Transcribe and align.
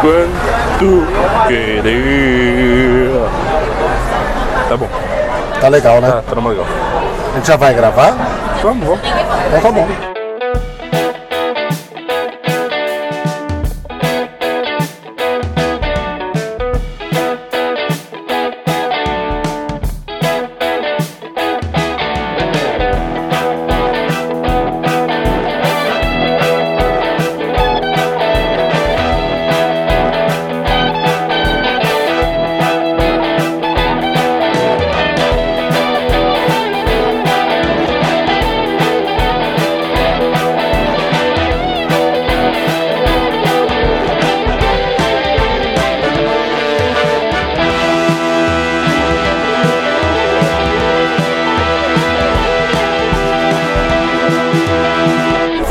quanto 0.00 1.06
querer. 1.46 3.10
Tá 4.68 4.76
bom. 4.76 4.88
Tá 5.60 5.68
legal, 5.68 6.00
né? 6.00 6.10
Tá, 6.10 6.22
tá 6.22 6.48
legal. 6.48 6.66
A 7.32 7.36
gente 7.36 7.48
já 7.48 7.56
vai 7.56 7.74
gravar? 7.74 8.16
Vamos, 8.62 8.86
vamos. 8.86 9.00
Então 9.48 9.60
tá 9.60 9.70
bom. 9.70 10.09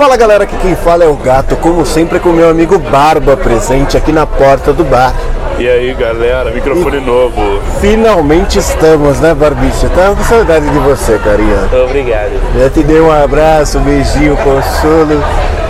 Fala 0.09 0.17
galera, 0.17 0.43
aqui 0.45 0.57
quem 0.57 0.75
fala 0.75 1.03
é 1.03 1.07
o 1.07 1.13
Gato, 1.13 1.55
como 1.57 1.85
sempre 1.85 2.19
com 2.19 2.29
meu 2.29 2.49
amigo 2.49 2.79
Barba 2.79 3.37
presente 3.37 3.95
aqui 3.95 4.11
na 4.11 4.25
porta 4.25 4.73
do 4.73 4.83
bar. 4.83 5.13
E 5.59 5.69
aí, 5.69 5.93
galera, 5.93 6.49
microfone 6.49 6.99
novo. 6.99 7.61
Finalmente 7.79 8.57
estamos, 8.57 9.19
né 9.19 9.35
Barbicha? 9.35 9.87
Tava 9.89 10.15
com 10.15 10.23
saudade 10.23 10.67
de 10.67 10.79
você, 10.79 11.19
carinha. 11.19 11.69
Obrigado. 11.85 12.31
Já 12.57 12.69
te 12.71 12.81
dei 12.81 12.99
um 12.99 13.11
abraço, 13.11 13.77
um 13.77 13.83
beijinho, 13.83 14.35
consolo 14.37 15.23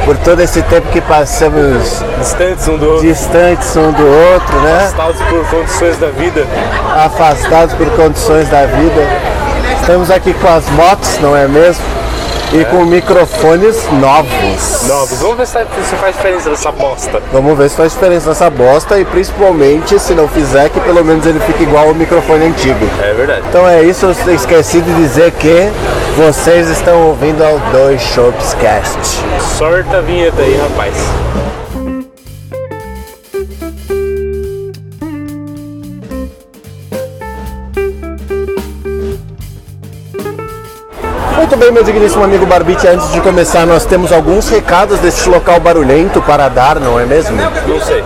por 0.06 0.16
todo 0.20 0.40
esse 0.40 0.62
tempo 0.62 0.88
que 0.88 1.02
passamos 1.02 2.02
Distantes 2.18 2.66
um 2.70 2.78
do 2.78 2.92
outro. 2.92 3.08
distantes 3.08 3.76
um 3.76 3.92
do 3.92 4.08
outro, 4.08 4.62
né? 4.62 4.86
Afastados 4.86 5.22
por 5.24 5.50
condições 5.50 5.98
da 5.98 6.08
vida. 6.12 6.48
Afastados 6.96 7.74
por 7.76 7.90
condições 7.90 8.48
da 8.48 8.66
vida. 8.68 9.06
Estamos 9.82 10.10
aqui 10.10 10.34
com 10.34 10.48
as 10.48 10.66
motos, 10.70 11.20
não 11.20 11.36
é 11.36 11.46
mesmo? 11.46 11.99
E 12.52 12.66
com 12.66 12.84
microfones 12.84 13.88
novos. 13.92 14.88
Novos. 14.88 15.20
Vamos 15.20 15.38
ver 15.38 15.46
se 15.46 15.60
se 15.88 15.96
faz 15.98 16.16
diferença 16.16 16.50
nessa 16.50 16.72
bosta. 16.72 17.22
Vamos 17.32 17.56
ver 17.56 17.70
se 17.70 17.76
faz 17.76 17.94
diferença 17.94 18.30
nessa 18.30 18.50
bosta 18.50 19.00
e 19.00 19.06
principalmente 19.06 20.00
se 20.00 20.16
não 20.16 20.28
fizer 20.28 20.70
que 20.70 20.80
pelo 20.80 21.06
menos 21.06 21.26
ele 21.28 21.40
fique 21.42 21.62
igual 21.62 21.90
ao 21.90 21.94
microfone 21.94 22.46
antigo. 22.46 22.90
É 23.04 23.14
verdade. 23.14 23.44
Então 23.48 23.68
é 23.68 23.84
isso, 23.84 24.08
eu 24.08 24.34
esqueci 24.34 24.82
de 24.82 24.94
dizer 24.96 25.32
que 25.34 25.70
vocês 26.18 26.70
estão 26.70 27.08
ouvindo 27.08 27.44
ao 27.44 27.60
Dois 27.72 28.02
Shops 28.02 28.56
Cast. 28.56 29.24
Sorta 29.58 29.98
a 29.98 30.02
vinheta 30.02 30.42
aí, 30.42 30.58
rapaz. 30.58 30.96
Muito 41.50 41.62
bem, 41.62 41.72
meu 41.72 41.84
digníssimo 41.84 42.24
amigo 42.24 42.46
Barbite, 42.46 42.88
antes 42.88 43.12
de 43.12 43.20
começar, 43.22 43.66
nós 43.66 43.84
temos 43.84 44.12
alguns 44.12 44.48
recados 44.50 45.00
deste 45.00 45.28
local 45.28 45.60
barulhento 45.60 46.22
para 46.22 46.48
dar, 46.48 46.80
não 46.80 47.00
é 47.00 47.08
mesmo? 47.08 47.36
Não 47.36 47.82
sei. 47.82 48.04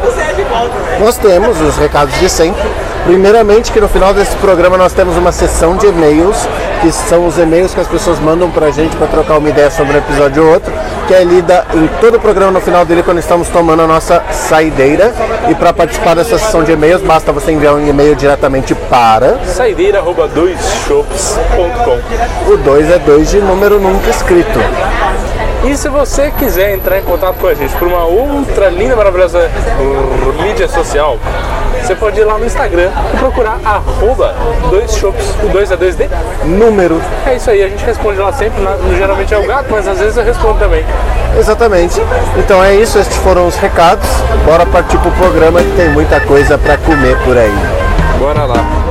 Nós 0.98 1.18
temos 1.18 1.60
os 1.60 1.76
recados 1.76 2.18
de 2.22 2.30
sempre. 2.30 2.64
Primeiramente, 3.04 3.70
que 3.70 3.82
no 3.82 3.90
final 3.90 4.14
desse 4.14 4.34
programa 4.38 4.78
nós 4.78 4.94
temos 4.94 5.18
uma 5.18 5.34
sessão 5.34 5.76
de 5.76 5.88
e-mails, 5.88 6.48
que 6.84 6.92
são 6.92 7.26
os 7.26 7.38
e-mails 7.38 7.74
que 7.74 7.80
as 7.80 7.88
pessoas 7.88 8.20
mandam 8.20 8.52
pra 8.52 8.70
gente 8.70 8.94
para 8.98 9.08
trocar 9.08 9.38
uma 9.38 9.48
ideia 9.48 9.72
sobre 9.72 9.94
um 9.94 9.98
episódio 10.00 10.44
ou 10.44 10.54
outro, 10.54 10.70
que 11.08 11.14
é 11.14 11.24
lida 11.24 11.66
em 11.74 11.88
todo 12.02 12.18
o 12.18 12.20
programa 12.20 12.52
no 12.52 12.60
final 12.60 12.86
dele 12.86 13.02
quando 13.02 13.20
estamos 13.20 13.48
tomando 13.48 13.84
a 13.84 13.88
nossa 13.88 14.22
saideira. 14.30 15.14
E 15.50 15.56
para 15.56 15.72
participar 15.72 16.14
dessa 16.14 16.38
sessão 16.38 16.62
de 16.62 16.74
e-mails, 16.74 17.02
basta 17.02 17.32
você 17.32 17.54
enviar 17.54 17.76
um 17.76 17.88
e-mail 17.88 18.18
diretamente 18.18 18.76
para. 18.76 19.40
Saideira 19.46 20.00
arroba 20.00 20.28
doisshops.com. 20.28 22.52
O 22.52 22.58
2 22.58 22.92
é 22.92 23.00
2 23.00 23.32
de 23.32 23.40
número 23.40 23.80
nunca 23.80 24.10
escrito. 24.10 24.60
E 25.64 25.78
se 25.78 25.88
você 25.88 26.34
quiser 26.38 26.74
entrar 26.74 27.00
em 27.00 27.04
contato 27.04 27.38
com 27.40 27.48
a 27.48 27.54
gente 27.54 27.74
por 27.78 27.88
uma 27.88 28.04
outra 28.04 28.68
linda, 28.68 28.98
maravilhosa 28.98 29.50
mídia 30.44 30.68
social, 30.68 31.18
você 31.84 31.96
pode 31.96 32.20
ir 32.20 32.24
lá 32.24 32.38
no 32.38 32.46
Instagram 32.46 32.90
e 33.14 33.18
procurar 33.18 33.60
arroba 33.66 34.34
dois 34.70 34.96
shops, 34.96 35.36
o 35.44 35.50
2 35.50 35.72
é 35.72 35.78
2D. 35.78 36.10
Número. 36.46 37.02
É 37.26 37.36
isso 37.36 37.50
aí, 37.50 37.62
a 37.62 37.68
gente 37.68 37.84
responde 37.86 38.20
lá 38.20 38.32
sempre, 38.32 38.62
né? 38.62 38.78
geralmente 38.98 39.34
é 39.34 39.38
o 39.38 39.46
gato, 39.46 39.68
mas 39.70 39.88
às 39.88 40.00
vezes 40.00 40.16
eu 40.16 40.24
respondo 40.24 40.60
também. 40.60 40.86
Exatamente. 41.38 42.02
Então 42.38 42.64
é 42.64 42.76
isso, 42.76 42.98
estes 42.98 43.18
foram 43.18 43.48
os 43.48 43.56
recados. 43.56 44.08
Bora 44.46 44.66
partir 44.66 44.98
pro 45.00 45.12
programa 45.12 45.62
que 45.62 45.72
tem 45.76 45.90
muita 45.90 46.20
coisa 46.22 46.58
para 46.58 46.78
comer 46.78 47.18
por 47.24 47.38
aí. 47.38 47.54
Bora 48.20 48.46
lá. 48.46 48.83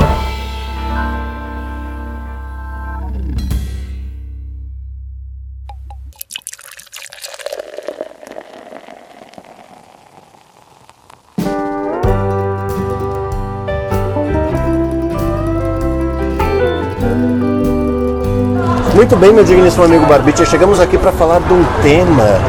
Muito 19.12 19.20
bem, 19.20 19.32
meu 19.34 19.44
digníssimo 19.44 19.84
amigo 19.84 20.06
Barbicha, 20.06 20.46
chegamos 20.46 20.80
aqui 20.80 20.96
para 20.96 21.12
falar 21.12 21.38
de 21.40 21.52
um 21.52 21.62
tema 21.82 22.40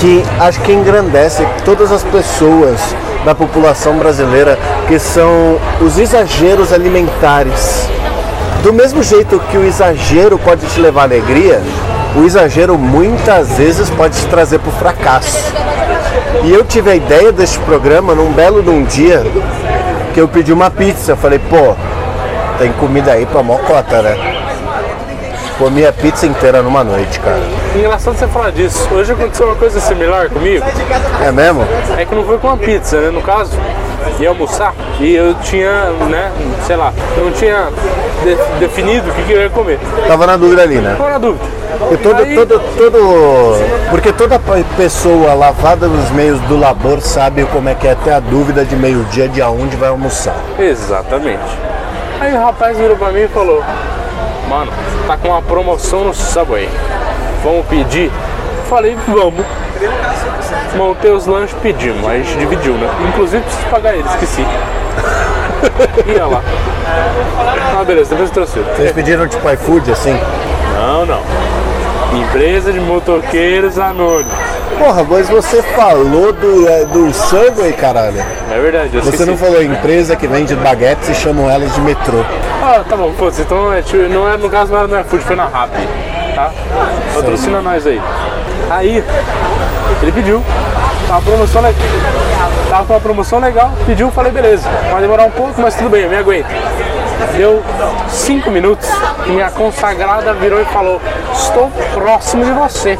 que 0.00 0.24
acho 0.40 0.58
que 0.62 0.72
engrandece 0.72 1.46
todas 1.62 1.92
as 1.92 2.02
pessoas 2.04 2.80
da 3.22 3.34
população 3.34 3.98
brasileira, 3.98 4.58
que 4.88 4.98
são 4.98 5.58
os 5.78 5.98
exageros 5.98 6.72
alimentares. 6.72 7.86
Do 8.62 8.72
mesmo 8.72 9.02
jeito 9.02 9.38
que 9.50 9.58
o 9.58 9.64
exagero 9.66 10.38
pode 10.38 10.64
te 10.68 10.80
levar 10.80 11.02
à 11.02 11.04
alegria, 11.04 11.60
o 12.16 12.24
exagero 12.24 12.78
muitas 12.78 13.50
vezes 13.58 13.90
pode 13.90 14.18
te 14.18 14.26
trazer 14.26 14.58
para 14.58 14.70
o 14.70 14.72
fracasso. 14.72 15.52
E 16.44 16.50
eu 16.50 16.64
tive 16.64 16.92
a 16.92 16.96
ideia 16.96 17.30
deste 17.30 17.58
programa 17.58 18.14
num 18.14 18.32
belo 18.32 18.62
de 18.62 18.70
um 18.70 18.84
dia 18.84 19.22
que 20.14 20.20
eu 20.22 20.26
pedi 20.26 20.50
uma 20.50 20.70
pizza. 20.70 21.12
Eu 21.12 21.16
falei, 21.18 21.38
pô, 21.38 21.76
tem 22.58 22.72
comida 22.72 23.12
aí 23.12 23.26
pra 23.26 23.42
mocota, 23.42 24.00
né? 24.00 24.45
Comi 25.58 25.86
a 25.86 25.92
pizza 25.92 26.26
inteira 26.26 26.60
numa 26.60 26.84
noite, 26.84 27.18
cara. 27.20 27.40
Engraçado 27.74 28.14
você 28.16 28.26
falar 28.26 28.52
disso. 28.52 28.86
Hoje 28.92 29.12
aconteceu 29.12 29.46
uma 29.46 29.54
coisa 29.56 29.80
similar 29.80 30.28
comigo. 30.28 30.62
É 31.26 31.32
mesmo? 31.32 31.66
É 31.96 32.04
que 32.04 32.14
não 32.14 32.24
foi 32.24 32.36
com 32.38 32.50
a 32.50 32.56
pizza, 32.58 33.00
né? 33.00 33.10
No 33.10 33.22
caso, 33.22 33.52
ia 34.20 34.28
almoçar 34.28 34.74
e 35.00 35.14
eu 35.14 35.34
tinha, 35.42 35.70
né, 36.10 36.30
sei 36.66 36.76
lá, 36.76 36.92
eu 37.16 37.24
não 37.24 37.32
tinha 37.32 37.68
de- 38.22 38.58
definido 38.60 39.10
o 39.10 39.14
que, 39.14 39.22
que 39.22 39.32
eu 39.32 39.40
ia 39.42 39.50
comer. 39.50 39.78
Tava 40.06 40.26
na 40.26 40.36
dúvida 40.36 40.60
ali, 40.62 40.76
né? 40.76 40.94
Qual 40.96 41.08
era 41.08 41.16
a 41.16 41.20
dúvida? 41.20 41.44
E 41.90 41.96
todo, 41.96 42.22
Aí- 42.22 42.34
todo, 42.34 42.60
todo. 42.76 43.56
Porque 43.90 44.12
toda 44.12 44.38
pe- 44.38 44.64
pessoa 44.76 45.32
lavada 45.32 45.86
nos 45.86 46.10
meios 46.10 46.38
do 46.42 46.58
labor 46.58 47.00
sabe 47.00 47.44
como 47.46 47.68
é 47.70 47.74
que 47.74 47.88
é 47.88 47.92
até 47.92 48.12
a 48.12 48.20
dúvida 48.20 48.62
de 48.62 48.76
meio-dia 48.76 49.26
de 49.26 49.40
aonde 49.40 49.74
vai 49.76 49.88
almoçar. 49.88 50.36
Exatamente. 50.58 51.40
Aí 52.20 52.34
o 52.34 52.40
rapaz 52.44 52.76
virou 52.76 52.96
pra 52.96 53.10
mim 53.10 53.20
e 53.22 53.28
falou: 53.28 53.62
Mano, 54.48 54.72
tá 55.06 55.16
com 55.16 55.28
uma 55.28 55.42
promoção 55.42 56.04
no 56.04 56.14
Subway. 56.14 56.68
Vamos 57.42 57.66
pedir? 57.66 58.10
Falei, 58.68 58.96
vamos. 59.06 59.44
Montei 60.76 61.10
os 61.10 61.26
lanches, 61.26 61.56
pedimos. 61.62 62.08
A 62.08 62.16
gente 62.16 62.38
dividiu, 62.38 62.74
né? 62.74 62.88
Inclusive 63.08 63.42
preciso 63.42 63.66
pagar 63.68 63.94
ele, 63.94 64.08
esqueci. 64.08 64.46
Ia 66.14 66.26
lá. 66.26 66.42
Ah, 67.78 67.84
beleza, 67.84 68.10
depois 68.10 68.28
eu 68.28 68.34
trouxe. 68.34 68.60
Vocês 68.60 68.92
pediram 68.92 69.26
tipo 69.28 69.50
iFood 69.50 69.90
assim? 69.90 70.18
Não, 70.74 71.06
não. 71.06 71.20
Empresa 72.20 72.72
de 72.72 72.80
motoqueiros 72.80 73.78
anônimos. 73.78 74.32
Porra, 74.78 75.04
mas 75.08 75.28
você 75.28 75.62
falou 75.62 76.32
do, 76.32 76.68
é, 76.68 76.84
do 76.84 77.12
Subway, 77.12 77.72
caralho. 77.72 78.22
É 78.50 78.58
verdade, 78.60 78.94
eu 78.96 79.02
Você 79.02 79.10
esqueci. 79.10 79.30
não 79.30 79.36
falou 79.36 79.62
empresa 79.62 80.16
que 80.16 80.26
vende 80.26 80.54
baguetes 80.54 81.08
e 81.08 81.14
chamam 81.14 81.48
elas 81.50 81.72
de 81.74 81.80
metrô. 81.80 82.18
Ah, 82.62 82.82
tá 82.88 82.96
bom, 82.96 83.12
foda-se. 83.18 83.42
Então, 83.42 83.72
é, 83.72 83.82
tipo, 83.82 84.02
não 84.08 84.28
é, 84.30 84.36
no 84.36 84.48
caso, 84.50 84.72
não 84.72 84.78
era 84.80 84.88
no 84.88 85.00
iFood, 85.00 85.24
foi 85.24 85.36
na 85.36 85.46
Rappi, 85.46 85.86
tá? 86.34 86.50
Patrocina 87.14 87.60
nós 87.60 87.86
aí. 87.86 88.00
Aí, 88.70 89.04
ele 90.02 90.12
pediu. 90.12 90.42
Uma 91.08 91.22
promoção 91.22 91.62
legal. 91.62 91.80
Tava 92.68 92.84
com 92.84 92.92
uma 92.94 93.00
promoção 93.00 93.38
legal, 93.38 93.72
pediu, 93.86 94.10
falei, 94.10 94.32
beleza. 94.32 94.68
Vai 94.90 95.00
demorar 95.00 95.24
um 95.24 95.30
pouco, 95.30 95.60
mas 95.60 95.74
tudo 95.76 95.88
bem, 95.90 96.02
eu 96.02 96.10
me 96.10 96.16
aguento. 96.16 96.48
Deu 97.36 97.62
cinco 98.08 98.50
minutos 98.50 98.88
e 99.26 99.30
minha 99.30 99.50
consagrada 99.50 100.32
virou 100.34 100.60
e 100.60 100.64
falou: 100.66 101.00
Estou 101.32 101.70
próximo 101.94 102.44
de 102.44 102.52
você, 102.52 102.98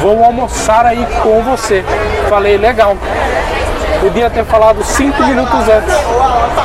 vou 0.00 0.24
almoçar 0.24 0.86
aí 0.86 1.06
com 1.22 1.42
você. 1.42 1.84
Falei, 2.28 2.56
legal. 2.56 2.96
Podia 4.00 4.28
ter 4.28 4.44
falado 4.44 4.84
cinco 4.84 5.22
minutos 5.22 5.60
antes. 5.68 5.94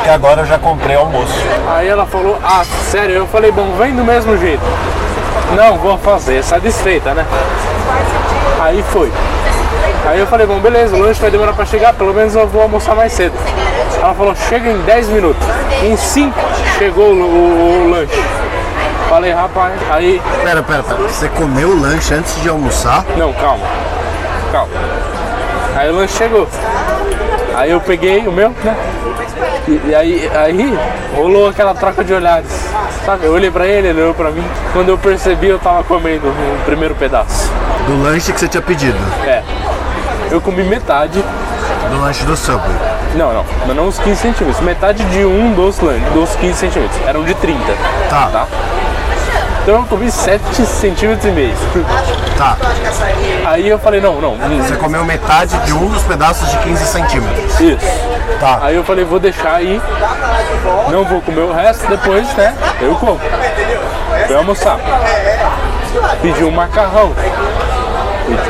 Que 0.03 0.09
agora 0.09 0.41
eu 0.41 0.45
já 0.45 0.57
comprei 0.57 0.95
almoço. 0.95 1.33
Aí 1.75 1.87
ela 1.87 2.05
falou, 2.05 2.37
ah, 2.43 2.63
sério? 2.89 3.15
Eu 3.15 3.27
falei, 3.27 3.51
bom, 3.51 3.73
vem 3.77 3.95
do 3.95 4.03
mesmo 4.03 4.37
jeito. 4.37 4.61
Não, 5.55 5.77
vou 5.77 5.97
fazer, 5.97 6.43
satisfeita, 6.43 7.13
né? 7.13 7.25
Aí 8.59 8.83
foi. 8.83 9.11
Aí 10.05 10.19
eu 10.19 10.27
falei, 10.27 10.45
bom, 10.45 10.59
beleza, 10.59 10.95
o 10.95 10.99
lanche 10.99 11.21
vai 11.21 11.31
demorar 11.31 11.53
pra 11.53 11.65
chegar, 11.65 11.93
pelo 11.93 12.13
menos 12.13 12.35
eu 12.35 12.47
vou 12.47 12.63
almoçar 12.63 12.95
mais 12.95 13.13
cedo. 13.13 13.33
Ela 14.01 14.13
falou, 14.15 14.35
chega 14.35 14.69
em 14.69 14.77
10 14.81 15.07
minutos. 15.09 15.47
Em 15.83 15.95
5 15.95 16.35
chegou 16.77 17.11
o, 17.13 17.21
o- 17.21 17.85
o 17.85 17.89
lanche. 17.91 18.21
Falei, 19.09 19.31
rapaz, 19.31 19.73
aí. 19.91 20.21
Pera, 20.43 20.63
pera, 20.63 20.83
pera. 20.83 20.97
Você 21.07 21.27
comeu 21.29 21.69
o 21.69 21.79
lanche 21.81 22.13
antes 22.13 22.41
de 22.41 22.49
almoçar? 22.49 23.05
Não, 23.17 23.31
calma. 23.33 23.65
Calma. 24.51 24.71
Aí 25.75 25.89
o 25.89 25.95
lanche 25.95 26.17
chegou. 26.17 26.47
Aí 27.55 27.69
eu 27.71 27.79
peguei 27.81 28.25
o 28.27 28.31
meu, 28.31 28.49
né? 28.63 28.75
E, 29.67 29.89
e 29.89 29.95
aí, 29.95 30.31
aí 30.33 30.79
rolou 31.15 31.49
aquela 31.49 31.73
troca 31.75 32.03
de 32.03 32.13
olhares. 32.13 32.49
Sabe? 33.05 33.25
Eu 33.25 33.33
olhei 33.33 33.51
pra 33.51 33.65
ele, 33.67 33.89
ele 33.89 34.01
olhou 34.01 34.13
pra 34.13 34.31
mim. 34.31 34.43
Quando 34.73 34.89
eu 34.89 34.97
percebi, 34.97 35.47
eu 35.47 35.59
tava 35.59 35.83
comendo 35.83 36.27
o 36.27 36.61
primeiro 36.65 36.95
pedaço. 36.95 37.51
Do 37.87 38.01
lanche 38.01 38.31
que 38.31 38.39
você 38.39 38.47
tinha 38.47 38.61
pedido. 38.61 38.97
É. 39.25 39.43
Eu 40.31 40.39
comi 40.39 40.63
metade. 40.63 41.23
Do 41.89 41.99
lanche 42.01 42.23
do 42.23 42.35
Subway. 42.37 42.90
Não, 43.15 43.33
não. 43.33 43.45
Mas 43.67 43.75
não 43.75 43.87
os 43.87 43.99
15 43.99 44.21
centímetros. 44.21 44.59
Metade 44.63 45.03
de 45.05 45.25
um 45.25 45.53
dos 45.53 45.77
dos 46.13 46.35
15 46.35 46.53
centímetros. 46.57 47.01
Eram 47.07 47.23
de 47.23 47.33
30. 47.35 47.59
Tá. 48.09 48.29
Tá? 48.31 48.47
Então 49.63 49.75
eu 49.75 49.83
comi 49.83 50.09
7 50.09 50.41
centímetros 50.65 51.25
e 51.25 51.31
meio. 51.31 51.53
Tá. 52.37 52.57
Aí 53.45 53.67
eu 53.67 53.77
falei, 53.77 54.01
não, 54.01 54.19
não. 54.19 54.33
hum, 54.33 54.63
Você 54.63 54.75
comeu 54.75 55.05
metade 55.05 55.55
de 55.59 55.73
um 55.73 55.87
dos 55.87 56.01
pedaços 56.03 56.49
de 56.49 56.57
15 56.57 56.85
centímetros. 56.85 57.59
Isso. 57.59 57.85
Tá. 58.39 58.59
Aí 58.63 58.75
eu 58.75 58.83
falei, 58.83 59.05
vou 59.05 59.19
deixar 59.19 59.55
aí, 59.57 59.79
não 60.89 61.03
vou 61.05 61.21
comer 61.21 61.41
o 61.41 61.53
resto, 61.53 61.87
depois, 61.87 62.27
né, 62.33 62.55
eu 62.81 62.95
como. 62.95 63.19
Fui 64.25 64.35
almoçar. 64.35 64.79
Pedi 66.23 66.43
um 66.43 66.51
macarrão. 66.51 67.13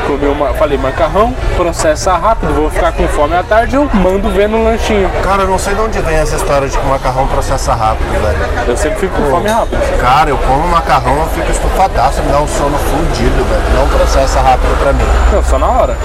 Comer 0.06 0.26
uma, 0.26 0.52
falei, 0.54 0.76
macarrão, 0.76 1.32
processa 1.56 2.14
rápido, 2.14 2.52
vou 2.54 2.70
ficar 2.70 2.92
com 2.92 3.06
fome 3.08 3.34
à 3.36 3.42
tarde, 3.42 3.76
eu 3.76 3.88
mando 3.94 4.28
ver 4.30 4.48
no 4.48 4.64
lanchinho. 4.64 5.08
Cara, 5.22 5.42
eu 5.42 5.48
não 5.48 5.58
sei 5.58 5.74
de 5.74 5.80
onde 5.80 6.00
vem 6.00 6.16
essa 6.16 6.36
história 6.36 6.68
de 6.68 6.76
que 6.76 6.84
o 6.84 6.88
macarrão 6.88 7.26
processa 7.28 7.72
rápido, 7.72 8.10
velho. 8.10 8.38
Eu 8.66 8.76
sempre 8.76 8.98
fico 9.00 9.14
com 9.14 9.30
fome 9.30 9.48
rápido. 9.48 9.78
Cara, 10.00 10.30
eu 10.30 10.36
como 10.38 10.66
macarrão, 10.68 11.16
eu 11.20 11.28
fico 11.28 11.50
estufadaço, 11.50 12.22
me 12.22 12.32
dá 12.32 12.40
um 12.40 12.48
sono 12.48 12.76
fundido, 12.78 13.44
velho. 13.44 13.78
Não 13.78 13.88
processa 13.88 14.40
rápido 14.40 14.76
pra 14.82 14.92
mim. 14.92 15.04
Não, 15.32 15.42
só 15.44 15.58
na 15.58 15.68
hora. 15.68 15.96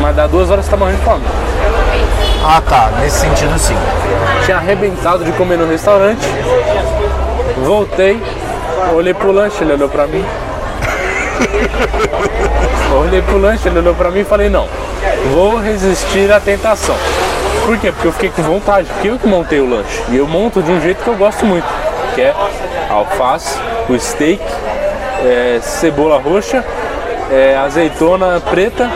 Mas 0.00 0.14
dá 0.14 0.26
duas 0.26 0.50
horas 0.50 0.64
você 0.64 0.70
tá 0.70 0.76
morrendo 0.76 0.98
de 0.98 1.04
fome. 1.04 1.22
Ah, 2.44 2.60
tá. 2.68 2.90
Nesse 3.00 3.20
sentido, 3.20 3.58
sim. 3.58 3.76
Tinha 4.44 4.58
arrebentado 4.58 5.24
de 5.24 5.32
comer 5.32 5.56
no 5.58 5.68
restaurante. 5.68 6.26
Voltei, 7.64 8.22
olhei 8.94 9.14
pro 9.14 9.32
lanche, 9.32 9.62
ele 9.62 9.72
olhou 9.72 9.88
pra 9.88 10.06
mim. 10.06 10.24
olhei 12.96 13.22
pro 13.22 13.38
lanche, 13.38 13.68
ele 13.68 13.78
olhou 13.78 13.94
pra 13.94 14.10
mim 14.10 14.20
e 14.20 14.24
falei, 14.24 14.48
não, 14.48 14.66
vou 15.32 15.58
resistir 15.58 16.30
à 16.32 16.40
tentação. 16.40 16.96
Por 17.64 17.76
quê? 17.78 17.92
Porque 17.92 18.08
eu 18.08 18.12
fiquei 18.12 18.30
com 18.30 18.42
vontade, 18.42 18.88
porque 18.94 19.08
eu 19.08 19.18
que 19.18 19.26
montei 19.26 19.60
o 19.60 19.68
lanche. 19.68 20.02
E 20.08 20.16
eu 20.16 20.26
monto 20.26 20.62
de 20.62 20.70
um 20.70 20.80
jeito 20.80 21.02
que 21.02 21.08
eu 21.08 21.16
gosto 21.16 21.44
muito, 21.44 21.66
que 22.14 22.22
é 22.22 22.34
alface, 22.88 23.58
o 23.88 23.98
steak, 23.98 24.42
é, 25.24 25.58
cebola 25.60 26.18
roxa, 26.18 26.64
é, 27.30 27.56
azeitona 27.56 28.40
preta 28.40 28.88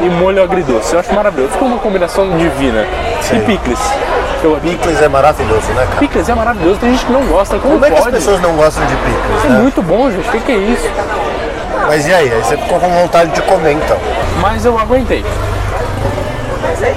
e 0.00 0.04
molho 0.04 0.42
agridoce. 0.42 0.94
Eu 0.94 1.00
acho 1.00 1.12
maravilhoso. 1.12 1.52
Ficou 1.52 1.68
uma 1.68 1.78
combinação 1.78 2.36
divina. 2.38 2.86
E 3.34 3.40
picles. 3.40 3.78
Eu, 4.42 4.56
Picles 4.62 5.02
é 5.02 5.08
maravilhoso, 5.08 5.66
né, 5.72 5.84
cara? 5.84 5.96
Picles 5.98 6.28
é 6.28 6.34
maravilhoso, 6.34 6.78
tem 6.78 6.92
gente 6.92 7.04
que 7.04 7.12
não 7.12 7.26
gosta. 7.26 7.58
Como, 7.58 7.74
Como 7.74 7.84
é 7.84 7.90
que 7.90 7.96
as 7.96 8.04
pode? 8.04 8.16
pessoas 8.16 8.40
não 8.40 8.52
gostam 8.54 8.86
de 8.86 8.94
picles, 8.94 9.44
É 9.44 9.48
né? 9.48 9.58
muito 9.58 9.82
bom, 9.82 10.08
gente. 10.12 10.28
O 10.28 10.30
que, 10.30 10.38
que 10.40 10.52
é 10.52 10.56
isso? 10.56 10.88
Mas 11.88 12.06
e 12.06 12.12
aí? 12.12 12.30
Aí 12.30 12.42
você 12.42 12.54
ficou 12.58 12.78
com 12.78 12.88
vontade 12.90 13.32
de 13.32 13.40
comer, 13.40 13.72
então. 13.72 13.96
Mas 14.42 14.66
eu 14.66 14.78
aguentei. 14.78 15.24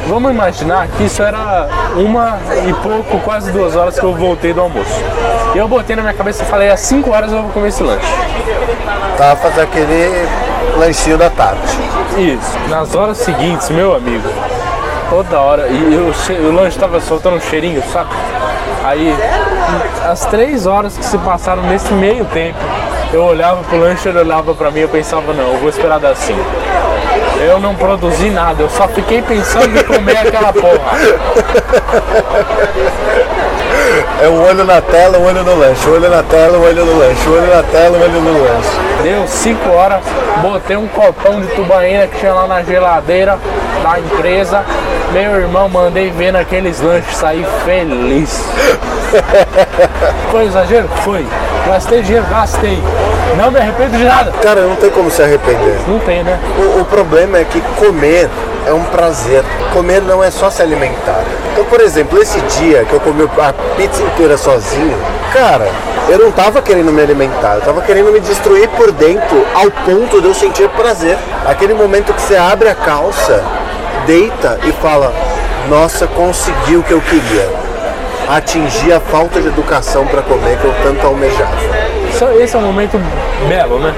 Vamos 0.05 0.31
imaginar 0.31 0.85
que 0.89 1.05
isso 1.05 1.23
era 1.23 1.65
uma 1.95 2.38
e 2.67 2.73
pouco, 2.73 3.17
quase 3.21 3.51
duas 3.51 3.73
horas 3.73 3.97
que 3.97 4.05
eu 4.05 4.13
voltei 4.13 4.51
do 4.51 4.59
almoço. 4.59 5.01
E 5.55 5.57
eu 5.57 5.65
botei 5.65 5.95
na 5.95 6.01
minha 6.01 6.13
cabeça 6.13 6.43
e 6.43 6.45
falei, 6.45 6.69
às 6.69 6.81
5 6.81 7.09
horas 7.09 7.31
eu 7.31 7.41
vou 7.41 7.51
comer 7.51 7.69
esse 7.69 7.81
lanche. 7.81 8.05
Tava 9.17 9.38
fazendo 9.38 9.63
aquele 9.63 10.27
lanchinho 10.77 11.17
da 11.17 11.29
tarde. 11.29 11.61
Isso. 12.17 12.69
Nas 12.69 12.93
horas 12.93 13.17
seguintes, 13.19 13.69
meu 13.69 13.95
amigo, 13.95 14.27
toda 15.09 15.39
hora, 15.39 15.67
e 15.67 15.93
eu, 15.93 16.13
o 16.49 16.51
lanche 16.51 16.77
tava 16.77 16.99
soltando 16.99 17.38
um 17.38 17.41
cheirinho, 17.41 17.81
sabe? 17.93 18.09
Aí, 18.83 19.15
as 20.05 20.25
três 20.25 20.65
horas 20.65 20.97
que 20.97 21.05
se 21.05 21.17
passaram 21.19 21.63
nesse 21.63 21.93
meio 21.93 22.25
tempo, 22.25 22.59
eu 23.13 23.24
olhava 23.24 23.63
pro 23.63 23.80
lanche, 23.80 24.08
ele 24.08 24.19
olhava 24.19 24.54
pra 24.54 24.72
mim, 24.72 24.81
eu 24.81 24.90
pensava, 24.90 25.34
não, 25.34 25.54
eu 25.54 25.60
vou 25.60 25.69
esperar 25.69 26.00
dar. 26.00 26.16
Eu 27.42 27.60
não 27.60 27.75
produzi 27.75 28.30
nada, 28.30 28.62
eu 28.62 28.69
só 28.69 28.88
fiquei 28.88 29.22
pensando 29.22 29.78
em 29.78 29.84
comer 29.84 30.18
aquela 30.18 30.54
porra. 30.54 30.98
É 34.22 34.28
o 34.28 34.40
olho 34.44 34.63
na 34.63 34.80
tela, 34.80 35.18
o 35.18 35.25
olho 35.25 35.44
no 35.44 35.56
lanche. 35.56 35.90
O 35.90 35.94
olho 35.94 36.10
na 36.10 36.22
tela, 36.22 36.58
o 36.58 36.63
olho 36.63 36.86
no 36.86 37.00
lanche. 37.00 37.28
O 37.28 37.34
olho 37.34 37.56
na 37.56 37.63
tela, 37.63 37.98
o 37.98 38.02
olho 38.02 38.22
no 38.22 38.44
lanche. 38.44 38.69
Deu 39.02 39.28
5 39.28 39.69
horas, 39.72 40.02
botei 40.42 40.78
um 40.78 40.88
copão 40.88 41.42
de 41.42 41.48
tubaína 41.48 42.06
que 42.08 42.19
tinha 42.19 42.34
lá 42.34 42.46
na 42.46 42.62
geladeira 42.62 43.40
da 43.81 44.00
empresa. 44.00 44.63
Meu 45.12 45.36
irmão, 45.42 45.68
mandei 45.68 46.12
ver 46.12 46.31
naqueles 46.31 46.80
lanches, 46.80 47.18
saí 47.18 47.46
feliz. 47.66 48.46
Foi 50.31 50.46
exagero? 50.46 50.88
Foi. 51.04 51.25
Gastei 51.66 52.02
dinheiro? 52.02 52.25
Gastei. 52.30 52.81
Não 53.38 53.52
me 53.52 53.60
arrependo 53.60 53.98
de 53.98 54.04
nada. 54.04 54.31
Cara, 54.42 54.62
não 54.62 54.75
tem 54.75 54.90
como 54.90 55.10
se 55.10 55.22
arrepender. 55.22 55.78
Não 55.88 56.00
tem, 56.00 56.24
né? 56.24 56.40
O, 56.58 56.81
o 56.81 56.86
problema 56.86 57.38
é 57.38 57.44
que 57.46 57.62
comer 57.78 58.30
é 58.66 58.74
um 58.74 58.84
prazer. 58.86 59.44
Comer 59.74 60.02
não 60.02 60.24
é 60.24 60.30
só 60.31 60.50
se 60.50 60.62
alimentar. 60.62 61.24
Então, 61.52 61.66
por 61.66 61.81
exemplo, 61.81 62.22
esse 62.22 62.40
dia 62.42 62.86
que 62.86 62.94
eu 62.94 63.00
comi 63.00 63.30
a 63.40 63.54
pizza 63.75 64.02
inteira 64.04 64.38
sozinho, 64.38 64.98
cara, 65.34 65.68
eu 66.10 66.19
não 66.19 66.31
tava 66.31 66.62
querendo 66.62 66.92
me 66.92 67.02
alimentar, 67.02 67.56
eu 67.56 67.62
tava 67.62 67.81
querendo 67.81 68.12
me 68.12 68.19
destruir 68.19 68.68
por 68.69 68.92
dentro 68.92 69.46
ao 69.54 69.72
ponto 69.72 70.22
de 70.22 70.28
eu 70.28 70.34
sentir 70.34 70.68
prazer. 70.69 71.18
Aquele 71.46 71.74
momento 71.74 72.13
que 72.13 72.22
você 72.22 72.36
abre 72.36 72.69
a 72.69 72.75
calça, 72.75 73.44
deita 74.06 74.60
e 74.66 74.72
fala: 74.74 75.13
Nossa, 75.69 76.08
consegui 76.08 76.75
o 76.75 76.84
que 76.84 76.92
eu 76.92 77.02
queria. 77.02 77.61
Atingir 78.31 78.93
a 78.93 79.00
falta 79.01 79.41
de 79.41 79.50
educação 79.50 80.07
para 80.07 80.21
comer 80.21 80.57
que 80.57 80.63
eu 80.63 80.73
tanto 80.81 81.05
almejava. 81.05 81.51
Esse 82.39 82.55
é 82.55 82.59
um 82.59 82.61
momento 82.61 82.97
belo, 83.50 83.77
né? 83.77 83.93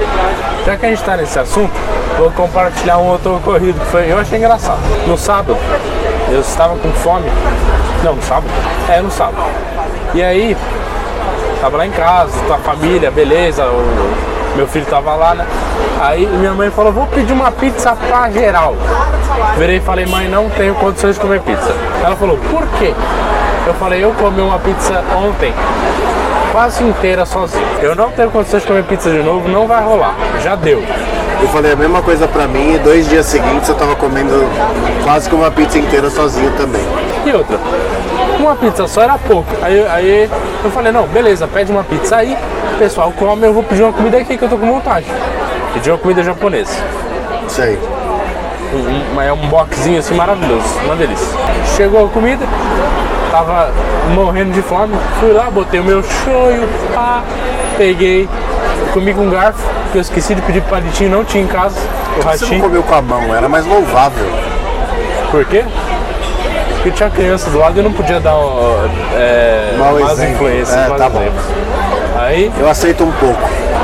Já 0.66 0.76
que 0.76 0.88
a 0.88 0.90
gente 0.90 0.98
está 0.98 1.16
nesse 1.16 1.38
assunto, 1.38 1.72
vou 2.18 2.32
compartilhar 2.32 2.98
um 2.98 3.10
outro 3.10 3.36
ocorrido 3.36 3.80
que 3.80 3.86
foi, 3.86 4.12
eu 4.12 4.18
achei 4.18 4.40
engraçado. 4.40 4.80
No 5.06 5.16
sábado, 5.20 5.56
eu 6.32 6.40
estava 6.40 6.76
com 6.78 6.92
fome. 6.94 7.30
Não, 8.04 8.16
no 8.16 8.24
sábado? 8.24 8.48
É, 8.90 9.02
no 9.02 9.12
sábado. 9.12 9.38
E 10.16 10.24
aí, 10.24 10.58
tava 11.62 11.78
lá 11.78 11.86
em 11.86 11.92
casa, 11.92 12.32
com 12.48 12.54
a 12.54 12.58
família, 12.58 13.12
beleza, 13.12 13.64
o 13.66 14.56
meu 14.56 14.66
filho 14.66 14.88
tava 14.88 15.14
lá, 15.14 15.36
né? 15.36 15.46
Aí 16.02 16.26
minha 16.26 16.54
mãe 16.54 16.72
falou, 16.72 16.92
vou 16.92 17.06
pedir 17.06 17.34
uma 17.34 17.52
pizza 17.52 17.96
pra 17.96 18.32
geral. 18.32 18.76
Virei 19.60 19.78
e 19.78 19.80
falei, 19.80 20.08
mãe, 20.08 20.28
não 20.28 20.50
tenho 20.50 20.74
condições 20.74 21.16
de 21.16 21.22
comer 21.22 21.40
pizza. 21.42 21.72
Ela 22.04 22.16
falou, 22.16 22.38
por 22.50 22.66
quê? 22.80 22.96
Eu 23.66 23.74
falei, 23.76 24.04
eu 24.04 24.12
comi 24.12 24.42
uma 24.42 24.60
pizza 24.60 25.04
ontem, 25.16 25.54
quase 26.52 26.84
inteira 26.84 27.26
sozinho. 27.26 27.66
Eu 27.82 27.96
não 27.96 28.12
tenho 28.12 28.30
condições 28.30 28.62
de 28.62 28.68
comer 28.68 28.84
pizza 28.84 29.10
de 29.10 29.20
novo, 29.24 29.48
não 29.48 29.66
vai 29.68 29.82
rolar. 29.84 30.16
Já 30.42 30.56
deu. 30.56 30.84
Eu 31.42 31.48
falei 31.50 31.74
a 31.74 31.76
mesma 31.76 32.02
coisa 32.02 32.28
pra 32.28 32.48
mim 32.48 32.76
e 32.76 32.80
dois 32.80 33.08
dias 33.10 33.26
seguintes 33.26 33.68
eu 33.68 33.76
tava 33.76 33.96
comendo 33.96 34.46
quase 35.04 35.28
que 35.30 35.36
uma 35.36 35.50
pizza 35.52 35.78
inteira 35.78 36.10
sozinho 36.10 36.52
também. 36.58 36.82
E 37.26 37.32
outra, 37.34 37.58
uma 38.40 38.56
pizza 38.56 38.88
só 38.88 39.02
era 39.02 39.18
pouco. 39.18 39.50
Aí, 39.62 39.86
aí 39.88 40.30
eu 40.64 40.72
falei, 40.72 40.92
não, 40.92 41.04
beleza, 41.08 41.48
pede 41.48 41.72
uma 41.72 41.84
pizza 41.84 42.18
aí, 42.18 42.38
o 42.76 42.78
pessoal 42.78 43.12
come, 43.18 43.46
eu 43.48 43.54
vou 43.54 43.64
pedir 43.64 43.84
uma 43.84 43.94
comida 43.94 44.18
aqui 44.18 44.38
que 44.38 44.44
eu 44.44 44.50
tô 44.50 44.58
com 44.58 44.68
vontade. 44.68 45.06
Pedi 45.74 45.90
uma 45.90 45.98
comida 45.98 46.24
japonesa. 46.24 46.74
Isso 47.48 47.62
aí. 47.62 47.80
Um, 48.74 49.16
um- 49.18 49.22
é 49.22 49.32
um 49.32 49.48
boxzinho 49.50 50.00
assim 50.00 50.16
maravilhoso, 50.16 50.64
uma 50.86 50.96
delícia. 50.96 51.28
Chegou 51.76 52.06
a 52.06 52.10
comida, 52.10 52.46
tava 53.34 53.72
morrendo 54.14 54.54
de 54.54 54.62
fome, 54.62 54.94
fui 55.20 55.34
lá, 55.34 55.50
botei 55.50 55.80
o 55.80 55.84
meu 55.84 56.04
shoyu, 56.04 56.70
pá, 56.94 57.24
peguei, 57.76 58.30
comi 58.94 59.12
com 59.12 59.28
garfo, 59.28 59.68
que 59.92 59.98
eu 59.98 60.02
esqueci 60.02 60.36
de 60.36 60.42
pedir 60.44 60.62
palitinho, 60.62 61.10
não 61.10 61.26
tinha 61.26 61.44
em 61.44 61.48
casa, 61.48 61.80
o 62.16 62.22
Você 62.22 62.46
não 62.46 62.62
comeu 62.62 62.84
com 62.84 62.94
a 62.94 63.02
mão, 63.02 63.34
era 63.34 63.50
mais 63.50 63.66
louvável. 63.66 64.24
Por 65.32 65.44
quê? 65.46 65.66
Porque 66.76 66.92
tinha 66.92 67.10
criança 67.10 67.50
do 67.50 67.58
lado 67.58 67.76
e 67.76 67.80
eu 67.80 67.84
não 67.84 67.94
podia 67.94 68.20
dar 68.20 68.36
ó, 68.36 68.86
é, 69.16 69.78
más 69.80 70.12
exemplo. 70.12 70.34
influências. 70.34 70.78
É, 70.78 70.90
tá 70.96 71.10
bom. 71.10 71.26
Aí 72.24 72.52
Eu 72.60 72.70
aceito 72.70 73.04
um 73.04 73.12
pouco. 73.14 73.42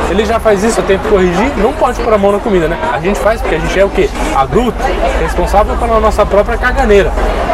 ele 0.10 0.26
já 0.26 0.40
faz 0.40 0.64
isso, 0.64 0.80
eu 0.80 0.84
tento 0.86 1.08
corrigir, 1.10 1.52
não 1.58 1.74
pode 1.74 2.00
pôr 2.02 2.14
a 2.14 2.18
mão 2.18 2.32
na 2.32 2.40
comida, 2.40 2.68
né? 2.68 2.78
A 2.94 3.00
gente 3.00 3.20
faz 3.20 3.42
porque 3.42 3.56
a 3.56 3.60
gente 3.60 3.80
é 3.80 3.84
o 3.86 3.90
quê? 3.90 4.10
Adulto, 4.36 4.78
responsável 5.22 5.76
pela 5.76 6.00
nossa 6.00 6.26
própria 6.26 6.58
caganeira. 6.58 7.12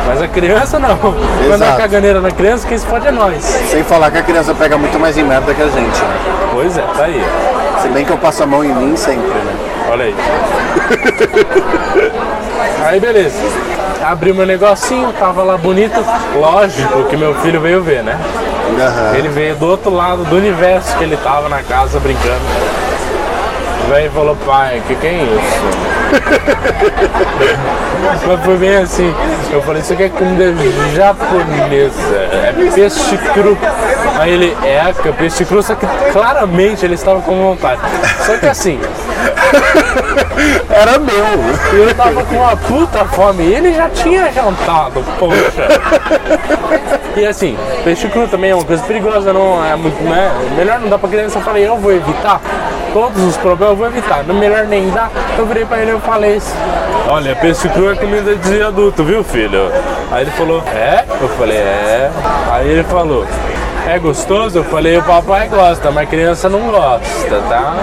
Mas 0.08 0.22
a 0.22 0.28
criança 0.28 0.78
não. 0.78 0.96
Quando 0.98 1.52
a 1.52 1.56
Exato. 1.56 1.78
caganeira 1.78 2.22
na 2.22 2.30
criança, 2.32 2.68
quem 2.68 2.78
se 2.78 2.86
pode 2.86 3.08
é 3.08 3.12
nós. 3.12 3.44
Sem 3.44 3.84
falar 3.84 4.12
que 4.12 4.20
a 4.20 4.24
criança 4.24 4.54
pega 4.54 4.78
muito 4.78 5.00
mais 5.00 5.18
em 5.18 5.24
merda 5.24 5.54
que 5.54 5.62
a 5.62 5.68
gente. 5.68 6.00
Pois 6.54 6.78
é, 6.78 6.82
tá 6.96 7.06
aí. 7.06 7.24
Se 7.82 7.88
bem 7.90 8.06
que 8.06 8.12
eu 8.12 8.18
passo 8.18 8.44
a 8.44 8.46
mão 8.46 8.64
em 8.64 8.74
mim 8.74 8.96
sempre, 8.96 9.28
né? 9.28 9.54
Olha 9.92 10.06
aí. 10.06 10.16
Aí 12.86 13.00
beleza. 13.00 13.36
Abri 14.04 14.32
meu 14.34 14.46
negocinho, 14.46 15.12
tava 15.14 15.42
lá 15.44 15.58
bonito. 15.58 16.04
Lógico 16.36 17.04
que 17.06 17.18
meu 17.18 17.34
filho 17.42 17.60
veio 17.60 17.82
ver, 17.82 18.04
né? 18.04 18.18
Aham. 18.80 19.16
Ele 19.18 19.30
veio 19.30 19.56
do 19.56 19.68
outro 19.68 19.94
lado 19.94 20.24
do 20.26 20.36
universo 20.36 20.96
que 20.98 21.04
ele 21.04 21.18
tava 21.18 21.50
na 21.50 21.64
casa 21.64 22.00
brincando. 22.00 22.42
Veio 23.90 24.08
e 24.08 24.10
falou, 24.10 24.36
pai, 24.46 24.82
que 24.88 24.96
que 24.96 25.08
é 25.08 25.24
isso? 25.24 26.16
Mas 28.28 28.44
foi 28.44 28.58
bem 28.58 28.76
assim. 28.78 29.14
Eu 29.52 29.62
falei, 29.62 29.82
isso 29.82 29.94
aqui 29.94 30.04
é 30.04 30.10
comida 30.10 30.54
japonesa. 30.96 32.16
É 32.16 32.54
peixe 32.74 33.18
cru. 33.34 33.58
Aí 34.20 34.32
ele, 34.32 34.58
é, 34.64 34.78
é 34.78 35.12
peixe 35.12 35.46
cru, 35.46 35.62
só 35.62 35.76
que 35.76 35.86
claramente 36.12 36.84
ele 36.84 36.96
estava 36.96 37.22
com 37.22 37.36
vontade. 37.36 37.82
Só 38.26 38.38
que 38.38 38.48
assim, 38.48 38.80
Era 40.76 41.00
meu. 41.00 41.16
eu 41.74 41.96
tava 41.96 42.22
com 42.26 42.36
uma 42.36 42.58
puta 42.58 43.06
fome 43.06 43.44
e 43.44 43.54
ele 43.54 43.74
já 43.74 43.90
tinha 43.90 44.30
jantado, 44.30 45.02
poxa. 45.18 45.68
E 47.16 47.26
assim, 47.26 47.58
peixe 47.86 48.10
cru 48.10 48.28
também 48.28 48.52
é 48.52 48.56
uma 48.56 48.66
coisa 48.66 48.84
perigosa, 48.84 49.32
não 49.32 49.66
é 49.66 49.74
muito, 49.78 50.04
né? 50.04 50.30
Melhor 50.58 50.82
não 50.82 50.90
dar 50.90 50.98
pra 50.98 51.08
criança, 51.08 51.40
eu 51.40 51.42
falei, 51.44 51.66
eu 51.66 51.78
vou 51.78 51.94
evitar. 51.94 52.42
Todos 52.92 53.24
os 53.24 53.38
problemas 53.38 53.72
eu 53.72 53.78
vou 53.78 53.88
evitar, 53.88 54.26
não 54.26 54.36
melhor 54.36 54.66
nem 54.66 54.90
dar. 54.90 55.10
Eu 55.38 55.46
virei 55.46 55.64
pra 55.64 55.78
ele 55.78 55.92
e 55.92 55.94
eu 55.94 56.00
falei 56.02 56.36
assim, 56.36 56.58
olha, 57.08 57.34
peixe 57.38 57.70
cru 57.70 57.92
é 57.92 57.96
comida 57.96 58.36
de 58.36 58.62
adulto, 58.62 59.02
viu 59.06 59.24
filho? 59.24 59.72
Aí 60.12 60.24
ele 60.24 60.32
falou, 60.32 60.62
é? 60.76 61.06
Eu 61.22 61.30
falei, 61.30 61.58
é. 61.58 62.12
Aí 62.52 62.68
ele 62.70 62.84
falou, 62.84 63.26
é 63.88 64.00
gostoso? 64.00 64.58
Eu 64.60 64.64
falei, 64.64 64.98
o 64.98 65.04
papai 65.04 65.48
gosta, 65.48 65.92
mas 65.92 66.10
criança 66.10 66.50
não 66.50 66.60
gosta, 66.62 67.42
tá? 67.50 67.76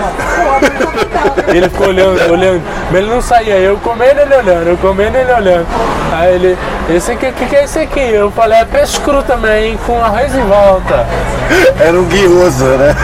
Ele 1.48 1.68
ficou 1.68 1.88
olhando, 1.88 2.32
olhando, 2.32 2.62
mas 2.90 3.00
ele 3.00 3.10
não 3.10 3.20
saía, 3.20 3.58
eu 3.58 3.76
comendo 3.78 4.20
ele 4.20 4.34
olhando, 4.34 4.68
eu 4.68 4.76
comendo 4.78 5.16
ele 5.16 5.32
olhando. 5.32 5.66
Aí 6.12 6.34
ele, 6.34 6.58
esse 6.90 7.12
aqui, 7.12 7.26
o 7.26 7.32
que, 7.32 7.46
que 7.46 7.56
é 7.56 7.64
esse 7.64 7.78
aqui? 7.78 8.00
Eu 8.00 8.30
falei, 8.30 8.58
é 8.58 8.64
peixe 8.64 8.98
cru 9.00 9.22
também, 9.22 9.76
com 9.86 10.02
arroz 10.02 10.34
em 10.34 10.42
volta. 10.42 11.06
Era 11.80 11.98
um 11.98 12.04
guioso, 12.04 12.64
né? 12.64 12.94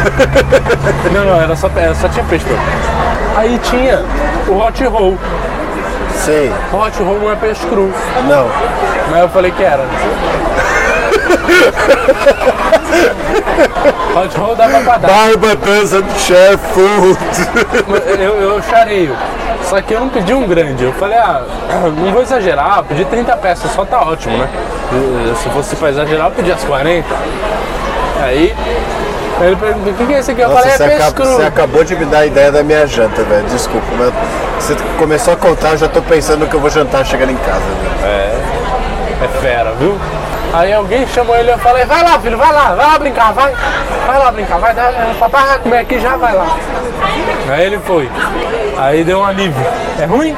Não, 1.13 1.25
não, 1.25 1.41
era 1.41 1.55
só, 1.57 1.71
era 1.77 1.95
só 1.95 2.09
tinha 2.09 2.25
peixe 2.25 2.45
cru. 2.45 2.59
Aí 3.37 3.59
tinha 3.59 4.03
o 4.49 4.59
hot 4.59 4.85
roll. 4.85 5.17
Sei. 6.25 6.53
O 6.73 6.77
hot 6.77 7.01
roll 7.03 7.19
não 7.21 7.31
é 7.33 7.37
peixe 7.37 7.65
cru, 7.67 7.93
Não. 8.29 8.49
mas 9.11 9.21
eu 9.21 9.29
falei 9.29 9.51
que 9.53 9.63
era. 9.63 9.85
Dava 14.57 14.81
pra 14.81 14.99
dar. 14.99 15.09
Barba 15.09 15.55
doesn't 15.57 16.19
share 16.21 16.57
food. 16.59 17.19
eu, 18.21 18.35
eu 18.41 18.63
chareio. 18.63 19.17
Só 19.69 19.81
que 19.81 19.95
eu 19.95 20.01
não 20.01 20.09
pedi 20.09 20.33
um 20.33 20.47
grande. 20.47 20.85
Eu 20.85 20.93
falei, 20.95 21.19
ah, 21.19 21.43
não 21.97 22.13
vou 22.13 22.23
exagerar, 22.23 22.83
pedi 22.85 23.05
30 23.05 23.37
peças, 23.37 23.71
só 23.73 23.85
tá 23.85 24.01
ótimo, 24.01 24.37
né? 24.39 24.49
Se 25.43 25.49
fosse 25.51 25.77
pra 25.77 25.91
exagerar, 25.91 26.27
eu 26.29 26.31
pedi 26.33 26.51
as 26.53 26.63
40. 26.65 27.07
Aí, 28.23 28.55
ele 29.41 29.57
perguntou, 29.57 29.93
o 29.93 29.97
que, 29.97 30.07
que 30.07 30.15
é 30.15 30.19
esse 30.19 30.31
aqui? 30.31 30.41
Eu 30.41 30.49
Nossa, 30.49 30.61
falei, 30.63 30.75
é 30.75 30.77
você, 30.79 30.85
peixe 30.85 31.03
acaba- 31.03 31.15
cru. 31.15 31.37
você 31.37 31.43
acabou 31.43 31.85
de 31.85 31.97
me 31.97 32.05
dar 32.07 32.19
a 32.21 32.27
ideia 32.27 32.51
da 32.51 32.63
minha 32.63 32.87
janta, 32.87 33.23
velho. 33.23 33.45
Desculpa, 33.49 33.87
mas 33.99 34.13
você 34.65 34.75
começou 34.99 35.35
a 35.35 35.37
contar, 35.37 35.71
eu 35.73 35.79
já 35.79 35.89
tô 35.89 36.01
pensando 36.03 36.41
no 36.41 36.47
que 36.49 36.55
eu 36.55 36.61
vou 36.61 36.71
jantar 36.71 37.05
chegando 37.05 37.33
em 37.33 37.37
casa. 37.37 37.61
velho. 37.61 38.39
É 39.23 39.29
fera, 39.41 39.73
viu? 39.79 39.99
Aí 40.53 40.73
alguém 40.73 41.07
chamou 41.09 41.37
ele 41.37 41.51
e 41.51 41.53
eu 41.53 41.59
falei, 41.59 41.85
vai 41.85 42.03
lá, 42.03 42.19
filho, 42.19 42.39
vai 42.39 42.53
lá, 42.53 42.75
vai 42.75 42.87
lá 42.87 42.99
brincar, 42.99 43.33
vai. 43.33 43.53
Vai 44.07 44.19
lá 44.19 44.33
brincar, 44.33 44.59
vai 44.59 44.75
dar. 44.75 44.91
O 45.13 45.15
papai 45.19 45.47
vai 45.47 45.59
comer 45.59 45.79
aqui 45.79 46.01
já, 46.01 46.17
vai 46.17 46.35
lá. 46.35 46.47
Aí 47.51 47.67
ele 47.67 47.79
foi. 47.81 48.11
Aí 48.79 49.05
deu 49.05 49.19
um 49.21 49.25
alívio. 49.25 49.65
É 50.01 50.05
ruim? 50.07 50.35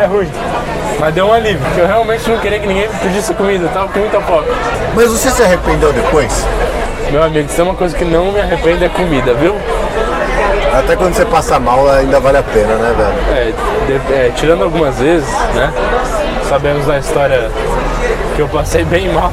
É 0.00 0.06
ruim. 0.06 0.30
Mas 1.00 1.14
deu 1.14 1.26
um 1.26 1.32
alívio, 1.32 1.60
porque 1.64 1.80
eu 1.80 1.86
realmente 1.86 2.30
não 2.30 2.38
queria 2.38 2.58
que 2.60 2.66
ninguém 2.66 2.88
me 2.88 2.98
pedisse 2.98 3.32
comida, 3.34 3.64
eu 3.64 3.68
tava 3.70 3.88
com 3.88 3.98
muita 3.98 4.20
fome. 4.20 4.46
Mas 4.94 5.08
você 5.08 5.30
se 5.30 5.42
arrependeu 5.42 5.92
depois? 5.92 6.44
Meu 7.10 7.22
amigo, 7.22 7.48
isso 7.50 7.60
é 7.60 7.64
uma 7.64 7.74
coisa 7.74 7.96
que 7.96 8.04
não 8.04 8.26
me 8.30 8.40
arrependo 8.40 8.84
é 8.84 8.88
comida, 8.88 9.32
viu? 9.34 9.56
Até 10.78 10.94
quando 10.94 11.14
você 11.14 11.24
passa 11.24 11.58
mal, 11.58 11.88
ainda 11.90 12.20
vale 12.20 12.38
a 12.38 12.42
pena, 12.42 12.74
né, 12.74 12.94
velho? 12.96 13.36
É, 13.36 13.52
de- 13.86 14.12
é, 14.14 14.30
tirando 14.36 14.62
algumas 14.62 14.96
vezes, 14.98 15.28
né? 15.54 15.72
Sabemos 16.48 16.86
da 16.86 16.98
história 16.98 17.50
que 18.34 18.40
eu 18.40 18.48
passei 18.48 18.84
bem 18.84 19.12
mal. 19.12 19.32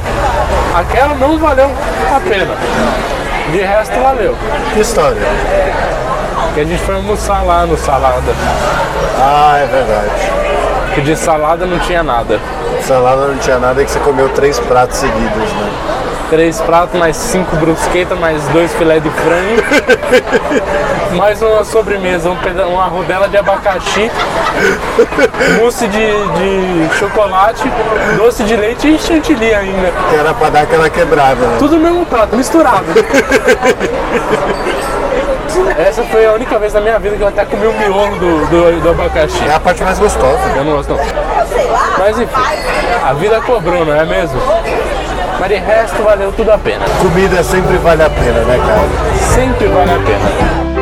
Aquela 0.74 1.14
não 1.14 1.38
valeu 1.38 1.70
a 2.14 2.20
pena. 2.20 2.54
De 3.52 3.58
resto 3.58 3.98
valeu. 4.00 4.36
Que 4.74 4.80
história? 4.80 5.22
Que 6.54 6.60
a 6.60 6.64
gente 6.64 6.82
foi 6.82 6.94
almoçar 6.96 7.44
lá 7.44 7.66
no 7.66 7.76
salada. 7.76 8.32
Ah, 9.18 9.58
é 9.58 9.66
verdade. 9.66 10.94
Que 10.94 11.00
de 11.00 11.16
salada 11.16 11.66
não 11.66 11.78
tinha 11.78 12.02
nada. 12.02 12.40
Salada 12.82 13.28
não 13.28 13.38
tinha 13.38 13.58
nada 13.58 13.84
que 13.84 13.90
você 13.90 13.98
comeu 14.00 14.28
três 14.30 14.58
pratos 14.60 14.98
seguidos, 14.98 15.52
né? 15.52 15.97
Três 16.30 16.60
pratos, 16.60 16.98
mais 16.98 17.16
cinco 17.16 17.56
brusquetas, 17.56 18.18
mais 18.18 18.42
dois 18.48 18.70
filé 18.74 19.00
de 19.00 19.08
frango. 19.08 19.62
mais 21.16 21.40
uma 21.40 21.64
sobremesa, 21.64 22.28
um 22.28 22.36
peda- 22.36 22.66
uma 22.66 22.84
rodela 22.84 23.26
de 23.28 23.38
abacaxi, 23.38 24.10
mousse 25.58 25.86
de, 25.88 26.06
de 26.06 26.88
chocolate, 26.98 27.62
doce 28.18 28.44
de 28.44 28.54
leite 28.56 28.94
e 28.94 28.98
chantilly 28.98 29.54
ainda. 29.54 29.90
Que 30.10 30.16
era 30.16 30.34
pra 30.34 30.50
dar 30.50 30.60
aquela 30.62 30.90
quebrada, 30.90 31.34
né? 31.46 31.56
Tudo 31.58 31.76
no 31.76 31.82
mesmo 31.82 32.04
prato, 32.04 32.36
misturado. 32.36 32.84
Essa 35.78 36.02
foi 36.04 36.26
a 36.26 36.32
única 36.32 36.58
vez 36.58 36.74
na 36.74 36.80
minha 36.82 36.98
vida 36.98 37.16
que 37.16 37.22
eu 37.22 37.28
até 37.28 37.44
comi 37.46 37.66
o 37.66 37.72
miolo 37.72 38.16
do, 38.18 38.46
do, 38.46 38.80
do 38.82 38.90
abacaxi. 38.90 39.42
É 39.48 39.54
a 39.54 39.60
parte 39.60 39.82
mais 39.82 39.98
gostosa. 39.98 40.38
Eu 40.56 40.64
não 40.64 40.72
gosto 40.76 40.90
não. 40.92 40.98
Mas 41.98 42.18
enfim, 42.18 42.34
a 43.04 43.12
vida 43.14 43.40
cobrou, 43.40 43.84
não 43.86 43.94
é 43.94 44.04
mesmo? 44.04 44.38
Mas 45.38 45.48
de 45.48 45.56
resto 45.56 46.02
valeu 46.02 46.32
tudo 46.32 46.50
a 46.50 46.58
pena. 46.58 46.84
Comida 47.00 47.42
sempre 47.42 47.76
vale 47.78 48.02
a 48.02 48.10
pena, 48.10 48.40
né, 48.44 48.58
cara? 48.58 49.24
Sempre 49.34 49.68
vale 49.68 49.92
a 49.92 49.98
pena. 49.98 50.77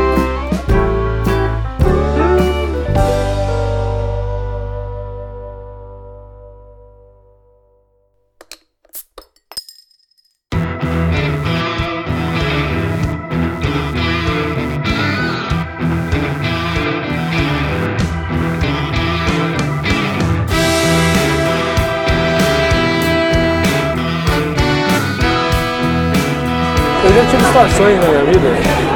Situações 27.45 28.01
na 28.01 28.09
minha 28.09 28.25
vida 28.25 28.87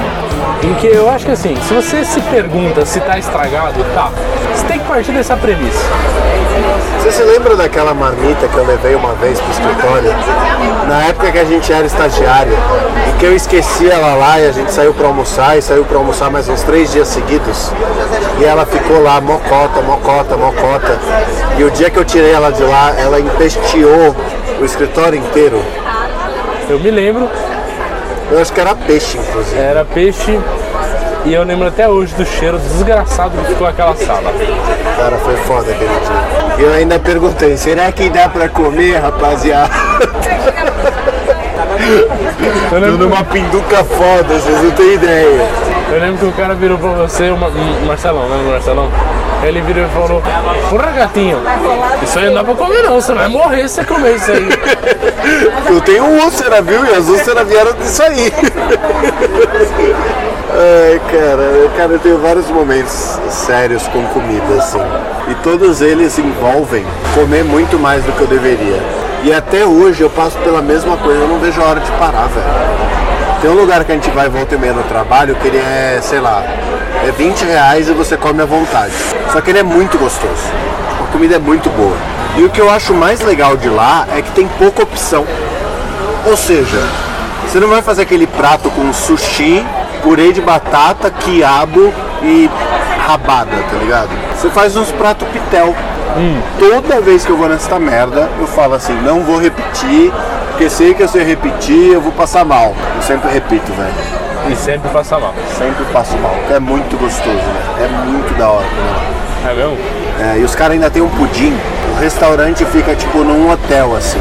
em 0.63 0.75
que 0.75 0.87
eu 0.87 1.09
acho 1.09 1.25
que 1.25 1.33
assim, 1.33 1.57
se 1.57 1.73
você 1.73 2.05
se 2.05 2.21
pergunta 2.23 2.85
se 2.85 3.01
tá 3.01 3.19
estragado, 3.19 3.83
tá. 3.95 4.11
Você 4.55 4.67
tem 4.67 4.79
que 4.79 4.85
partir 4.85 5.13
dessa 5.13 5.37
premissa. 5.37 5.79
Você 6.99 7.13
se 7.13 7.23
lembra 7.23 7.57
daquela 7.57 7.95
marmita 7.95 8.47
que 8.47 8.55
eu 8.55 8.67
levei 8.67 8.95
uma 8.95 9.15
vez 9.15 9.41
pro 9.41 9.51
escritório? 9.51 10.15
Na 10.87 11.05
época 11.05 11.33
que 11.33 11.39
a 11.39 11.45
gente 11.45 11.73
era 11.73 11.87
estagiário 11.87 12.53
e 13.09 13.19
que 13.19 13.25
eu 13.25 13.35
esqueci 13.35 13.89
ela 13.89 14.15
lá 14.15 14.39
e 14.39 14.49
a 14.49 14.53
gente 14.53 14.71
saiu 14.71 14.93
pra 14.93 15.07
almoçar 15.07 15.57
e 15.57 15.63
saiu 15.63 15.85
pra 15.85 15.97
almoçar 15.97 16.31
mais 16.31 16.49
uns 16.49 16.63
três 16.63 16.93
dias 16.93 17.09
seguidos. 17.09 17.73
E 18.39 18.45
ela 18.45 18.67
ficou 18.67 19.03
lá, 19.03 19.21
mocota, 19.21 19.81
mocota, 19.81 20.37
mocota. 20.37 20.99
E 21.57 21.65
o 21.65 21.71
dia 21.71 21.89
que 21.89 21.99
eu 21.99 22.05
tirei 22.05 22.33
ela 22.33 22.51
de 22.51 22.63
lá, 22.63 22.93
ela 22.99 23.19
empesteou 23.19 24.15
o 24.61 24.65
escritório 24.65 25.19
inteiro. 25.19 25.63
Eu 26.69 26.79
me 26.79 26.91
lembro, 26.91 27.29
Eu 28.31 28.41
acho 28.41 28.53
que 28.53 28.61
era 28.61 28.75
peixe, 28.75 29.19
inclusive. 29.19 29.59
era 29.59 29.85
peixe 29.85 30.39
e 31.25 31.35
eu 31.35 31.43
lembro 31.45 31.69
até 31.69 31.89
hoje 31.89 32.15
do 32.15 32.25
cheiro 32.25 32.59
desgraçado 32.59 33.37
que 33.39 33.53
ficou 33.53 33.67
aquela 33.67 33.95
sala. 33.97 34.33
Cara, 34.97 35.17
foi 35.19 35.37
foda 35.39 35.71
aquele 35.73 35.89
dia. 35.89 36.59
E 36.59 36.63
eu 36.63 36.73
ainda 36.73 36.99
perguntei, 36.99 37.57
será 37.57 37.91
que 37.93 38.09
dá 38.09 38.29
pra 38.29 38.49
comer, 38.49 38.97
rapaziada? 38.99 39.71
Eu 42.73 42.79
lembro, 42.79 42.93
Tudo 42.93 43.07
uma 43.07 43.25
pinduca 43.25 43.85
foda, 43.85 44.39
vocês 44.39 44.63
não 44.63 44.71
têm 44.71 44.95
ideia. 44.95 45.49
Eu 45.93 46.01
lembro 46.01 46.19
que 46.19 46.25
o 46.27 46.33
cara 46.33 46.55
virou 46.55 46.79
pra 46.79 46.91
você, 46.91 47.31
o 47.31 47.37
Mar- 47.37 47.51
o 47.51 47.87
Marcelão, 47.87 48.23
lembra 48.23 48.39
do 48.45 48.51
Marcelão? 48.51 48.89
Ele 49.43 49.61
virou 49.63 49.85
e 49.85 49.89
falou, 49.89 50.23
porra 50.69 50.91
gatinho, 50.93 51.39
isso 52.03 52.19
aí 52.19 52.27
não 52.27 52.35
dá 52.35 52.45
pra 52.45 52.55
comer 52.55 52.83
não, 52.83 53.01
você 53.01 53.13
vai 53.15 53.27
morrer 53.29 53.67
se 53.69 53.77
você 53.77 53.85
comer 53.85 54.17
isso 54.17 54.31
aí. 54.31 54.49
Eu 55.69 55.81
tenho 55.81 56.05
úlcera, 56.05 56.61
viu? 56.61 56.85
E 56.85 56.91
as 56.95 57.09
úlceras 57.09 57.49
vieram 57.49 57.73
disso 57.73 58.03
aí. 58.03 58.33
Ai, 60.53 61.01
cara, 61.11 61.71
cara, 61.77 61.93
eu 61.93 61.99
tenho 62.01 62.19
vários 62.19 62.49
momentos 62.49 63.19
sérios 63.31 63.83
com 63.89 64.05
comida, 64.09 64.55
assim. 64.59 64.83
E 65.29 65.35
todos 65.37 65.81
eles 65.81 66.19
envolvem 66.19 66.85
comer 67.15 67.43
muito 67.45 67.79
mais 67.79 68.05
do 68.05 68.13
que 68.13 68.21
eu 68.21 68.27
deveria. 68.27 68.81
E 69.23 69.33
até 69.33 69.65
hoje 69.65 70.03
eu 70.03 70.11
passo 70.11 70.37
pela 70.39 70.61
mesma 70.61 70.97
coisa, 70.99 71.21
eu 71.21 71.29
não 71.29 71.39
vejo 71.39 71.61
a 71.61 71.65
hora 71.65 71.81
de 71.81 71.91
parar, 71.93 72.27
velho. 72.29 73.00
Tem 73.41 73.51
um 73.51 73.55
lugar 73.55 73.85
que 73.85 73.93
a 73.93 73.95
gente 73.95 74.11
vai 74.11 74.29
volta 74.29 74.55
e 74.55 74.59
meia 74.59 74.75
no 74.75 74.83
trabalho 74.83 75.35
que 75.35 75.49
ele 75.49 75.57
é, 75.57 75.99
sei 76.03 76.21
lá, 76.21 76.43
é 77.07 77.11
20 77.11 77.43
reais 77.43 77.89
e 77.89 77.93
você 77.93 78.15
come 78.15 78.43
à 78.43 78.45
vontade. 78.45 78.93
Só 79.33 79.41
que 79.41 79.51
ele 79.51 79.61
é 79.61 79.63
muito 79.63 79.97
gostoso. 79.97 80.43
A 81.03 81.11
comida 81.11 81.37
é 81.37 81.39
muito 81.39 81.71
boa. 81.71 81.97
E 82.37 82.45
o 82.45 82.51
que 82.51 82.61
eu 82.61 82.69
acho 82.69 82.93
mais 82.93 83.21
legal 83.23 83.57
de 83.57 83.69
lá 83.69 84.07
é 84.15 84.21
que 84.21 84.31
tem 84.33 84.47
pouca 84.59 84.83
opção. 84.83 85.27
Ou 86.27 86.37
seja, 86.37 86.83
você 87.47 87.59
não 87.59 87.69
vai 87.69 87.81
fazer 87.81 88.03
aquele 88.03 88.27
prato 88.27 88.71
com 88.71 88.93
sushi, 88.93 89.65
purê 90.03 90.33
de 90.33 90.43
batata, 90.43 91.11
quiabo 91.11 91.93
e 92.23 92.51
rabada, 93.07 93.57
tá 93.71 93.77
ligado? 93.79 94.11
Você 94.37 94.51
faz 94.51 94.77
uns 94.77 94.93
pratos 94.93 95.27
pitel. 95.29 95.75
Toda 96.59 97.01
vez 97.01 97.25
que 97.25 97.31
eu 97.31 97.39
vou 97.39 97.49
nessa 97.49 97.79
merda, 97.79 98.29
eu 98.39 98.47
falo 98.47 98.75
assim, 98.75 98.93
não 99.01 99.21
vou 99.21 99.41
repetir, 99.41 100.13
porque 100.61 100.69
sei 100.69 100.93
que 100.93 101.09
se 101.09 101.17
eu 101.17 101.25
repetir, 101.25 101.95
eu 101.95 102.03
vou 102.03 102.13
passar 102.13 102.45
mal. 102.45 102.75
Eu 102.95 103.01
sempre 103.01 103.31
repito, 103.33 103.73
velho. 103.73 103.95
E 104.53 104.55
sempre 104.55 104.91
passa 104.91 105.19
mal. 105.19 105.33
Sempre 105.57 105.87
passo 105.87 106.15
mal. 106.19 106.37
É 106.51 106.61
muito 106.61 107.01
gostoso, 107.01 107.35
velho. 107.35 107.87
É 107.87 107.89
muito 108.05 108.37
da 108.37 108.51
hora, 108.51 108.67
né? 108.67 109.51
É 109.51 109.55
mesmo? 109.55 109.79
É, 110.21 110.39
e 110.39 110.45
os 110.45 110.55
caras 110.55 110.75
ainda 110.75 110.91
tem 110.91 111.01
um 111.01 111.09
pudim. 111.09 111.57
O 111.97 111.99
restaurante 111.99 112.63
fica 112.67 112.95
tipo 112.95 113.25
num 113.25 113.51
hotel 113.51 113.97
assim. 113.97 114.21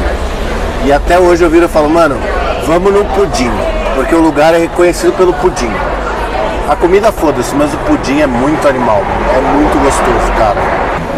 E 0.82 0.90
até 0.90 1.18
hoje 1.18 1.44
eu 1.44 1.50
viro 1.50 1.66
e 1.66 1.68
falo, 1.68 1.90
mano, 1.90 2.16
vamos 2.66 2.90
no 2.90 3.04
pudim. 3.04 3.50
Porque 3.94 4.14
o 4.14 4.20
lugar 4.22 4.54
é 4.54 4.58
reconhecido 4.60 5.14
pelo 5.18 5.34
pudim. 5.34 5.70
A 6.70 6.74
comida 6.74 7.12
foda-se, 7.12 7.54
mas 7.54 7.74
o 7.74 7.76
pudim 7.76 8.22
é 8.22 8.26
muito 8.26 8.66
animal. 8.66 9.02
É 9.36 9.40
muito 9.42 9.78
gostoso, 9.84 10.32
cara. 10.38 10.56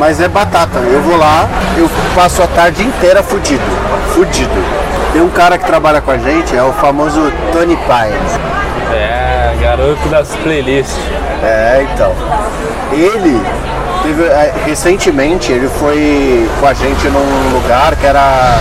Mas 0.00 0.20
é 0.20 0.26
batata. 0.26 0.80
Eu 0.80 1.00
vou 1.00 1.16
lá, 1.16 1.48
eu 1.76 1.88
passo 2.12 2.42
a 2.42 2.48
tarde 2.48 2.82
inteira 2.82 3.22
fudido. 3.22 3.62
Fudido. 4.16 4.91
Tem 5.12 5.20
um 5.20 5.28
cara 5.28 5.58
que 5.58 5.66
trabalha 5.66 6.00
com 6.00 6.10
a 6.10 6.16
gente, 6.16 6.56
é 6.56 6.62
o 6.62 6.72
famoso 6.72 7.30
Tony 7.52 7.76
Pines. 7.76 8.40
É, 8.94 9.54
garoto 9.60 10.08
das 10.08 10.34
playlists. 10.36 10.96
É, 11.42 11.86
então. 11.92 12.14
Ele 12.92 13.38
teve, 14.02 14.24
é, 14.24 14.54
recentemente 14.64 15.52
ele 15.52 15.68
foi 15.68 16.48
com 16.58 16.66
a 16.66 16.72
gente 16.72 17.06
num 17.08 17.52
lugar 17.52 17.94
que 17.96 18.06
era 18.06 18.58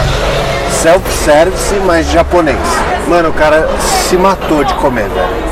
self-service, 0.82 1.76
mas 1.86 2.08
japonês. 2.08 2.58
Mano, 3.08 3.30
o 3.30 3.34
cara 3.34 3.70
se 4.10 4.18
matou 4.18 4.64
de 4.64 4.74
comer, 4.74 5.08
velho. 5.08 5.52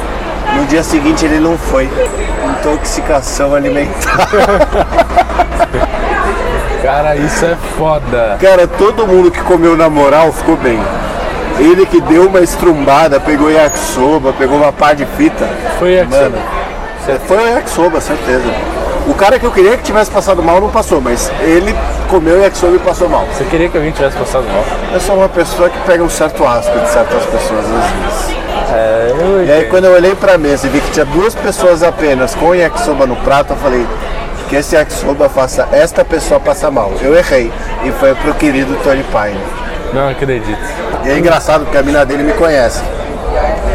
No 0.58 0.66
dia 0.66 0.84
seguinte 0.84 1.24
ele 1.24 1.40
não 1.40 1.58
foi. 1.58 1.90
Intoxicação 2.60 3.56
alimentar. 3.56 4.28
Cara, 6.90 7.16
isso 7.16 7.46
é 7.46 7.56
foda. 7.78 8.38
Cara, 8.42 8.66
todo 8.66 9.06
mundo 9.06 9.30
que 9.30 9.40
comeu 9.44 9.78
na 9.78 9.88
moral 9.88 10.34
ficou 10.34 10.58
bem. 10.58 10.80
Ele 11.60 11.86
que 11.86 12.02
deu 12.02 12.28
uma 12.28 12.40
estrumbada, 12.40 13.20
pegou 13.20 13.52
yakisoba, 13.52 14.34
pegou 14.34 14.58
uma 14.58 14.74
pá 14.74 14.94
de 14.94 15.06
fita. 15.06 15.48
Foi 15.78 16.00
aqui. 16.00 16.10
Mano, 16.10 16.38
foi 17.28 17.38
o 17.38 17.48
yakisoba, 17.48 18.02
certeza. 18.02 18.44
O 19.08 19.14
cara 19.14 19.38
que 19.38 19.46
eu 19.46 19.52
queria 19.52 19.78
que 19.78 19.84
tivesse 19.84 20.10
passado 20.10 20.42
mal 20.42 20.60
não 20.60 20.70
passou, 20.70 21.00
mas 21.00 21.32
ele 21.42 21.76
comeu 22.10 22.42
yakisoba 22.42 22.76
e 22.76 22.80
passou 22.80 23.08
mal. 23.08 23.28
Você 23.32 23.44
queria 23.44 23.70
que 23.70 23.78
alguém 23.78 23.92
tivesse 23.92 24.18
passado 24.18 24.46
mal? 24.52 24.66
Eu 24.92 25.00
sou 25.00 25.16
uma 25.16 25.30
pessoa 25.30 25.70
que 25.70 25.78
pega 25.82 26.04
um 26.04 26.10
certo 26.10 26.44
asco 26.44 26.76
de 26.80 26.90
certas 26.90 27.24
pessoas 27.26 27.66
às 27.66 27.72
vezes. 27.72 28.40
É, 28.74 29.08
eu 29.12 29.46
E 29.46 29.52
aí 29.52 29.66
quando 29.66 29.86
eu 29.86 29.94
olhei 29.94 30.16
pra 30.16 30.40
mesa 30.40 30.66
e 30.66 30.72
vi 30.72 30.82
que 30.82 30.90
tinha 30.90 31.06
duas 31.06 31.36
pessoas 31.36 31.84
apenas 31.84 32.34
com 32.34 32.56
yakisoba 32.56 33.06
no 33.06 33.16
prato, 33.18 33.54
eu 33.54 33.58
falei 33.58 33.86
que 34.50 34.56
esse 34.56 34.76
yakisoba 34.76 35.30
faça 35.30 35.70
esta 35.72 36.04
pessoa 36.04 36.40
passar 36.40 36.72
mal. 36.72 36.92
Eu 37.02 37.16
errei. 37.16 37.52
E 37.86 37.92
foi 37.92 38.16
pro 38.16 38.34
querido 38.34 38.76
Tony 38.84 39.04
Pine. 39.04 39.40
Não 39.94 40.10
acredito. 40.10 40.60
E 41.06 41.10
é 41.10 41.18
engraçado 41.18 41.64
porque 41.66 41.78
a 41.78 41.84
mina 41.84 42.04
dele 42.04 42.24
me 42.24 42.34
conhece. 42.34 42.82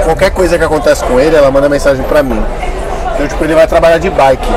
Qualquer 0.05 0.31
coisa 0.31 0.59
que 0.59 0.65
acontece 0.65 1.05
com 1.05 1.19
ele, 1.19 1.37
ela 1.37 1.51
manda 1.51 1.69
mensagem 1.69 2.05
pra 2.05 2.23
mim. 2.23 2.45
Então, 3.15 3.27
tipo, 3.29 3.45
ele 3.45 3.55
vai 3.55 3.67
trabalhar 3.67 3.99
de 3.99 4.11
bike. 4.11 4.53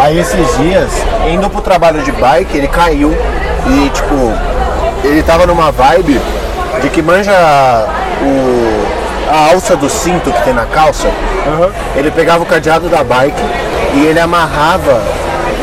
Aí 0.00 0.18
esses 0.18 0.56
dias, 0.56 0.90
indo 1.30 1.48
pro 1.50 1.60
trabalho 1.60 2.02
de 2.02 2.10
bike, 2.10 2.56
ele 2.56 2.66
caiu 2.66 3.14
e, 3.66 3.90
tipo, 3.90 4.32
ele 5.04 5.22
tava 5.22 5.46
numa 5.46 5.70
vibe 5.70 6.20
de 6.80 6.88
que 6.88 7.02
manja 7.02 7.32
o, 8.22 9.30
a 9.30 9.52
alça 9.52 9.76
do 9.76 9.88
cinto 9.88 10.32
que 10.32 10.42
tem 10.42 10.54
na 10.54 10.64
calça. 10.64 11.08
Ele 11.94 12.10
pegava 12.10 12.42
o 12.42 12.46
cadeado 12.46 12.88
da 12.88 13.04
bike 13.04 13.40
e 13.94 14.06
ele 14.06 14.18
amarrava 14.18 15.00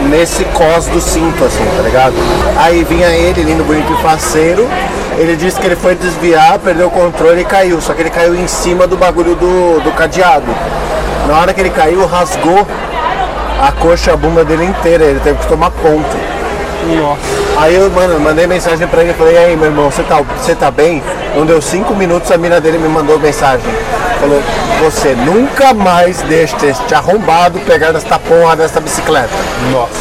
nesse 0.09 0.43
cos 0.45 0.87
do 0.87 0.99
cinto, 0.99 1.43
assim, 1.43 1.65
tá 1.75 1.83
ligado? 1.83 2.13
Aí 2.57 2.83
vinha 2.83 3.07
ele, 3.09 3.43
lindo, 3.43 3.63
bonito 3.63 3.91
e 3.93 4.01
faceiro. 4.01 4.67
Ele 5.17 5.35
disse 5.35 5.59
que 5.59 5.65
ele 5.65 5.75
foi 5.75 5.95
desviar, 5.95 6.57
perdeu 6.59 6.87
o 6.87 6.91
controle 6.91 7.41
e 7.41 7.45
caiu. 7.45 7.81
Só 7.81 7.93
que 7.93 8.01
ele 8.01 8.09
caiu 8.09 8.35
em 8.35 8.47
cima 8.47 8.87
do 8.87 8.97
bagulho 8.97 9.35
do, 9.35 9.79
do 9.81 9.91
cadeado. 9.91 10.47
Na 11.27 11.39
hora 11.39 11.53
que 11.53 11.61
ele 11.61 11.69
caiu, 11.69 12.05
rasgou 12.05 12.65
a 13.61 13.71
coxa, 13.71 14.13
a 14.13 14.17
bunda 14.17 14.43
dele 14.43 14.65
inteira. 14.65 15.03
Ele 15.03 15.19
teve 15.19 15.39
que 15.39 15.47
tomar 15.47 15.71
ponto. 15.71 16.30
Nossa. 16.87 17.21
Aí 17.57 17.75
eu, 17.75 17.89
mano, 17.91 18.19
mandei 18.19 18.47
mensagem 18.47 18.87
pra 18.87 19.01
ele 19.01 19.11
e 19.11 19.13
falei, 19.13 19.35
e 19.35 19.37
aí 19.37 19.55
meu 19.55 19.67
irmão, 19.67 19.91
você 19.91 20.03
tá, 20.03 20.21
você 20.21 20.55
tá 20.55 20.71
bem? 20.71 21.01
Não 21.35 21.45
deu 21.45 21.61
cinco 21.61 21.93
minutos, 21.93 22.31
a 22.31 22.37
mina 22.37 22.59
dele 22.59 22.77
me 22.77 22.89
mandou 22.89 23.19
mensagem. 23.19 23.65
Falou, 24.19 24.41
você 24.81 25.15
nunca 25.15 25.73
mais 25.73 26.21
deixa 26.21 26.65
este 26.65 26.93
arrombado 26.93 27.59
pegar 27.59 27.91
nesta 27.91 28.17
porra 28.19 28.55
desta 28.55 28.79
bicicleta. 28.79 29.29
Nossa. 29.71 29.91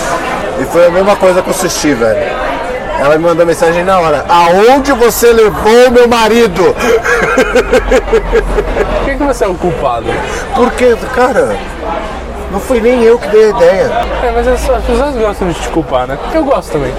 E 0.60 0.64
foi 0.64 0.86
a 0.86 0.90
mesma 0.90 1.16
coisa 1.16 1.42
com 1.42 1.50
o 1.50 1.54
sushi, 1.54 1.94
velho. 1.94 2.50
Ela 3.00 3.16
me 3.16 3.24
mandou 3.24 3.46
mensagem 3.46 3.82
na 3.82 3.98
hora. 3.98 4.26
Aonde 4.28 4.92
você 4.92 5.32
levou 5.32 5.90
meu 5.90 6.06
marido? 6.06 6.76
Por 8.94 9.04
que, 9.06 9.16
que 9.16 9.24
você 9.24 9.44
é 9.44 9.48
o 9.48 9.54
culpado? 9.54 10.04
Porque, 10.54 10.94
cara, 11.14 11.56
não 12.50 12.60
fui 12.60 12.80
nem 12.80 13.02
eu 13.02 13.18
que 13.18 13.28
dei 13.28 13.46
a 13.46 13.48
ideia. 13.50 13.90
É, 14.22 14.32
mas 14.34 14.48
as, 14.48 14.68
as 14.68 14.84
pessoas 14.84 15.14
gostam 15.16 15.48
de 15.48 15.54
te 15.54 15.68
culpar, 15.68 16.06
né? 16.06 16.18
Eu 16.34 16.44
gosto 16.44 16.72
também. 16.72 16.92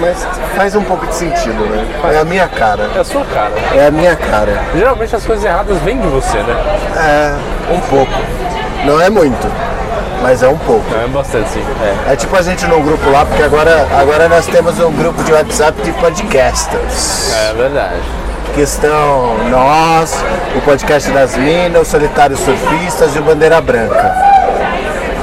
Mas 0.00 0.26
faz 0.56 0.74
um 0.74 0.82
pouco 0.82 1.06
de 1.06 1.14
sentido, 1.14 1.64
né? 1.66 1.86
É 2.12 2.18
a 2.18 2.24
minha 2.24 2.48
cara. 2.48 2.90
É 2.94 2.98
a 2.98 3.04
sua 3.04 3.24
cara. 3.24 3.52
É 3.74 3.86
a 3.86 3.90
minha 3.90 4.16
cara. 4.16 4.60
Geralmente 4.74 5.14
as 5.14 5.24
coisas 5.24 5.44
erradas 5.44 5.78
vêm 5.78 5.98
de 5.98 6.08
você, 6.08 6.38
né? 6.38 6.56
É, 6.96 7.72
um 7.72 7.80
pouco. 7.80 8.12
Não 8.84 9.00
é 9.00 9.08
muito, 9.08 9.50
mas 10.22 10.42
é 10.42 10.48
um 10.48 10.58
pouco. 10.58 10.84
Não, 10.90 11.04
é 11.04 11.08
bastante 11.08 11.48
sim. 11.50 11.64
É. 12.08 12.12
É 12.12 12.16
tipo 12.16 12.36
a 12.36 12.42
gente 12.42 12.66
num 12.66 12.82
grupo 12.82 13.08
lá, 13.10 13.24
porque 13.24 13.42
agora, 13.42 13.86
agora 13.98 14.28
nós 14.28 14.46
temos 14.46 14.78
um 14.80 14.92
grupo 14.92 15.22
de 15.22 15.32
WhatsApp 15.32 15.80
de 15.82 15.92
podcasters. 15.92 17.32
É 17.32 17.54
verdade. 17.54 18.02
Que 18.54 18.60
estão 18.60 19.36
nós, 19.50 20.16
o 20.56 20.60
podcast 20.60 21.10
das 21.10 21.36
Minas, 21.36 21.82
os 21.82 21.88
Solitários 21.88 22.40
Surfistas 22.40 23.16
e 23.16 23.18
o 23.18 23.22
Bandeira 23.22 23.60
Branca. 23.60 24.33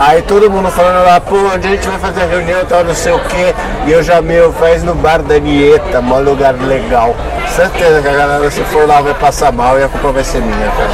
Aí 0.04 0.24
todo 0.24 0.50
mundo 0.50 0.72
falando 0.72 1.06
lá, 1.06 1.22
pô, 1.22 1.36
onde 1.54 1.68
a 1.68 1.70
gente 1.70 1.88
vai 1.88 2.00
fazer 2.00 2.24
a 2.24 2.26
reunião, 2.26 2.66
tal, 2.66 2.84
não 2.84 2.96
sei 2.96 3.12
o 3.12 3.20
quê. 3.20 3.54
E 3.86 3.92
eu 3.92 4.02
já, 4.02 4.20
meu, 4.20 4.52
faz 4.52 4.82
no 4.82 4.96
bar 4.96 5.22
da 5.22 5.38
Nieta, 5.38 6.02
mó 6.02 6.18
lugar 6.18 6.56
legal. 6.56 7.16
Certeza 7.48 8.02
que 8.02 8.08
a 8.08 8.14
galera, 8.14 8.50
se 8.50 8.64
for 8.64 8.88
lá, 8.88 9.00
vai 9.00 9.14
passar 9.14 9.52
mal 9.52 9.80
e 9.80 9.84
a 9.84 9.88
culpa 9.88 10.12
vai 10.12 10.24
ser 10.24 10.42
minha, 10.42 10.72
cara. 10.72 10.90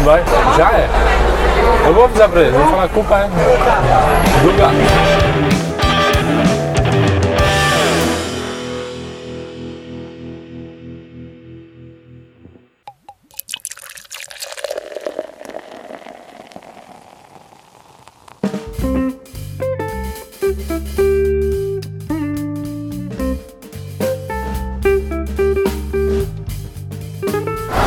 Vai, 0.00 0.22
já 0.56 0.70
é. 0.70 0.88
Eu 1.86 1.92
vou 1.92 2.04
avisar 2.04 2.30
pra 2.30 2.40
eles, 2.40 2.54
vou 2.54 2.66
falar, 2.66 2.84
a 2.84 2.88
culpa 2.88 3.14
é 3.18 3.28
do. 3.28 5.13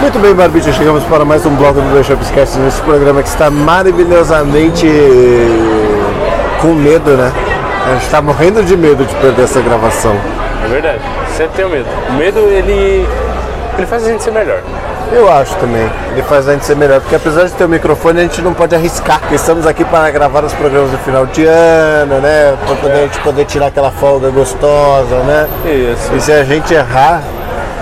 Muito 0.07 0.19
bem, 0.19 0.33
Barbicha, 0.33 0.71
chegamos 0.71 1.03
para 1.03 1.25
mais 1.25 1.45
um 1.45 1.53
bloco 1.53 1.81
do 1.81 1.93
Deixa 1.93 2.13
Esquece 2.13 2.57
nesse 2.59 2.79
programa 2.83 3.21
que 3.21 3.27
está 3.27 3.51
maravilhosamente 3.51 4.87
com 6.61 6.69
medo, 6.69 7.11
né? 7.17 7.29
A 7.85 7.93
gente 7.95 8.05
está 8.05 8.21
morrendo 8.21 8.63
de 8.63 8.77
medo 8.77 9.03
de 9.03 9.13
perder 9.15 9.43
essa 9.43 9.59
gravação. 9.59 10.15
É 10.63 10.67
verdade. 10.69 10.99
Sempre 11.35 11.57
tenho 11.57 11.69
medo. 11.69 11.85
O 12.07 12.13
medo, 12.13 12.39
ele. 12.39 13.05
ele 13.77 13.85
faz 13.85 14.05
a 14.07 14.09
gente 14.09 14.23
ser 14.23 14.31
melhor. 14.31 14.61
Eu 15.11 15.29
acho 15.29 15.53
também. 15.57 15.85
Ele 16.13 16.21
faz 16.23 16.47
a 16.47 16.53
gente 16.53 16.63
ser 16.63 16.77
melhor, 16.77 17.01
porque 17.01 17.15
apesar 17.17 17.43
de 17.43 17.51
ter 17.51 17.65
o 17.65 17.69
microfone, 17.69 18.21
a 18.21 18.23
gente 18.23 18.41
não 18.41 18.53
pode 18.53 18.73
arriscar. 18.73 19.19
Porque 19.19 19.35
estamos 19.35 19.67
aqui 19.67 19.83
para 19.83 20.09
gravar 20.09 20.41
os 20.45 20.53
programas 20.53 20.89
do 20.89 20.97
final 20.99 21.25
de 21.25 21.43
ano, 21.43 22.21
né? 22.21 22.55
Para 22.65 22.75
poder, 22.77 22.93
a 22.93 23.01
gente 23.01 23.19
poder 23.19 23.43
tirar 23.43 23.67
aquela 23.67 23.91
folga 23.91 24.29
gostosa, 24.29 25.17
né? 25.25 25.49
Isso. 25.65 26.15
E 26.15 26.21
se 26.21 26.31
a 26.31 26.45
gente 26.45 26.73
errar, 26.73 27.21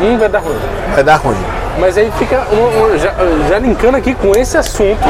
Hum, 0.02 0.18
vai 0.18 0.28
dar 0.28 0.40
ruim. 0.40 0.58
vai 0.96 1.04
dar 1.04 1.16
ruim. 1.18 1.55
Mas 1.80 1.98
aí 1.98 2.12
fica, 2.18 2.44
um- 2.52 2.94
um- 2.94 2.98
já, 2.98 3.14
já 3.50 3.60
linkando 3.60 3.98
aqui 3.98 4.14
com 4.16 4.32
esse 4.32 4.58
assunto, 4.58 5.04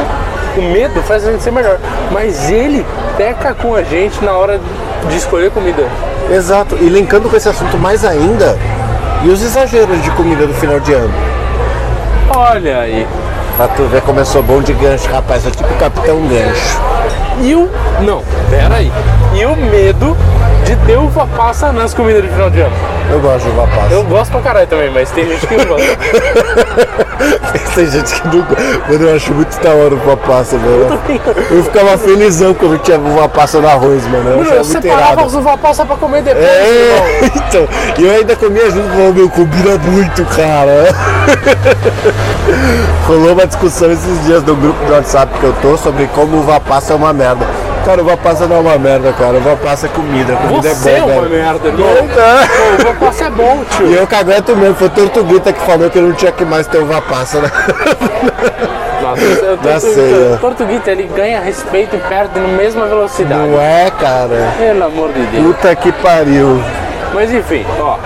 o 0.56 0.62
medo 0.62 1.02
faz 1.02 1.26
a 1.26 1.32
gente 1.32 1.42
ser 1.42 1.52
melhor. 1.52 1.78
Mas 2.10 2.50
ele 2.50 2.84
peca 3.16 3.54
com 3.54 3.74
a 3.74 3.82
gente 3.82 4.24
na 4.24 4.32
hora 4.32 4.60
de 5.08 5.16
escolher 5.16 5.50
comida. 5.50 5.84
Exato. 6.30 6.76
E 6.80 6.88
linkando 6.88 7.28
com 7.28 7.36
esse 7.36 7.48
assunto 7.48 7.78
mais 7.78 8.04
ainda, 8.04 8.58
e 9.24 9.28
os 9.28 9.42
exageros 9.42 10.02
de 10.02 10.10
comida 10.12 10.46
do 10.46 10.54
final 10.54 10.80
de 10.80 10.92
ano? 10.92 11.12
Olha 12.34 12.80
aí. 12.80 13.06
Pra 13.56 13.68
tu 13.68 13.84
ver 13.84 14.02
sou 14.26 14.42
bom 14.42 14.60
de 14.60 14.72
gancho, 14.74 15.08
rapaz. 15.10 15.46
É 15.46 15.50
tipo 15.50 15.72
Capitão 15.78 16.20
Gancho. 16.26 16.78
E 17.40 17.54
o. 17.54 17.70
Não, 18.02 18.22
pera 18.50 18.76
aí. 18.76 18.92
E 19.34 19.46
o 19.46 19.56
medo 19.56 20.16
de 20.64 20.76
ter 20.76 20.98
uva 20.98 21.26
passa 21.36 21.72
nas 21.72 21.94
comidas 21.94 22.22
de 22.22 22.28
final 22.28 22.50
de 22.50 22.60
ano. 22.60 22.76
Eu 23.10 23.20
gosto 23.20 23.44
de 23.44 23.50
uva 23.50 23.66
passa. 23.68 23.94
Eu 23.94 24.04
gosto 24.04 24.30
pra 24.32 24.40
caralho 24.40 24.66
também, 24.66 24.90
mas 24.90 25.10
tem 25.10 25.26
gente 25.28 25.46
que 25.46 25.56
não 25.56 25.64
gosta. 25.66 25.86
Tem 27.74 27.86
gente 27.90 28.20
que 28.20 28.28
não 28.28 28.42
gosta. 28.42 28.62
Mano, 28.88 29.08
eu 29.08 29.16
acho 29.16 29.32
muito 29.34 29.60
da 29.60 29.70
hora 29.70 29.94
uva 29.94 30.16
passa, 30.16 30.56
velho. 30.58 30.98
Eu 31.50 31.62
ficava 31.64 31.98
felizão 31.98 32.54
quando 32.54 32.78
tinha 32.78 32.98
uva 32.98 33.28
passa 33.28 33.58
no 33.60 33.68
arroz, 33.68 34.02
mano. 34.06 34.30
Eu 34.30 34.36
Mano, 34.36 34.42
achava 34.42 34.56
eu 34.56 34.64
separava 34.64 35.12
irado. 35.12 35.26
as 35.26 35.34
uva 35.34 35.58
passa 35.58 35.84
pra 35.84 35.96
comer 35.96 36.22
depois. 36.22 36.44
É, 36.44 37.20
então. 37.36 37.68
E 37.98 38.04
eu 38.04 38.10
ainda 38.12 38.34
comia 38.36 38.70
junto 38.70 38.88
com 38.88 39.10
o 39.10 39.14
meu, 39.14 39.28
combina 39.30 39.76
muito, 39.78 40.24
cara. 40.24 40.86
Rolou 43.06 43.32
uma 43.32 43.46
discussão 43.46 43.90
esses 43.92 44.24
dias 44.24 44.42
no 44.42 44.56
grupo 44.56 44.84
do 44.86 44.92
WhatsApp 44.92 45.38
que 45.38 45.44
eu 45.44 45.54
tô 45.62 45.76
sobre 45.76 46.06
como 46.08 46.38
uva 46.38 46.58
passa 46.60 46.92
é 46.92 46.96
uma 46.96 47.12
merda. 47.12 47.46
Cara, 47.86 48.02
uva 48.02 48.16
passa 48.16 48.46
não 48.48 48.56
é 48.56 48.60
uma 48.60 48.78
merda, 48.78 49.12
cara. 49.12 49.36
Uva 49.38 49.56
passa 49.56 49.86
é 49.86 49.88
comida. 49.90 50.34
Comida 50.34 50.74
Você 50.74 50.90
é 50.90 50.96
é 50.96 51.00
bom, 51.00 51.06
uma 51.06 51.20
velho. 51.22 51.30
merda, 51.44 51.68
irmão. 51.68 51.88
Então, 52.02 52.16
Pô, 52.76 52.82
uva 52.88 52.94
passa 53.06 53.24
é 53.26 53.30
bom, 53.30 53.62
E 53.62 53.74
tio. 53.76 53.86
eu 53.94 54.06
cagueto 54.08 54.56
mesmo, 54.56 54.74
foi 54.74 54.88
o 54.88 54.90
Tortuguita 54.90 55.52
que 55.52 55.60
falou 55.60 55.88
que 55.88 56.00
não 56.00 56.12
tinha 56.12 56.32
que 56.32 56.44
mais 56.44 56.66
ter 56.66 56.78
uva 56.78 57.00
passa, 57.00 57.40
né? 57.40 57.50
Nossa, 59.00 59.52
o 59.52 59.56
Da 59.58 59.78
ceia. 59.78 60.36
Tortuguita, 60.42 60.90
ele 60.90 61.04
ganha 61.14 61.38
respeito 61.40 61.94
e 61.94 61.98
perde 62.00 62.40
na 62.40 62.48
mesma 62.48 62.86
velocidade. 62.86 63.40
Não 63.50 63.60
é, 63.60 63.88
cara. 64.00 64.52
Pelo 64.58 64.84
amor 64.84 65.12
de 65.12 65.22
Deus. 65.26 65.46
Puta 65.54 65.76
que 65.76 65.92
pariu. 65.92 66.60
Mas 67.14 67.32
enfim, 67.32 67.64
ó, 67.78 67.84
vou 67.84 67.98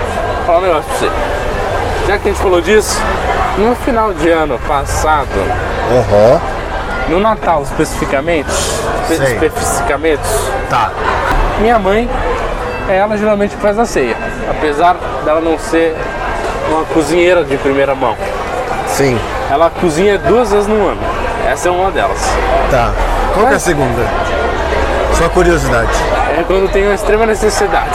falar 0.47 0.59
um 0.59 0.62
negócio 0.62 0.85
pra 0.90 0.99
você. 0.99 1.11
Já 2.07 2.19
que 2.19 2.29
a 2.29 2.33
gente 2.33 2.43
falou 2.43 2.61
disso, 2.61 3.01
no 3.57 3.75
final 3.77 4.12
de 4.12 4.29
ano 4.29 4.59
passado, 4.69 5.29
Aham. 5.90 6.40
No 7.11 7.20
Natal 7.20 7.62
especificamente, 7.62 8.49
espe- 9.03 9.16
Sei. 9.16 9.35
especificamente, 9.49 10.23
Tá. 10.68 10.90
minha 11.61 11.79
mãe, 11.79 12.09
ela 12.88 13.16
geralmente 13.16 13.55
faz 13.57 13.79
a 13.79 13.85
ceia. 13.85 14.16
Apesar 14.49 14.96
dela 15.25 15.40
não 15.40 15.59
ser 15.59 15.94
uma 16.70 16.85
cozinheira 16.87 17.44
de 17.44 17.57
primeira 17.59 17.94
mão. 17.94 18.16
Sim. 18.88 19.18
Ela 19.51 19.70
cozinha 19.70 20.18
duas 20.18 20.51
vezes 20.53 20.66
no 20.68 20.87
ano. 20.88 21.01
Essa 21.46 21.68
é 21.68 21.70
uma 21.73 21.90
delas. 21.90 22.20
Tá. 22.70 22.92
Qual 23.35 23.46
que 23.46 23.53
é 23.53 23.57
a 23.57 23.61
segunda? 23.61 24.03
Só 25.20 25.28
curiosidade. 25.28 25.90
É 26.38 26.42
quando 26.46 26.72
tem 26.72 26.83
uma 26.85 26.94
extrema 26.94 27.26
necessidade. 27.26 27.90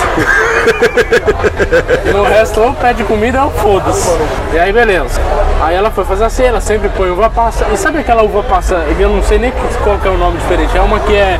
no 2.14 2.22
resto, 2.22 2.62
ou 2.62 2.72
pede 2.76 3.04
comida 3.04 3.44
ou 3.44 3.50
foda-se. 3.50 4.16
E 4.54 4.60
aí, 4.60 4.72
beleza. 4.72 5.20
Aí 5.60 5.74
ela 5.74 5.90
foi 5.90 6.06
fazer 6.06 6.26
a 6.26 6.30
ceia, 6.30 6.50
ela 6.50 6.62
sempre 6.62 6.88
põe 6.90 7.10
uva 7.10 7.28
passa. 7.32 7.66
E 7.74 7.78
sabe 7.78 7.98
aquela 7.98 8.22
uva 8.22 8.44
passa, 8.44 8.76
eu 9.00 9.10
não 9.10 9.24
sei 9.24 9.40
nem 9.40 9.52
qual 9.84 9.98
que 9.98 10.08
é 10.08 10.12
o 10.12 10.18
nome 10.20 10.38
diferente, 10.38 10.78
é 10.78 10.82
uma 10.82 11.00
que 11.00 11.16
é, 11.16 11.40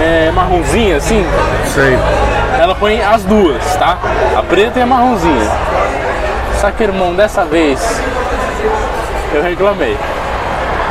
é 0.00 0.32
marronzinha, 0.34 0.96
assim? 0.96 1.24
Sei. 1.72 1.96
Ela 2.60 2.74
põe 2.74 3.00
as 3.00 3.22
duas, 3.22 3.76
tá? 3.76 3.98
A 4.36 4.42
preta 4.42 4.80
e 4.80 4.82
a 4.82 4.86
marronzinha. 4.86 5.48
Só 6.60 6.72
que, 6.72 6.82
irmão, 6.82 7.14
dessa 7.14 7.44
vez, 7.44 7.80
eu 9.32 9.44
reclamei. 9.44 9.96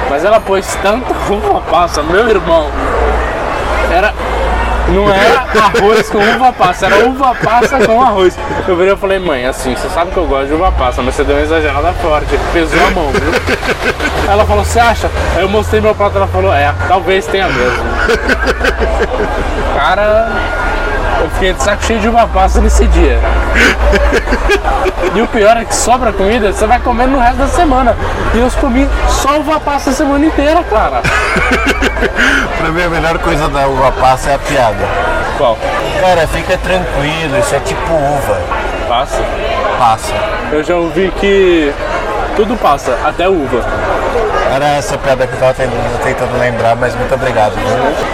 Mas 0.09 0.23
ela 0.23 0.39
pôs 0.39 0.65
tanta 0.81 1.13
uva 1.29 1.59
passa, 1.69 2.01
meu 2.01 2.29
irmão. 2.29 2.67
Era. 3.91 4.13
Não 4.89 5.07
era 5.07 5.45
arroz 5.61 6.09
com 6.09 6.17
uva 6.17 6.51
passa, 6.51 6.87
era 6.87 7.07
uva 7.07 7.35
passa 7.35 7.85
com 7.85 8.01
arroz. 8.01 8.35
Eu 8.67 8.75
virei 8.75 8.93
e 8.93 8.97
falei, 8.97 9.19
mãe, 9.19 9.45
assim, 9.45 9.75
você 9.75 9.87
sabe 9.89 10.09
que 10.09 10.17
eu 10.17 10.25
gosto 10.25 10.47
de 10.47 10.53
uva 10.53 10.71
passa, 10.71 11.03
mas 11.03 11.13
você 11.13 11.23
deu 11.23 11.35
uma 11.35 11.43
exagerada 11.43 11.93
forte, 11.93 12.39
pesou 12.51 12.79
a 12.87 12.89
mão, 12.89 13.11
viu? 13.11 13.31
Ela 14.27 14.45
falou, 14.45 14.65
você 14.65 14.79
acha? 14.79 15.11
Aí 15.35 15.43
eu 15.43 15.49
mostrei 15.49 15.79
meu 15.79 15.93
prato, 15.93 16.17
ela 16.17 16.27
falou, 16.27 16.51
é, 16.51 16.73
talvez 16.87 17.27
tenha 17.27 17.47
mesmo. 17.47 17.83
Cara, 19.75 20.29
eu 21.21 21.29
fiquei 21.31 21.53
de 21.53 21.63
saco 21.63 21.83
cheio 21.83 21.99
de 21.99 22.07
uva 22.07 22.27
passa 22.27 22.61
nesse 22.61 22.85
dia. 22.87 23.19
E 25.13 25.21
o 25.21 25.27
pior 25.27 25.57
é 25.57 25.65
que 25.65 25.75
sobra 25.75 26.13
comida, 26.13 26.51
você 26.53 26.67
vai 26.67 26.79
comer 26.79 27.07
no 27.07 27.19
resto 27.19 27.37
da 27.37 27.47
semana. 27.47 27.95
E 28.33 28.39
eu 28.39 28.49
comi 28.59 28.87
só 29.07 29.39
uva 29.39 29.59
passa 29.59 29.89
a 29.89 29.93
semana 29.93 30.25
inteira, 30.25 30.63
cara. 30.63 31.01
Pra 32.57 32.69
mim 32.69 32.83
a 32.83 32.89
melhor 32.89 33.17
coisa 33.19 33.47
da 33.49 33.67
uva 33.67 33.91
passa 33.93 34.31
é 34.31 34.35
a 34.35 34.39
piada. 34.39 34.85
Qual? 35.37 35.57
Cara, 35.99 36.27
fica 36.27 36.57
tranquilo, 36.57 37.39
isso 37.39 37.55
é 37.55 37.59
tipo 37.59 37.93
uva. 37.93 38.37
Passa? 38.87 39.23
Passa. 39.77 40.13
Eu 40.51 40.63
já 40.63 40.75
ouvi 40.75 41.11
que 41.19 41.73
tudo 42.35 42.55
passa, 42.57 42.97
até 43.03 43.27
uva. 43.27 43.65
Era 44.53 44.77
essa 44.77 44.97
piada 44.97 45.27
que 45.27 45.33
eu 45.33 45.39
tava 45.39 45.53
tentando, 45.53 46.03
tentando 46.03 46.39
lembrar, 46.39 46.75
mas 46.75 46.95
muito 46.95 47.13
obrigado. 47.13 47.53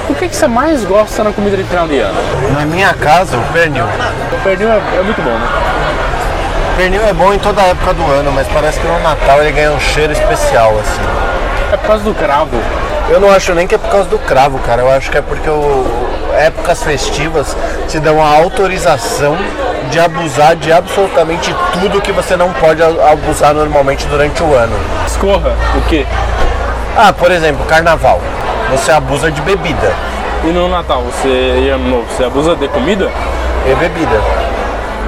O 0.09 0.15
que, 0.15 0.29
que 0.29 0.35
você 0.35 0.47
mais 0.47 0.83
gosta 0.83 1.23
na 1.23 1.31
comida 1.31 1.57
ano? 1.57 2.53
Na 2.53 2.65
minha 2.65 2.93
casa, 2.93 3.37
o 3.37 3.41
pernil. 3.53 3.85
O 3.85 4.43
pernil 4.43 4.69
é, 4.69 4.77
é 4.77 5.03
muito 5.03 5.21
bom, 5.21 5.31
né? 5.31 5.47
Pernil 6.77 7.05
é 7.05 7.13
bom 7.13 7.33
em 7.33 7.39
toda 7.39 7.61
a 7.61 7.67
época 7.67 7.93
do 7.93 8.03
ano, 8.11 8.31
mas 8.33 8.47
parece 8.47 8.79
que 8.79 8.87
no 8.87 8.99
Natal 8.99 9.41
ele 9.41 9.51
ganha 9.51 9.71
um 9.71 9.79
cheiro 9.79 10.11
especial, 10.11 10.77
assim. 10.79 11.01
É 11.71 11.77
por 11.77 11.87
causa 11.87 12.03
do 12.03 12.13
cravo. 12.13 12.61
Eu 13.09 13.19
não 13.19 13.31
acho 13.31 13.53
nem 13.53 13.65
que 13.65 13.75
é 13.75 13.77
por 13.77 13.89
causa 13.89 14.09
do 14.09 14.19
cravo, 14.19 14.59
cara. 14.59 14.81
Eu 14.81 14.91
acho 14.91 15.09
que 15.09 15.17
é 15.17 15.21
porque 15.21 15.49
o, 15.49 15.85
épocas 16.35 16.83
festivas 16.83 17.55
te 17.87 17.99
dão 17.99 18.21
a 18.21 18.27
autorização 18.27 19.37
de 19.89 19.99
abusar 19.99 20.55
de 20.55 20.71
absolutamente 20.71 21.55
tudo 21.73 22.01
que 22.01 22.11
você 22.11 22.35
não 22.35 22.51
pode 22.53 22.81
abusar 22.83 23.53
normalmente 23.53 24.05
durante 24.07 24.41
o 24.43 24.53
ano. 24.53 24.75
Escorra, 25.07 25.53
o 25.75 25.81
quê? 25.89 26.05
Ah, 26.97 27.13
por 27.13 27.31
exemplo, 27.31 27.65
carnaval. 27.65 28.21
Você 28.71 28.91
abusa 28.91 29.31
de 29.31 29.41
bebida. 29.41 29.93
E 30.43 30.47
no 30.47 30.67
Natal, 30.67 31.01
você 31.01 31.69
ano 31.73 31.89
novo, 31.89 32.05
você 32.09 32.23
abusa 32.23 32.55
de 32.55 32.67
comida? 32.67 33.09
E 33.65 33.75
bebida. 33.75 34.21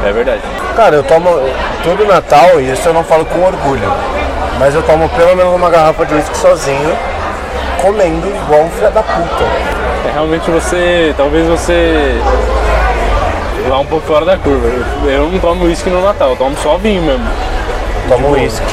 É 0.05 0.11
verdade. 0.11 0.41
Cara, 0.75 0.95
eu 0.95 1.03
tomo 1.03 1.29
todo 1.83 2.05
Natal, 2.05 2.59
e 2.59 2.71
isso 2.71 2.87
eu 2.87 2.93
não 2.93 3.03
falo 3.03 3.25
com 3.25 3.43
orgulho, 3.43 3.91
mas 4.59 4.75
eu 4.75 4.83
tomo 4.83 5.09
pelo 5.09 5.35
menos 5.35 5.53
uma 5.55 5.69
garrafa 5.69 6.05
de 6.05 6.13
uísque 6.13 6.37
sozinho, 6.37 6.95
comendo 7.81 8.27
igual 8.27 8.61
um 8.61 8.69
filho 8.69 8.91
da 8.91 9.01
puta. 9.01 9.43
É, 10.07 10.11
realmente 10.13 10.49
você, 10.51 11.13
talvez 11.17 11.47
você 11.47 12.21
vá 13.67 13.79
um 13.79 13.85
pouco 13.85 14.05
fora 14.07 14.25
da 14.25 14.37
curva. 14.37 14.67
Eu, 14.67 15.09
eu 15.09 15.29
não 15.31 15.39
tomo 15.39 15.65
uísque 15.65 15.89
no 15.89 16.01
Natal, 16.01 16.31
eu 16.31 16.35
tomo 16.35 16.55
só 16.61 16.77
vinho 16.77 17.01
mesmo. 17.01 17.25
Tomo 18.07 18.31
uísque. 18.31 18.65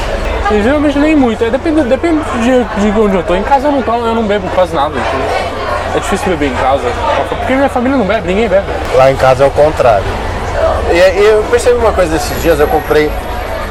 E 0.51 0.61
geralmente 0.61 0.97
nem 0.99 1.15
muito, 1.15 1.43
é, 1.43 1.49
depende, 1.49 1.81
depende 1.83 2.21
de, 2.41 2.91
de 2.91 2.99
onde 2.99 3.15
eu 3.15 3.23
tô. 3.23 3.35
Em 3.35 3.43
casa 3.43 3.67
eu 3.67 3.71
não 3.71 3.81
tomo, 3.81 4.05
eu 4.05 4.15
não 4.15 4.23
bebo 4.23 4.47
quase 4.53 4.75
nada. 4.75 4.89
entendeu? 4.89 5.27
É 5.95 5.99
difícil 5.99 6.29
beber 6.29 6.49
em 6.49 6.55
casa. 6.55 6.83
Porque 7.29 7.53
minha 7.55 7.69
família 7.69 7.97
não 7.97 8.05
bebe, 8.05 8.27
ninguém 8.27 8.47
bebe. 8.47 8.65
Lá 8.95 9.11
em 9.11 9.15
casa 9.15 9.43
é 9.43 9.47
o 9.47 9.51
contrário. 9.51 10.05
E, 10.91 10.95
e 10.95 11.25
eu 11.25 11.43
percebi 11.49 11.75
uma 11.77 11.91
coisa 11.91 12.15
esses 12.15 12.41
dias, 12.41 12.59
eu 12.59 12.67
comprei 12.67 13.09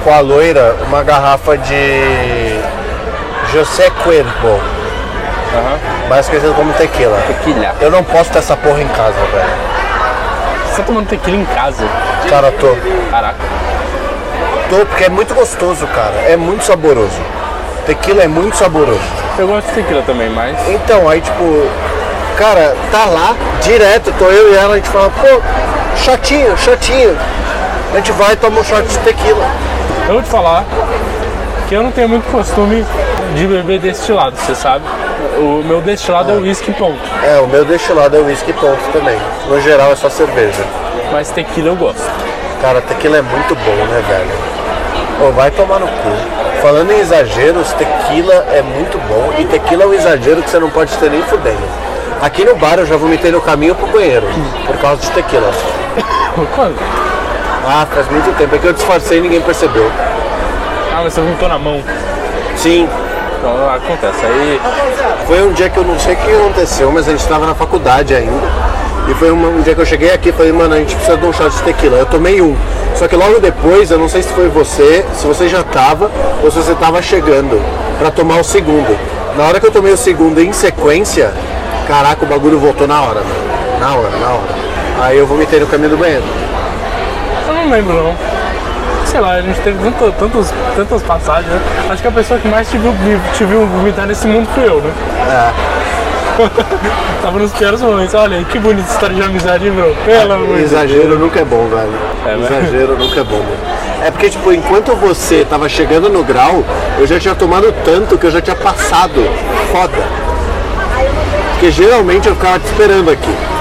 com 0.03 0.13
a 0.13 0.21
loira 0.21 0.77
uma 0.89 1.03
garrafa 1.03 1.57
de 1.57 2.61
José 3.53 3.91
Cuervo, 4.03 4.61
Aham. 5.55 5.79
mais 6.09 6.29
conhecido 6.29 6.55
como 6.55 6.73
tequila. 6.73 7.19
Tequila. 7.27 7.75
Eu 7.81 7.91
não 7.91 8.03
posso 8.03 8.31
ter 8.31 8.39
essa 8.41 8.57
porra 8.57 8.83
em 8.83 8.89
casa, 8.89 9.15
velho. 9.33 9.74
Você 10.75 10.83
tá 10.83 10.89
tomando 10.89 11.07
tequila 11.07 11.37
em 11.37 11.45
casa? 11.45 11.85
Cara, 12.29 12.51
tô. 12.51 12.75
Caraca. 13.09 13.39
Tô 14.69 14.85
porque 14.87 15.05
é 15.05 15.09
muito 15.09 15.33
gostoso, 15.33 15.87
cara. 15.87 16.17
É 16.29 16.37
muito 16.37 16.65
saboroso. 16.65 17.17
Tequila 17.87 18.25
é 18.25 18.27
muito 18.27 18.57
saboroso. 18.57 18.99
Eu 19.39 19.47
gosto 19.47 19.69
de 19.69 19.75
tequila 19.75 20.03
também, 20.03 20.29
mas. 20.31 20.57
Então, 20.69 21.09
aí 21.09 21.21
tipo, 21.21 21.71
cara, 22.37 22.75
tá 22.91 23.05
lá, 23.05 23.37
direto, 23.63 24.13
tô 24.19 24.25
eu 24.25 24.53
e 24.53 24.57
ela, 24.57 24.75
a 24.75 24.77
gente 24.77 24.89
fala, 24.89 25.11
pô, 25.11 25.41
chatinho, 25.97 26.59
chatinho. 26.59 27.17
A 27.93 27.97
gente 27.99 28.11
vai 28.11 28.33
e 28.33 28.37
toma 28.37 28.59
um 28.59 28.65
shot 28.65 28.83
de 28.83 28.99
tequila. 28.99 29.47
Eu 30.09 30.15
vou 30.15 30.23
te 30.23 30.29
falar 30.29 30.65
que 31.69 31.75
eu 31.77 31.85
não 31.85 31.93
tenho 31.93 32.09
muito 32.09 32.29
costume 32.33 32.85
de 33.37 33.47
beber 33.47 33.79
destilado, 33.79 34.37
você 34.37 34.57
sabe? 34.57 34.85
O 35.39 35.63
meu 35.65 35.81
destilado 35.81 36.33
é 36.33 36.35
o 36.35 36.41
whisky 36.41 36.73
ponto. 36.73 36.99
É, 37.23 37.39
o 37.41 37.47
meu 37.47 37.65
destilado 37.65 38.17
é 38.17 38.21
whisky 38.21 38.53
ponto 38.53 38.81
também. 38.93 39.19
No 39.49 39.61
geral 39.61 39.93
é 39.93 39.97
só 39.97 40.09
cerveja. 40.09 40.65
Mas 41.13 41.31
tequila 41.31 41.69
eu 41.69 41.77
gosto. 41.77 42.11
Cara, 42.61 42.81
tequila 42.81 43.19
é 43.19 43.23
muito 43.23 43.55
bom, 43.55 43.85
né, 43.87 44.03
velho? 44.09 44.55
Pô, 45.19 45.31
vai 45.33 45.51
tomar 45.51 45.81
no 45.81 45.87
cu. 45.87 46.63
Falando 46.63 46.91
em 46.93 47.01
exageros, 47.01 47.73
tequila 47.73 48.35
é 48.53 48.63
muito 48.63 48.99
bom. 49.09 49.35
E 49.39 49.45
tequila 49.45 49.85
é 49.85 49.87
um 49.87 49.95
exagero 49.95 50.43
que 50.43 50.51
você 50.51 50.59
não 50.59 50.71
pode 50.71 50.97
ter 50.97 51.11
nem 51.11 51.23
fudendo. 51.23 51.63
Aqui 52.23 52.45
no 52.45 52.57
bar 52.57 52.79
eu 52.79 52.87
já 52.87 52.97
vomitei 52.97 53.31
no 53.31 53.41
caminho 53.41 53.75
pro 53.75 53.87
banheiro, 53.89 54.27
por 54.67 54.77
causa 54.79 55.03
de 55.03 55.11
tequila. 55.11 55.51
Quando? 56.55 56.79
Ah, 57.67 57.87
faz 57.93 58.09
muito 58.09 58.37
tempo. 58.37 58.55
É 58.55 58.59
que 58.59 58.67
eu 58.67 58.73
disfarcei 58.73 59.19
e 59.19 59.21
ninguém 59.21 59.41
percebeu. 59.41 59.91
Ah, 60.93 61.01
mas 61.03 61.13
você 61.13 61.21
vomitou 61.21 61.49
na 61.49 61.59
mão. 61.59 61.83
Sim, 62.57 62.89
Então, 63.45 63.75
acontece. 63.75 64.25
Aí. 64.25 64.59
Foi 65.27 65.43
um 65.47 65.53
dia 65.53 65.69
que 65.69 65.77
eu 65.77 65.85
não 65.85 65.99
sei 65.99 66.15
o 66.15 66.17
que 66.17 66.33
aconteceu, 66.35 66.91
mas 66.91 67.07
a 67.07 67.11
gente 67.11 67.21
estava 67.21 67.45
na 67.47 67.55
faculdade 67.55 68.15
ainda. 68.15 68.49
E 69.07 69.13
foi 69.15 69.31
uma- 69.31 69.49
um 69.49 69.61
dia 69.61 69.75
que 69.75 69.81
eu 69.83 69.85
cheguei 69.85 70.11
aqui 70.11 70.31
e 70.31 70.33
falei, 70.33 70.51
mano, 70.51 70.75
a 70.75 70.79
gente 70.79 70.97
precisa 70.97 71.19
de 71.19 71.27
um 71.27 71.33
shot 71.33 71.51
de 71.55 71.63
tequila. 71.63 71.99
Eu 71.99 72.07
tomei 72.07 72.41
um. 72.41 72.57
Só 72.95 73.07
que 73.07 73.15
logo 73.15 73.39
depois, 73.41 73.91
eu 73.91 73.99
não 73.99 74.09
sei 74.09 74.23
se 74.23 74.33
foi 74.33 74.49
você, 74.49 75.05
se 75.13 75.27
você 75.27 75.47
já 75.47 75.63
tava 75.63 76.11
ou 76.43 76.51
se 76.51 76.57
você 76.57 76.75
tava 76.75 77.03
chegando 77.03 77.61
pra 77.99 78.11
tomar 78.11 78.39
o 78.41 78.45
segundo. 78.45 78.97
Na 79.37 79.45
hora 79.45 79.61
que 79.61 79.67
eu 79.67 79.71
tomei 79.73 79.93
o 79.93 79.97
segundo 79.97 80.41
em 80.41 80.51
sequência, 80.55 81.31
caraca, 81.87 82.25
o 82.25 82.29
bagulho 82.29 82.59
voltou 82.59 82.87
na 82.87 83.03
hora, 83.03 83.21
mano. 83.21 83.79
Na 83.79 83.95
hora, 83.95 84.17
na 84.19 84.29
hora. 84.29 84.55
Aí 85.03 85.19
eu 85.19 85.27
vomitei 85.27 85.61
no 85.61 85.67
caminho 85.67 85.91
do 85.91 85.97
banheiro. 85.99 86.25
Eu 87.47 87.53
não 87.55 87.69
lembro 87.69 87.93
não. 87.93 88.15
Sei 89.15 89.21
lá, 89.21 89.35
a 89.35 89.41
gente 89.41 89.61
teve 89.61 89.79
tanto, 89.79 90.13
tantos, 90.19 90.53
tantas 90.75 91.01
passagens, 91.05 91.47
né? 91.47 91.61
Acho 91.89 92.03
que 92.03 92.09
a 92.09 92.11
pessoa 92.11 92.41
que 92.41 92.49
mais 92.49 92.69
te 92.69 92.77
viu, 92.77 92.93
te 93.33 93.45
viu 93.45 93.65
vomitar 93.65 94.09
nesse 94.09 94.27
mundo 94.27 94.49
fui 94.53 94.67
eu, 94.67 94.81
né? 94.81 94.93
É. 95.31 97.23
Tava 97.23 97.39
nos 97.39 97.53
piores 97.53 97.81
momentos. 97.81 98.13
Olha 98.13 98.39
aí, 98.39 98.45
que 98.45 98.59
bonita 98.59 98.91
história 98.91 99.15
de 99.15 99.23
amizade, 99.23 99.71
meu? 99.71 99.95
Pelo 100.05 100.33
amor 100.33 100.47
de 100.49 100.53
Deus. 100.55 100.73
Exagero 100.73 101.17
nunca 101.17 101.39
é 101.39 101.45
bom, 101.45 101.69
velho. 101.69 101.93
É, 102.27 102.37
né? 102.37 102.45
Exagero 102.45 102.99
nunca 102.99 103.21
é 103.21 103.23
bom. 103.23 103.39
velho. 103.39 103.59
É 104.03 104.11
porque, 104.11 104.31
tipo, 104.31 104.53
enquanto 104.53 104.97
você 104.97 105.47
tava 105.49 105.69
chegando 105.69 106.09
no 106.09 106.25
grau, 106.25 106.65
eu 106.99 107.07
já 107.07 107.21
tinha 107.21 107.37
tomado 107.37 107.73
tanto 107.85 108.19
que 108.19 108.27
eu 108.27 108.33
já 108.33 108.41
tinha 108.41 108.57
passado. 108.57 109.25
Foda. 109.71 110.03
Porque 111.53 111.71
geralmente 111.71 112.27
eu 112.27 112.35
ficava 112.35 112.59
te 112.59 112.67
esperando 112.67 113.13
aqui. 113.13 113.54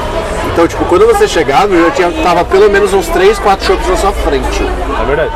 Então, 0.53 0.67
tipo, 0.67 0.85
quando 0.85 1.07
você 1.07 1.27
chegava, 1.27 1.73
eu 1.73 1.85
já 1.85 1.91
tinha, 1.91 2.11
tava 2.23 2.45
pelo 2.45 2.69
menos 2.69 2.93
uns 2.93 3.07
3, 3.07 3.39
4 3.39 3.65
chopps 3.65 3.89
na 3.89 3.97
sua 3.97 4.11
frente. 4.11 4.63
É 5.01 5.05
verdade. 5.05 5.31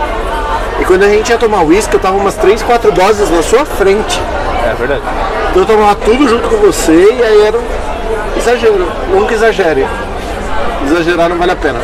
E 0.79 0.85
quando 0.85 1.03
a 1.03 1.09
gente 1.09 1.29
ia 1.29 1.39
tomar 1.39 1.63
uísque, 1.63 1.95
eu 1.95 1.99
tava 1.99 2.17
umas 2.17 2.35
3, 2.35 2.61
4 2.61 2.91
doses 2.91 3.31
na 3.31 3.41
sua 3.41 3.65
frente. 3.65 4.21
É 4.63 4.75
verdade. 4.75 5.01
Então 5.49 5.63
eu 5.63 5.65
tomava 5.65 5.95
tudo 5.95 6.29
junto 6.29 6.47
com 6.47 6.57
você 6.57 7.15
e 7.17 7.23
aí 7.23 7.41
era 7.47 7.57
um 7.57 7.63
exagero. 8.37 8.87
Nunca 9.09 9.33
exagere. 9.33 9.87
Exagerar 10.85 11.29
não 11.29 11.37
vale 11.37 11.53
a 11.53 11.55
pena. 11.55 11.79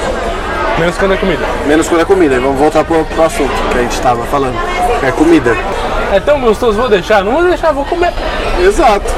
Menos 0.78 0.96
quando 0.96 1.16
é 1.16 1.18
comida. 1.18 1.46
Menos 1.66 1.88
quando 1.88 2.02
é 2.02 2.06
comida. 2.06 2.36
E 2.36 2.40
vamos 2.40 2.60
voltar 2.60 2.84
pro, 2.84 3.04
pro 3.04 3.24
assunto 3.24 3.52
que 3.72 3.80
a 3.80 3.82
gente 3.82 3.94
estava 3.94 4.24
falando. 4.26 4.60
Que 5.00 5.08
é 5.08 5.12
comida. 5.12 5.58
É 6.12 6.20
tão 6.20 6.40
gostoso, 6.40 6.78
vou 6.78 6.88
deixar? 6.88 7.24
Não 7.24 7.32
vou 7.32 7.44
deixar, 7.44 7.72
vou 7.72 7.86
comer. 7.86 8.14
Exato. 8.64 9.12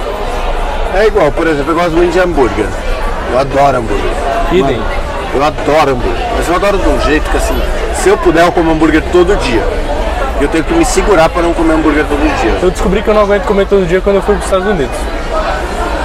É 0.96 1.08
igual, 1.08 1.30
por 1.34 1.46
exemplo, 1.48 1.74
eu 1.74 1.76
gosto 1.76 1.92
muito 1.92 2.14
de 2.14 2.20
hambúrguer. 2.20 2.68
Eu 3.36 3.42
adoro 3.42 3.78
hambúrguer. 3.80 4.12
Idem. 4.54 4.82
Eu 5.34 5.44
adoro 5.44 5.92
hambúrguer. 5.92 6.26
Mas 6.38 6.48
eu 6.48 6.56
adoro 6.56 6.78
de 6.78 6.88
um 6.88 7.02
jeito 7.02 7.30
que 7.30 7.36
assim, 7.36 7.62
se 8.02 8.08
eu 8.08 8.18
puder 8.18 8.46
eu 8.46 8.52
como 8.54 8.72
hambúrguer 8.72 9.04
todo 9.12 9.36
dia. 9.36 9.62
E 10.40 10.44
eu 10.44 10.48
tenho 10.48 10.64
que 10.64 10.74
me 10.74 10.86
segurar 10.86 11.28
para 11.28 11.42
não 11.42 11.54
comer 11.54 11.74
hambúrguer 11.74 12.06
todo 12.06 12.42
dia. 12.42 12.58
Eu 12.64 12.72
descobri 12.72 13.02
que 13.02 13.10
eu 13.10 13.14
não 13.14 13.24
aguento 13.24 13.44
comer 13.44 13.68
todo 13.68 13.86
dia 13.86 14.00
quando 14.00 14.18
eu 14.18 14.22
fui 14.22 14.36
para 14.36 14.40
os 14.40 14.46
Estados 14.46 14.68
Unidos. 14.68 14.96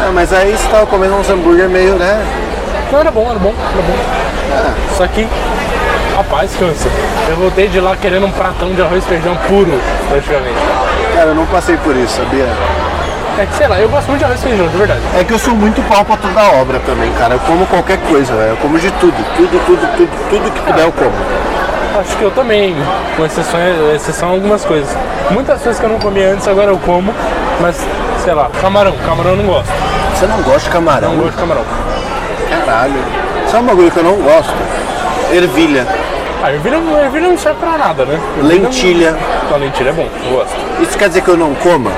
É, 0.05 0.11
mas 0.12 0.33
aí 0.33 0.51
você 0.51 0.69
tava 0.71 0.87
comendo 0.87 1.14
uns 1.14 1.31
hambúrguer 1.31 1.69
meio, 1.69 1.95
né? 1.95 2.21
Não, 2.90 2.99
era 2.99 3.12
bom, 3.12 3.31
era 3.31 3.38
bom, 3.38 3.55
era 3.75 3.83
bom. 3.83 4.75
Só 4.97 5.07
que, 5.07 5.29
rapaz, 6.16 6.51
cansa. 6.59 6.88
Eu 7.29 7.37
voltei 7.37 7.69
de 7.69 7.79
lá 7.79 7.95
querendo 7.95 8.27
um 8.27 8.33
pratão 8.33 8.75
de 8.75 8.83
arroz 8.83 9.05
e 9.05 9.07
feijão 9.07 9.37
puro, 9.47 9.81
praticamente. 10.09 10.59
Cara, 11.14 11.29
eu 11.29 11.35
não 11.37 11.47
passei 11.47 11.77
por 11.77 11.95
isso, 11.95 12.16
sabia? 12.16 12.49
É 13.38 13.47
que, 13.47 13.55
sei 13.55 13.69
lá, 13.69 13.79
eu 13.79 13.88
gosto 13.88 14.09
muito 14.09 14.19
de 14.19 14.25
arroz 14.25 14.40
e 14.40 14.49
feijão, 14.49 14.69
de 14.69 14.77
verdade. 14.77 15.01
É 15.19 15.25
que 15.25 15.33
eu 15.33 15.38
sou 15.38 15.55
muito 15.55 15.81
pau 15.88 16.05
pra 16.05 16.16
toda 16.16 16.61
obra 16.61 16.79
também, 16.81 17.11
cara. 17.12 17.35
Eu 17.35 17.40
como 17.40 17.66
qualquer 17.66 17.99
coisa, 18.09 18.35
velho. 18.35 18.51
Eu 18.51 18.57
como 18.57 18.79
de 18.79 18.90
tudo. 18.93 19.16
Tudo, 19.37 19.66
tudo, 19.66 19.97
tudo, 19.97 20.29
tudo 20.29 20.51
que 20.51 20.61
puder 20.61 20.85
eu 20.85 20.93
como. 20.93 21.12
Acho 21.99 22.16
que 22.16 22.23
eu 22.23 22.31
também, 22.31 22.77
com 23.16 23.25
exceção, 23.25 23.61
exceção 23.95 24.29
a 24.29 24.33
algumas 24.33 24.64
coisas. 24.64 24.88
Muitas 25.31 25.61
coisas 25.61 25.79
que 25.79 25.87
eu 25.87 25.90
não 25.90 25.99
comia 25.99 26.33
antes, 26.33 26.47
agora 26.49 26.71
eu 26.71 26.79
como, 26.79 27.12
mas, 27.61 27.77
sei 28.25 28.33
lá, 28.33 28.51
camarão. 28.61 28.95
Camarão 29.07 29.31
eu 29.31 29.37
não 29.37 29.47
gosto. 29.47 29.71
Você 30.14 30.27
não 30.27 30.43
gosta 30.43 30.61
de 30.61 30.71
camarão? 30.71 31.11
Não 31.11 31.23
gosto 31.23 31.33
de 31.33 31.38
camarão. 31.38 31.64
Caralho. 32.49 32.95
Sabe 33.51 33.64
um 33.64 33.66
bagulho 33.66 33.90
que 33.90 33.97
eu 33.97 34.05
não 34.05 34.16
gosto? 34.16 34.55
Ervilha. 35.33 35.87
Ah, 36.43 36.53
ervilha, 36.53 36.77
ervilha 37.05 37.29
não 37.29 37.38
serve 37.38 37.61
pra 37.61 37.77
nada, 37.77 38.05
né? 38.05 38.19
Ervilha 38.38 38.62
Lentilha. 38.62 39.11
Não... 39.12 39.51
Não, 39.51 39.59
lentilha 39.59 39.90
é 39.90 39.93
bom, 39.93 40.09
eu 40.25 40.37
gosto. 40.37 40.57
Isso 40.81 40.97
quer 40.97 41.09
dizer 41.09 41.23
que 41.23 41.29
eu 41.29 41.37
não 41.37 41.55
coma? 41.57 41.90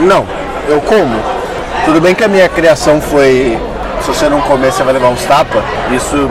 Não, 0.00 0.26
eu 0.68 0.80
como. 0.80 1.16
Tudo 1.84 2.00
bem 2.00 2.14
que 2.14 2.24
a 2.24 2.28
minha 2.28 2.48
criação 2.48 3.00
foi. 3.00 3.58
Se 4.00 4.08
você 4.08 4.28
não 4.28 4.40
comer, 4.42 4.72
você 4.72 4.82
vai 4.82 4.92
levar 4.92 5.08
uns 5.08 5.24
tapas. 5.24 5.62
Isso 5.90 6.30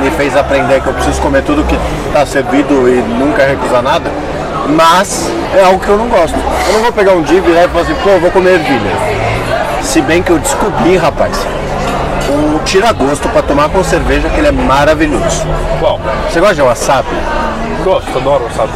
me 0.00 0.10
fez 0.10 0.36
aprender 0.36 0.80
que 0.80 0.86
eu 0.86 0.92
preciso 0.94 1.20
comer 1.20 1.42
tudo 1.42 1.64
que 1.64 1.78
está 2.06 2.24
servido 2.26 2.88
e 2.88 3.02
nunca 3.18 3.44
recusar 3.44 3.82
nada. 3.82 4.10
Mas 4.68 5.28
é 5.54 5.64
algo 5.64 5.80
que 5.80 5.88
eu 5.88 5.98
não 5.98 6.08
gosto. 6.08 6.36
Eu 6.68 6.74
não 6.74 6.80
vou 6.82 6.92
pegar 6.92 7.12
um 7.12 7.22
dia 7.22 7.38
e 7.38 7.40
virar 7.40 7.64
e 7.64 7.68
falar 7.68 7.82
assim, 7.82 7.94
pô, 8.02 8.18
vou 8.20 8.30
comer 8.30 8.54
ervilha. 8.54 8.92
Se 9.82 10.00
bem 10.00 10.22
que 10.22 10.30
eu 10.30 10.38
descobri, 10.38 10.96
rapaz, 10.96 11.36
um 12.30 12.58
tira-gosto 12.64 13.28
para 13.28 13.42
tomar 13.42 13.68
com 13.68 13.82
cerveja 13.82 14.28
que 14.28 14.38
ele 14.38 14.48
é 14.48 14.52
maravilhoso. 14.52 15.46
Qual? 15.80 16.00
Você 16.30 16.40
gosta 16.40 16.54
de 16.54 16.62
wasabi? 16.62 17.08
Gosto, 17.84 18.16
adoro, 18.16 18.48
sabe? 18.56 18.72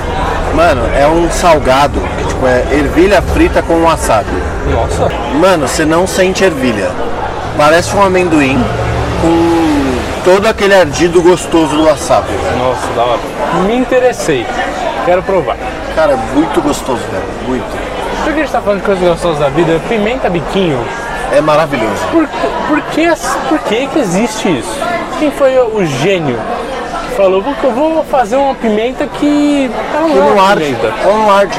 Mano, 0.54 0.82
é 0.98 1.06
um 1.06 1.30
salgado, 1.30 2.00
que 2.18 2.28
tipo, 2.28 2.46
é 2.46 2.64
ervilha 2.72 3.22
frita 3.22 3.62
com 3.62 3.82
wasabi. 3.82 4.55
Nossa, 4.72 5.08
Mano, 5.40 5.68
você 5.68 5.84
não 5.84 6.06
sente 6.06 6.44
ervilha. 6.44 6.90
Parece 7.56 7.94
um 7.96 8.02
amendoim 8.02 8.58
com 9.22 10.22
todo 10.24 10.46
aquele 10.46 10.74
ardido 10.74 11.22
gostoso 11.22 11.76
do 11.76 11.84
wasabi. 11.84 12.32
velho. 12.32 12.58
nossa, 12.58 12.86
da 12.94 13.02
hora. 13.02 13.20
Me 13.66 13.76
interessei. 13.76 14.44
Quero 15.04 15.22
provar. 15.22 15.56
Cara, 15.94 16.12
é 16.12 16.16
muito 16.34 16.60
gostoso, 16.60 17.00
velho. 17.10 17.24
Muito. 17.48 17.86
Por 18.24 18.32
que 18.32 18.40
a 18.40 18.42
gente 18.42 18.52
tá 18.52 18.60
falando 18.60 18.80
de 18.80 18.86
coisas 18.86 19.08
gostosas 19.08 19.38
da 19.38 19.48
vida? 19.48 19.80
Pimenta 19.88 20.28
biquinho. 20.28 20.80
É 21.32 21.40
maravilhoso. 21.40 21.94
Por, 22.12 22.26
por, 22.68 22.80
que, 22.92 23.08
por 23.48 23.58
que 23.60 23.86
que 23.86 23.98
existe 23.98 24.48
isso? 24.58 24.78
Quem 25.18 25.30
foi 25.30 25.56
o 25.58 25.84
gênio 25.84 26.38
que 27.08 27.14
falou, 27.16 27.40
"Vou- 27.40 27.54
eu 27.62 27.70
vou 27.72 28.04
fazer 28.04 28.36
uma 28.36 28.54
pimenta 28.54 29.06
que 29.06 29.70
ela 29.94 30.08
não 30.08 30.16
é 30.16 30.30
não 30.34 30.40
arde. 30.44 30.76
Ela 31.02 31.14
não 31.14 31.30
arde. 31.30 31.58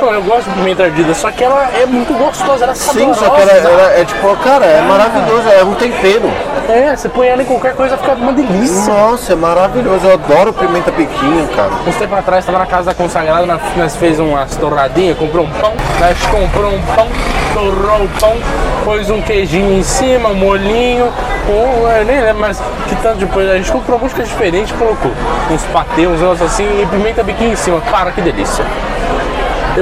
Não, 0.00 0.12
eu 0.12 0.22
gosto 0.22 0.48
de 0.48 0.54
pimenta 0.54 0.84
ardida, 0.84 1.12
só 1.12 1.30
que 1.30 1.42
ela 1.42 1.68
é 1.74 1.84
muito 1.84 2.12
gostosa, 2.16 2.64
ela 2.64 2.72
é 2.72 2.74
Sim, 2.76 3.12
só 3.14 3.30
que 3.30 3.40
ela, 3.40 3.52
ela 3.52 3.92
é 3.94 4.04
tipo, 4.04 4.36
cara, 4.36 4.64
é 4.64 4.80
maravilhoso. 4.82 5.48
É 5.48 5.64
um 5.64 5.74
tempero. 5.74 6.30
É, 6.68 6.94
você 6.94 7.08
põe 7.08 7.26
ela 7.26 7.42
em 7.42 7.46
qualquer 7.46 7.74
coisa, 7.74 7.96
fica 7.96 8.12
uma 8.12 8.32
delícia. 8.32 8.92
Nossa, 8.92 9.32
é 9.32 9.36
maravilhoso. 9.36 10.06
Eu 10.06 10.14
adoro 10.14 10.52
pimenta 10.52 10.92
piquinho, 10.92 11.48
cara. 11.56 11.70
Uns 11.86 11.96
tempo 11.96 12.14
atrás, 12.14 12.44
estava 12.44 12.58
na 12.58 12.66
casa 12.66 12.86
da 12.86 12.94
consagrada, 12.94 13.44
nós, 13.76 13.96
fez 13.96 14.20
umas 14.20 14.54
torradinhas, 14.56 15.18
comprou 15.18 15.44
um 15.44 15.50
pão, 15.50 15.72
nós 15.98 16.18
comprou 16.26 16.70
um 16.70 16.82
pão, 16.94 17.08
torrou 17.54 18.04
o 18.04 18.08
pão, 18.20 18.36
pôs 18.84 19.10
um 19.10 19.20
queijinho 19.20 19.78
em 19.78 19.82
cima, 19.82 20.28
um 20.28 20.34
molhinho, 20.34 21.12
um, 21.48 21.88
eu 21.88 22.04
nem 22.04 22.20
lembro 22.20 22.42
mais 22.42 22.60
que 22.88 22.94
tanto 22.96 23.18
depois, 23.18 23.48
a 23.48 23.56
gente 23.56 23.72
comprou 23.72 23.96
um 23.96 24.00
coisa 24.00 24.22
diferente, 24.22 24.72
colocou 24.74 25.10
uns 25.50 25.62
patê, 25.72 26.06
uns 26.06 26.20
negócios 26.20 26.52
assim, 26.52 26.64
e 26.64 26.86
pimenta 26.86 27.22
biquinho 27.22 27.52
em 27.52 27.56
cima, 27.56 27.80
cara, 27.80 28.12
que 28.12 28.20
delícia. 28.20 28.64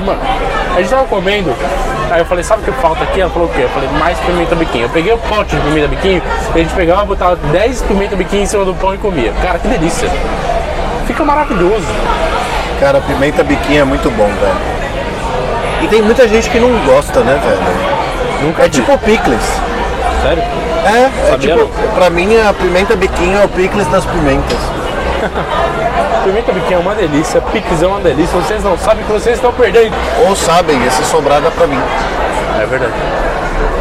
Mano, 0.01 0.21
a 0.75 0.79
gente 0.81 0.91
tava 0.91 1.05
comendo, 1.05 1.55
aí 2.11 2.21
eu 2.21 2.27
falei, 2.27 2.45
sabe 2.45 2.63
o 2.63 2.65
que 2.65 2.73
falta 2.81 3.03
aqui? 3.05 3.21
Ela 3.21 3.31
falou 3.31 3.49
o 3.49 3.53
quê? 3.53 3.63
Eu 3.63 3.69
falei, 3.71 3.89
mais 3.99 4.19
pimenta 4.21 4.55
biquinho. 4.55 4.85
Eu 4.85 4.91
peguei 4.91 5.13
o 5.13 5.19
pote 5.19 5.57
de 5.57 5.63
pimenta 5.63 5.89
biquinho, 5.89 6.23
a 6.55 6.59
gente 6.59 6.75
pegava, 6.75 7.05
botava 7.05 7.37
10 7.37 7.83
pimenta 7.83 8.17
biquinho 8.17 8.43
em 8.43 8.47
cima 8.47 8.65
do 8.65 8.75
pão 8.75 8.95
e 8.95 8.99
comia. 8.99 9.33
Cara, 9.43 9.59
que 9.59 9.69
delícia. 9.69 10.11
Fica 11.07 11.25
maravilhoso. 11.25 11.87
Cara, 12.81 13.01
pimenta 13.01 13.43
biquinho 13.43 13.81
é 13.81 13.85
muito 13.85 14.11
bom, 14.11 14.27
velho. 14.27 14.77
E 15.83 15.89
tem 15.89 16.03
muita 16.03 16.27
gente 16.29 16.51
que 16.51 16.59
não 16.59 16.71
gosta, 16.85 17.21
né, 17.21 17.41
velho? 17.43 18.47
Nunca 18.47 18.65
É 18.65 18.69
tipo 18.69 18.97
picles. 18.99 19.43
Sério? 20.23 20.43
É, 20.85 20.89
é 20.89 21.31
Sabia 21.31 21.57
tipo, 21.57 21.69
pra 21.95 22.11
mim 22.11 22.37
a 22.37 22.53
pimenta 22.53 22.95
biquinho 22.97 23.39
é 23.39 23.45
o 23.45 23.49
picles 23.49 23.87
das 23.89 24.05
pimentas. 24.05 24.59
Pimenta 26.27 26.51
biquinho 26.51 26.79
é 26.79 26.81
uma 26.81 26.93
delícia, 26.97 27.41
pix 27.41 27.81
é 27.81 27.87
uma 27.87 28.01
delícia, 28.01 28.37
vocês 28.37 28.61
não 28.65 28.77
sabem 28.77 29.05
que 29.05 29.13
vocês 29.13 29.37
estão 29.37 29.53
perdendo. 29.53 29.95
Ou 30.27 30.35
sabem, 30.35 30.77
esse 30.85 31.05
sobrada 31.05 31.53
pra 31.53 31.69
mim. 31.69 31.81
É 32.61 32.67
verdade. 32.67 32.93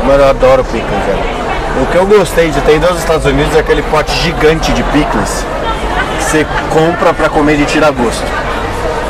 Mano, 0.05 0.21
eu 0.21 0.29
adoro 0.29 0.63
picles, 0.65 0.86
velho. 1.08 1.81
O 1.81 1.86
que 1.88 1.95
eu 1.95 2.05
gostei 2.05 2.51
de 2.51 2.62
ter 2.62 2.75
ido 2.75 2.88
aos 2.88 2.99
Estados 2.99 3.25
Unidos 3.25 3.55
é 3.55 3.60
aquele 3.62 3.81
pote 3.81 4.12
gigante 4.21 4.71
de 4.73 4.84
picles 4.84 5.43
que 6.19 6.23
você 6.23 6.45
compra 6.71 7.15
pra 7.15 7.29
comer 7.29 7.58
de 7.58 7.65
tira 7.65 7.89
gosto. 7.89 8.23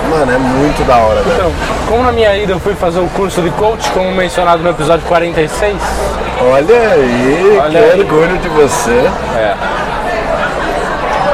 Mano, 0.10 0.32
é 0.32 0.38
muito 0.38 0.88
da 0.88 0.96
hora, 0.96 1.22
velho. 1.22 1.36
Então, 1.36 1.52
como 1.90 2.04
na 2.04 2.14
minha 2.14 2.38
ida 2.38 2.54
eu 2.54 2.60
fui 2.62 2.74
fazer 2.74 3.00
o 3.00 3.08
curso 3.10 3.42
de 3.42 3.50
coach, 3.50 3.90
como 3.92 4.14
mencionado 4.14 4.64
no 4.64 4.70
episódio 4.70 5.06
46, 5.08 5.76
Olha 6.54 6.76
aí, 6.94 7.60
Olha 7.62 7.70
que 7.82 7.92
aí. 7.92 8.00
orgulho 8.00 8.38
de 8.38 8.48
você. 8.48 9.10
é. 9.36 9.56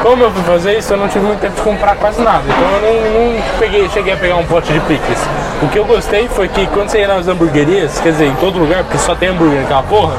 Como 0.02 0.24
eu 0.24 0.32
fui 0.32 0.42
fazer 0.42 0.78
isso, 0.78 0.92
eu 0.92 0.96
não 0.96 1.06
tive 1.06 1.24
muito 1.24 1.40
tempo 1.40 1.54
de 1.54 1.62
comprar 1.62 1.94
quase 1.94 2.20
nada. 2.20 2.42
Então 2.44 2.88
eu 2.88 3.12
não, 3.12 3.34
não 3.36 3.42
peguei, 3.58 3.88
cheguei 3.88 4.12
a 4.12 4.16
pegar 4.16 4.36
um 4.36 4.44
pote 4.44 4.72
de 4.72 4.80
picles. 4.80 5.18
O 5.62 5.68
que 5.68 5.78
eu 5.78 5.84
gostei 5.84 6.28
foi 6.28 6.48
que 6.48 6.66
quando 6.66 6.88
você 6.88 6.98
ia 6.98 7.08
nas 7.08 7.28
hamburguerias, 7.28 8.00
quer 8.00 8.10
dizer, 8.10 8.26
em 8.26 8.34
todo 8.34 8.58
lugar, 8.58 8.82
porque 8.82 8.98
só 8.98 9.14
tem 9.14 9.28
hambúrguer 9.28 9.60
naquela 9.60 9.84
porra, 9.84 10.14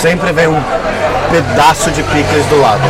Sempre 0.00 0.32
vem 0.32 0.46
um 0.46 0.62
pedaço 1.30 1.90
de 1.90 2.02
picles 2.04 2.46
do 2.46 2.60
lado. 2.60 2.80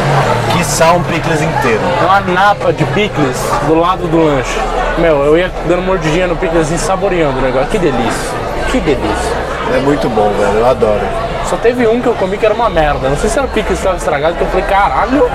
Que 0.52 0.62
são 0.64 0.98
um 0.98 1.02
picles 1.04 1.40
inteiro. 1.40 1.80
uma 2.02 2.20
napa 2.20 2.72
de 2.72 2.84
picles 2.84 3.36
do 3.66 3.74
lado 3.74 4.06
do 4.08 4.24
lanche. 4.24 4.58
Meu, 4.98 5.24
eu 5.24 5.38
ia 5.38 5.50
dando 5.66 5.82
mordidinha 5.82 6.26
no 6.26 6.36
picles 6.36 6.70
e 6.70 6.76
saboreando 6.76 7.38
o 7.38 7.42
negócio. 7.42 7.68
Que 7.68 7.78
delícia. 7.78 8.30
Que 8.70 8.80
delícia. 8.80 9.32
É 9.74 9.80
muito 9.80 10.08
bom, 10.10 10.30
velho. 10.38 10.58
Eu 10.58 10.66
adoro. 10.66 11.27
Só 11.48 11.56
teve 11.56 11.86
um 11.86 12.00
que 12.00 12.06
eu 12.06 12.14
comi 12.14 12.36
que 12.36 12.44
era 12.44 12.54
uma 12.54 12.68
merda. 12.68 13.08
Não 13.08 13.16
sei 13.16 13.30
se 13.30 13.38
era 13.38 13.46
o 13.46 13.50
picles 13.50 13.68
que 13.68 13.74
estava 13.74 13.96
estragado, 13.96 14.34
que 14.34 14.42
eu 14.42 14.48
falei, 14.48 14.66
caralho, 14.66 15.30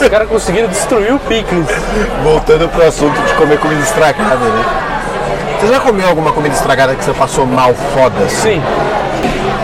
os 0.00 0.08
caras 0.08 0.28
conseguiram 0.28 0.68
destruir 0.68 1.12
o 1.12 1.18
picles. 1.18 1.66
Voltando 2.22 2.68
pro 2.68 2.86
assunto 2.86 3.20
de 3.20 3.34
comer 3.34 3.58
comida 3.58 3.80
estragada, 3.82 4.36
né? 4.36 4.64
Você 5.58 5.66
já 5.66 5.80
comeu 5.80 6.08
alguma 6.08 6.32
comida 6.32 6.54
estragada 6.54 6.94
que 6.94 7.04
você 7.04 7.12
passou 7.12 7.44
mal 7.44 7.74
foda? 7.92 8.28
Sim. 8.28 8.62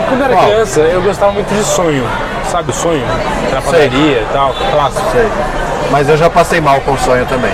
Quando 0.09 0.19
eu 0.19 0.25
era 0.25 0.35
Qual? 0.35 0.45
criança, 0.45 0.79
eu 0.81 1.01
gostava 1.01 1.31
muito 1.31 1.47
de 1.47 1.63
sonho. 1.63 2.05
Sabe 2.51 2.71
o 2.71 2.73
sonho? 2.73 3.05
Na 3.53 3.61
padaria 3.61 4.21
e 4.21 4.27
tal, 4.33 4.53
clássico. 4.71 5.11
Sei. 5.11 5.27
Mas 5.91 6.09
eu 6.09 6.17
já 6.17 6.29
passei 6.29 6.59
mal 6.59 6.81
com 6.81 6.97
sonho 6.97 7.25
também. 7.25 7.51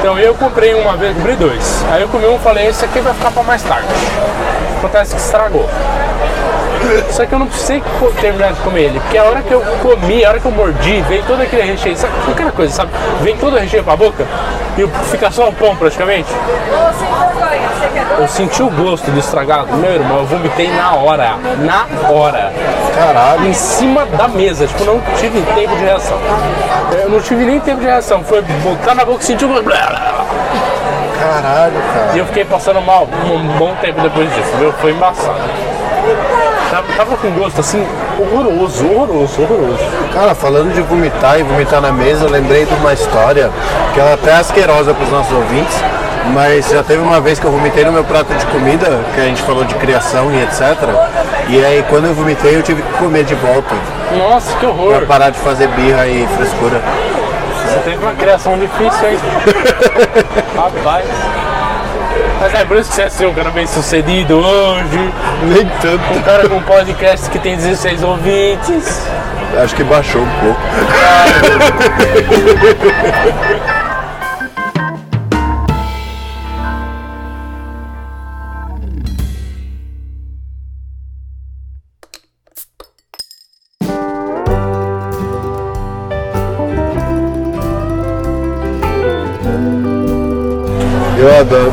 Então 0.00 0.18
eu 0.18 0.34
comprei 0.34 0.74
uma 0.74 0.96
vez, 0.96 1.14
comprei 1.14 1.36
dois. 1.36 1.84
Aí 1.92 2.02
eu 2.02 2.08
comi 2.08 2.26
um 2.26 2.34
e 2.34 2.38
falei, 2.40 2.66
esse 2.66 2.84
aqui 2.84 3.00
vai 3.00 3.14
ficar 3.14 3.30
pra 3.30 3.44
mais 3.44 3.62
tarde. 3.62 3.86
Acontece 4.78 5.14
que 5.14 5.20
estragou. 5.20 5.68
Só 7.10 7.26
que 7.26 7.32
eu 7.34 7.38
não 7.38 7.46
precisei 7.46 7.82
co- 8.00 8.10
terminar 8.20 8.52
de 8.52 8.60
comer 8.60 8.82
ele, 8.84 9.00
porque 9.00 9.18
a 9.18 9.24
hora 9.24 9.42
que 9.42 9.52
eu 9.52 9.60
comi, 9.82 10.24
a 10.24 10.30
hora 10.30 10.40
que 10.40 10.46
eu 10.46 10.52
mordi, 10.52 11.00
veio 11.08 11.22
todo 11.24 11.40
aquele 11.42 11.62
recheio, 11.62 11.96
sabe 11.96 12.12
aquela 12.30 12.52
coisa, 12.52 12.72
sabe? 12.72 12.90
Vem 13.20 13.36
todo 13.36 13.54
o 13.54 13.58
recheio 13.58 13.84
pra 13.84 13.96
boca 13.96 14.24
e 14.76 14.86
fica 15.10 15.30
só 15.30 15.48
o 15.48 15.52
pão 15.52 15.76
praticamente. 15.76 16.28
Eu 18.18 18.28
senti 18.28 18.62
o 18.62 18.70
gosto 18.70 19.10
do 19.10 19.18
estragado, 19.18 19.72
meu 19.76 19.92
irmão, 19.92 20.18
eu 20.20 20.26
vomitei 20.26 20.70
na 20.72 20.94
hora, 20.94 21.34
na 21.60 21.86
hora 22.10 22.52
Caralho. 22.94 23.46
em 23.48 23.52
cima 23.54 24.04
da 24.06 24.28
mesa, 24.28 24.66
tipo, 24.66 24.84
não 24.84 25.00
tive 25.18 25.40
tempo 25.54 25.74
de 25.76 25.84
reação. 25.84 26.18
Eu 27.02 27.08
não 27.10 27.20
tive 27.20 27.44
nem 27.44 27.58
tempo 27.60 27.80
de 27.80 27.86
reação, 27.86 28.22
foi 28.22 28.42
botar 28.42 28.94
na 28.94 29.04
boca 29.04 29.22
e 29.22 29.24
sentir 29.24 29.44
o 29.44 29.48
gosto. 29.48 29.64
Caralho, 29.64 31.72
cara. 31.94 32.10
E 32.14 32.18
eu 32.18 32.26
fiquei 32.26 32.44
passando 32.44 32.80
mal 32.80 33.08
um 33.26 33.58
bom 33.58 33.74
tempo 33.80 34.00
depois 34.00 34.28
disso, 34.34 34.52
viu? 34.58 34.72
Foi 34.74 34.92
embaçado. 34.92 35.38
Tava, 36.70 36.86
tava 36.96 37.16
com 37.18 37.30
gosto 37.32 37.60
assim, 37.60 37.86
horroroso, 38.18 38.86
horroroso, 38.86 39.42
horroroso. 39.42 39.84
Cara, 40.12 40.34
falando 40.34 40.72
de 40.72 40.80
vomitar 40.80 41.38
e 41.38 41.42
vomitar 41.42 41.80
na 41.80 41.92
mesa, 41.92 42.24
eu 42.24 42.30
lembrei 42.30 42.64
de 42.64 42.74
uma 42.74 42.94
história 42.94 43.50
que 43.92 44.00
ela 44.00 44.10
é 44.10 44.14
até 44.14 44.32
asquerosa 44.32 44.94
para 44.94 45.04
os 45.04 45.10
nossos 45.10 45.32
ouvintes, 45.32 45.76
mas 46.32 46.68
já 46.70 46.82
teve 46.82 47.02
uma 47.02 47.20
vez 47.20 47.38
que 47.38 47.44
eu 47.44 47.50
vomitei 47.50 47.84
no 47.84 47.92
meu 47.92 48.04
prato 48.04 48.32
de 48.32 48.46
comida, 48.46 48.86
que 49.14 49.20
a 49.20 49.24
gente 49.24 49.42
falou 49.42 49.64
de 49.64 49.74
criação 49.74 50.32
e 50.32 50.42
etc. 50.42 50.62
E 51.48 51.62
aí 51.62 51.84
quando 51.90 52.06
eu 52.06 52.14
vomitei 52.14 52.56
eu 52.56 52.62
tive 52.62 52.80
que 52.80 52.92
comer 52.98 53.24
de 53.24 53.34
volta 53.34 53.74
Nossa, 54.16 54.56
que 54.56 54.64
horror! 54.64 55.04
parar 55.06 55.30
de 55.30 55.38
fazer 55.38 55.68
birra 55.68 56.06
e 56.06 56.26
frescura. 56.36 56.80
Você 57.66 57.78
teve 57.80 58.02
uma 58.02 58.14
criação 58.14 58.58
difícil, 58.58 59.10
hein? 59.10 59.18
Rapaz. 60.56 61.06
Mas 62.42 62.54
é 62.54 62.64
por 62.64 62.76
isso 62.76 62.90
que 62.90 62.96
você 62.96 63.02
é 63.02 63.04
assim, 63.04 63.24
um 63.24 63.34
cara 63.34 63.52
bem 63.52 63.68
sucedido 63.68 64.36
hoje. 64.36 65.12
Nem 65.44 65.64
tanto. 65.80 66.12
Um 66.12 66.22
cara 66.22 66.48
com 66.48 66.56
um 66.56 66.62
podcast 66.62 67.30
que 67.30 67.38
tem 67.38 67.56
16 67.56 68.02
ouvintes. 68.02 69.06
Acho 69.62 69.76
que 69.76 69.84
baixou 69.84 70.22
um 70.22 70.28
pouco. 70.40 70.60
Eu 91.42 91.58
adoro. 91.58 91.72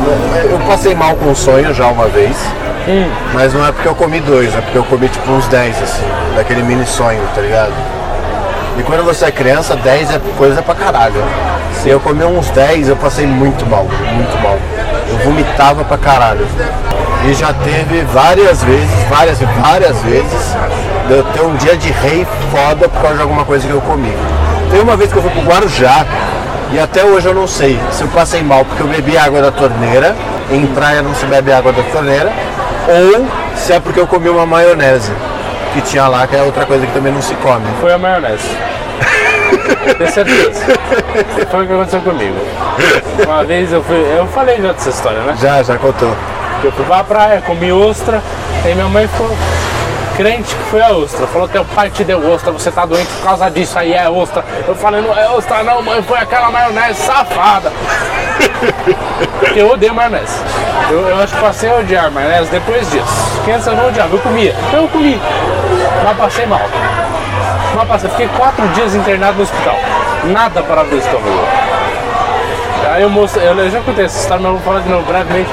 Eu 0.52 0.60
passei 0.68 0.96
mal 0.96 1.16
com 1.16 1.32
o 1.32 1.36
sonho 1.36 1.74
já 1.74 1.88
uma 1.88 2.08
vez. 2.08 2.36
Mas 3.34 3.54
não 3.54 3.66
é 3.66 3.72
porque 3.72 3.88
eu 3.88 3.94
comi 3.94 4.20
dois, 4.20 4.56
é 4.56 4.62
porque 4.62 4.78
eu 4.78 4.84
comi 4.84 5.08
tipo 5.08 5.32
uns 5.32 5.48
10, 5.48 5.84
assim, 5.84 6.08
daquele 6.36 6.64
mini 6.64 6.88
sonho, 6.88 7.22
tá 7.36 7.42
ligado? 7.42 7.72
E 8.80 8.84
quando 8.84 9.04
você 9.04 9.26
é 9.26 9.32
criança, 9.32 9.76
10 9.76 10.16
é 10.16 10.20
coisa 10.38 10.62
pra 10.64 10.74
caralho. 10.74 11.24
Se 11.74 11.90
eu 11.90 12.00
comi 12.00 12.24
uns 12.24 12.50
10, 12.50 12.90
eu 12.90 12.96
passei 12.96 13.28
muito 13.28 13.64
mal, 13.70 13.84
muito 13.84 14.42
mal. 14.42 14.58
Eu 15.08 15.18
vomitava 15.20 15.84
pra 15.84 15.98
caralho. 15.98 16.48
E 17.28 17.34
já 17.34 17.54
teve 17.54 18.02
várias 18.12 18.64
vezes, 18.64 18.90
várias 19.08 19.40
e 19.40 19.46
várias 19.46 20.02
vezes, 20.02 20.56
de 21.08 21.14
eu 21.14 21.24
ter 21.26 21.42
um 21.42 21.56
dia 21.58 21.78
de 21.78 21.92
rei 21.92 22.26
foda 22.52 22.90
por 22.90 23.02
causa 23.02 23.18
de 23.18 23.22
alguma 23.22 23.46
coisa 23.46 23.68
que 23.68 23.74
eu 23.74 23.82
comi. 23.82 24.16
Teve 24.72 24.82
uma 24.82 24.96
vez 24.96 25.12
que 25.12 25.18
eu 25.18 25.22
fui 25.22 25.32
pro 25.32 25.42
Guarujá, 25.42 26.06
e 26.72 26.80
até 26.80 27.04
hoje 27.04 27.28
eu 27.28 27.34
não 27.34 27.48
sei 27.48 27.80
se 27.92 28.04
eu 28.04 28.08
passei 28.10 28.44
mal 28.44 28.64
porque 28.64 28.84
eu 28.84 28.88
bebi 28.88 29.18
água 29.18 29.42
da 29.42 29.52
torneira, 29.52 30.16
em 30.52 30.66
praia 30.68 31.02
não 31.02 31.14
se 31.16 31.26
bebe 31.26 31.52
água 31.52 31.72
da 31.72 31.84
torneira, 31.84 32.32
ou 32.88 33.26
se 33.56 33.74
é 33.74 33.80
porque 33.80 34.00
eu 34.00 34.08
comi 34.08 34.30
uma 34.30 34.46
maionese 34.46 35.12
que 35.74 35.82
tinha 35.82 36.08
lá, 36.08 36.26
que 36.28 36.36
é 36.36 36.42
outra 36.42 36.66
coisa 36.66 36.86
que 36.86 36.94
também 36.94 37.12
não 37.12 37.22
se 37.22 37.34
come. 37.36 37.66
Foi 37.80 37.94
a 37.94 37.98
maionese. 37.98 38.50
Tenho 39.98 40.12
certeza. 40.12 40.62
Foi 41.50 41.64
o 41.64 41.68
que 41.68 41.74
aconteceu 41.74 42.02
comigo. 42.02 42.36
Uma 43.26 43.44
vez 43.44 43.72
eu 43.72 43.84
fui. 43.84 43.98
Eu 43.98 44.28
falei 44.28 44.62
já 44.62 44.72
dessa 44.72 44.90
história, 44.90 45.20
né? 45.22 45.36
Já, 45.40 45.64
já 45.64 45.78
contou. 45.78 46.16
Eu 46.64 46.72
fui 46.72 46.86
pra 46.86 47.04
praia, 47.04 47.42
comi 47.42 47.72
ostra, 47.72 48.22
aí 48.66 48.76
minha 48.76 48.90
mãe 48.90 49.08
falou, 49.08 49.36
crente 50.20 50.54
que 50.54 50.64
foi 50.64 50.82
a 50.82 50.90
ostra. 50.90 51.26
Falou, 51.28 51.48
teu 51.48 51.64
pai 51.64 51.90
te 51.90 52.04
deu 52.04 52.20
ostra, 52.30 52.52
você 52.52 52.70
tá 52.70 52.86
doente 52.86 53.08
por 53.08 53.24
causa 53.24 53.50
disso 53.50 53.80
aí, 53.80 53.94
é 53.94 54.10
ostra. 54.10 54.44
Eu 54.68 54.76
falei, 54.76 55.02
não 55.02 55.18
é 55.18 55.30
ostra 55.30 55.64
não, 55.64 55.82
mãe, 55.82 56.04
foi 56.04 56.18
aquela 56.18 56.52
maionese 56.52 57.00
safada. 57.00 57.72
Porque 59.40 59.62
eu 59.62 59.72
odeio 59.72 59.94
maionese. 59.94 60.38
Eu, 60.92 61.08
eu 61.08 61.20
acho 61.22 61.34
que 61.34 61.40
passei 61.40 61.72
a 61.72 61.76
odiar 61.76 62.12
maionese 62.12 62.52
depois 62.52 62.92
disso. 62.92 63.42
Que 63.46 63.52
antes 63.52 63.66
eu 63.66 63.78
não 63.78 63.88
odiava, 63.88 64.14
eu 64.14 64.20
comia. 64.20 64.54
Eu 64.74 64.90
comi, 64.90 65.18
mas 66.04 66.18
passei 66.18 66.46
mal. 66.46 66.62
Mas 67.76 67.88
passei, 67.88 68.10
fiquei 68.10 68.28
quatro 68.36 68.68
dias 68.70 68.94
internado 68.94 69.38
no 69.38 69.44
hospital. 69.44 69.78
Nada 70.26 70.62
para 70.64 70.84
do 70.84 70.98
estômago. 70.98 71.48
Aí 72.92 73.06
o 73.06 73.30
eu, 73.38 73.58
eu 73.58 73.72
já 73.72 73.80
contei 73.80 74.04
essa 74.04 74.20
história, 74.20 74.44
mas 74.44 74.52
eu 74.52 74.58
vou 74.58 74.66
falar 74.66 74.82
de 74.82 74.90
novo 74.90 75.06
brevemente. 75.06 75.50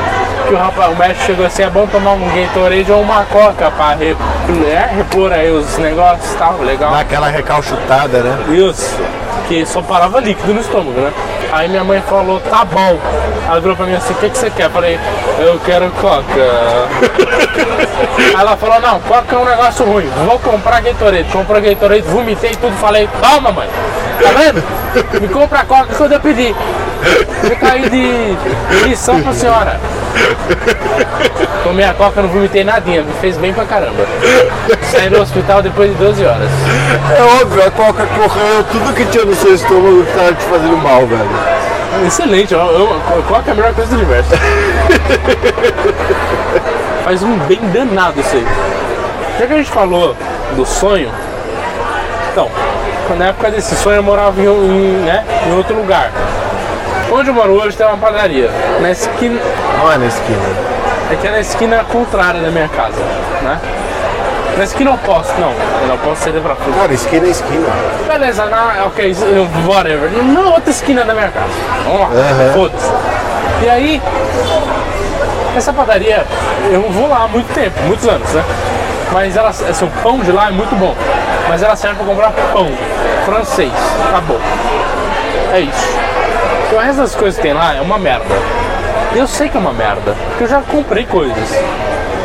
Que 0.47 0.55
o, 0.55 0.57
rapaz, 0.57 0.93
o 0.93 0.97
médico 0.97 1.25
chegou 1.25 1.45
assim, 1.45 1.63
é 1.65 1.71
bom 1.71 1.87
tomar 1.89 2.13
um 2.13 2.21
Gatorade 2.29 2.93
ou 2.93 3.03
uma 3.03 3.25
coca 3.25 3.69
para 3.73 3.97
re, 3.97 4.17
é, 4.65 4.95
repor 4.95 5.33
aí 5.33 5.51
os 5.51 5.77
negócios 5.79 6.33
e 6.33 6.37
tal, 6.37 6.59
legal. 6.61 6.93
Dá 6.93 7.01
aquela 7.01 7.29
recalchutada, 7.29 8.21
né? 8.21 8.39
Isso, 8.55 8.97
que 9.49 9.67
só 9.67 9.83
parava 9.83 10.21
líquido 10.21 10.55
no 10.55 10.61
estômago, 10.61 11.01
né? 11.01 11.13
Aí 11.51 11.69
minha 11.69 11.83
mãe 11.83 12.01
falou, 12.03 12.39
tá 12.41 12.65
bom. 12.65 12.97
Ela 13.49 13.61
virou 13.61 13.77
pra 13.77 13.87
mim 13.87 13.95
assim, 13.95 14.13
o 14.13 14.17
que, 14.19 14.31
que 14.31 14.39
você 14.39 14.51
quer? 14.51 14.67
Eu 14.67 14.71
falei, 14.71 15.01
eu 15.39 15.59
quero 15.65 15.91
coca. 15.91 16.25
Aí 18.17 18.35
ela 18.41 18.57
falou, 18.57 18.81
não, 18.81 19.01
coca 19.01 19.35
é 19.35 19.39
um 19.39 19.45
negócio 19.45 19.85
ruim, 19.85 20.09
vou 20.27 20.39
comprar 20.39 20.81
Gatorade. 20.81 21.29
Comprei 21.33 21.75
Gatorade, 21.75 22.03
vomitei 22.03 22.51
tudo, 22.53 22.77
falei, 22.77 23.09
toma 23.21 23.51
mãe, 23.51 23.69
tá 24.23 24.31
vendo? 24.31 24.86
Me 25.21 25.29
compra 25.29 25.61
a 25.61 25.65
coca 25.65 25.95
quando 25.95 26.13
eu 26.13 26.21
pedi. 26.21 26.55
Fica 27.43 27.73
aí 27.73 27.89
de 27.89 28.37
lição 28.89 29.21
pra 29.23 29.33
senhora. 29.33 29.81
Tomei 31.63 31.85
a 31.85 31.95
coca, 31.95 32.23
não 32.23 32.29
vomitei 32.29 32.65
nadinha, 32.65 33.03
me 33.03 33.13
fez 33.15 33.37
bem 33.37 33.53
pra 33.53 33.65
caramba. 33.65 34.07
Saí 34.91 35.11
do 35.11 35.21
hospital 35.21 35.63
depois 35.63 35.91
de 35.91 35.97
12 35.97 36.25
horas. 36.25 36.51
É 37.17 37.43
óbvio, 37.43 37.67
a 37.67 37.71
coca 37.71 38.07
correu 38.07 38.65
tudo 38.71 38.95
que 38.95 39.05
tinha 39.07 39.25
no 39.25 39.35
seu 39.35 39.55
estômago 39.55 40.05
que 40.05 40.13
tava 40.13 40.33
te 40.33 40.45
fazendo 40.45 40.77
mal, 40.77 41.07
velho. 41.07 41.29
Excelente, 42.07 42.53
eu, 42.55 42.61
eu, 42.61 43.23
coca 43.29 43.51
é 43.51 43.53
a 43.53 43.55
melhor 43.55 43.75
coisa 43.75 43.91
do 43.91 43.97
universo. 43.97 44.31
Faz 47.05 47.23
um 47.23 47.37
bem 47.47 47.61
danado 47.73 48.21
isso 48.21 48.37
aí. 48.37 48.47
Já 49.39 49.47
que 49.47 49.53
a 49.53 49.57
gente 49.59 49.71
falou 49.71 50.17
do 50.55 50.65
sonho, 50.65 51.11
então, 52.33 52.51
na 53.15 53.27
época 53.27 53.51
desse 53.51 53.75
sonho 53.77 53.97
eu 53.97 54.03
morava 54.03 54.41
em, 54.41 54.45
em, 54.47 55.05
né, 55.05 55.25
em 55.47 55.57
outro 55.57 55.77
lugar. 55.77 56.11
Onde 57.13 57.29
eu 57.29 57.35
moro 57.35 57.53
hoje 57.53 57.77
tem 57.77 57.87
uma 57.87 57.97
padaria. 57.97 58.51
Na 58.81 58.91
esquina. 58.91 59.41
Não 59.79 59.93
é 59.93 59.99
na 59.99 60.07
esquina. 60.07 60.43
É 61.11 61.17
que 61.17 61.27
é 61.27 61.31
na 61.31 61.41
esquina 61.41 61.85
contrária 61.85 62.41
da 62.41 62.51
minha 62.51 62.69
casa, 62.69 63.01
né? 63.43 63.61
Na 64.59 64.65
esquina 64.65 64.91
oposta, 64.93 65.35
não. 65.39 65.53
Eu 65.83 65.89
não 65.89 65.99
posso 65.99 66.23
ser 66.23 66.33
pra 66.41 66.57
frente. 66.57 66.77
Cara, 66.79 66.93
esquina 66.93 67.27
é 67.27 67.31
esquina. 67.31 67.67
Beleza, 68.09 68.47
na, 68.47 68.85
ok, 68.87 69.15
whatever. 69.67 70.11
Na 70.25 70.41
outra 70.41 70.71
esquina 70.71 71.05
da 71.05 71.15
minha 71.15 71.29
casa. 71.29 71.47
Vamos 71.85 72.01
lá, 72.01 72.07
Aham. 72.07 72.53
foda-se. 72.55 72.91
E 73.63 73.69
aí, 73.69 74.03
essa 75.57 75.73
padaria, 75.73 76.25
eu 76.71 76.83
vou 76.91 77.09
lá 77.09 77.25
há 77.25 77.29
muito 77.29 77.53
tempo, 77.55 77.79
muitos 77.87 78.07
anos, 78.09 78.29
né? 78.33 78.45
Mas 79.13 79.37
ela, 79.37 79.51
assim, 79.51 79.85
o 79.85 79.91
pão 80.03 80.19
de 80.19 80.33
lá 80.33 80.49
é 80.49 80.51
muito 80.51 80.75
bom. 80.75 80.95
Mas 81.49 81.63
ela 81.63 81.77
serve 81.77 81.97
pra 81.97 82.07
comprar 82.07 82.31
pão 82.53 82.71
francês. 83.25 83.73
Acabou. 84.09 84.41
É 85.53 85.61
isso. 85.61 85.99
Porque 86.61 86.75
o 86.77 86.79
resto 86.79 87.01
das 87.03 87.15
coisas 87.15 87.37
que 87.37 87.43
tem 87.43 87.53
lá 87.55 87.75
é 87.75 87.81
uma 87.81 87.99
merda. 87.99 88.35
Eu 89.15 89.27
sei 89.27 89.49
que 89.49 89.57
é 89.57 89.61
uma 89.61 89.73
merda, 89.73 90.15
porque 90.29 90.45
eu 90.45 90.49
já 90.49 90.61
comprei 90.61 91.07
coisas. 91.07 91.37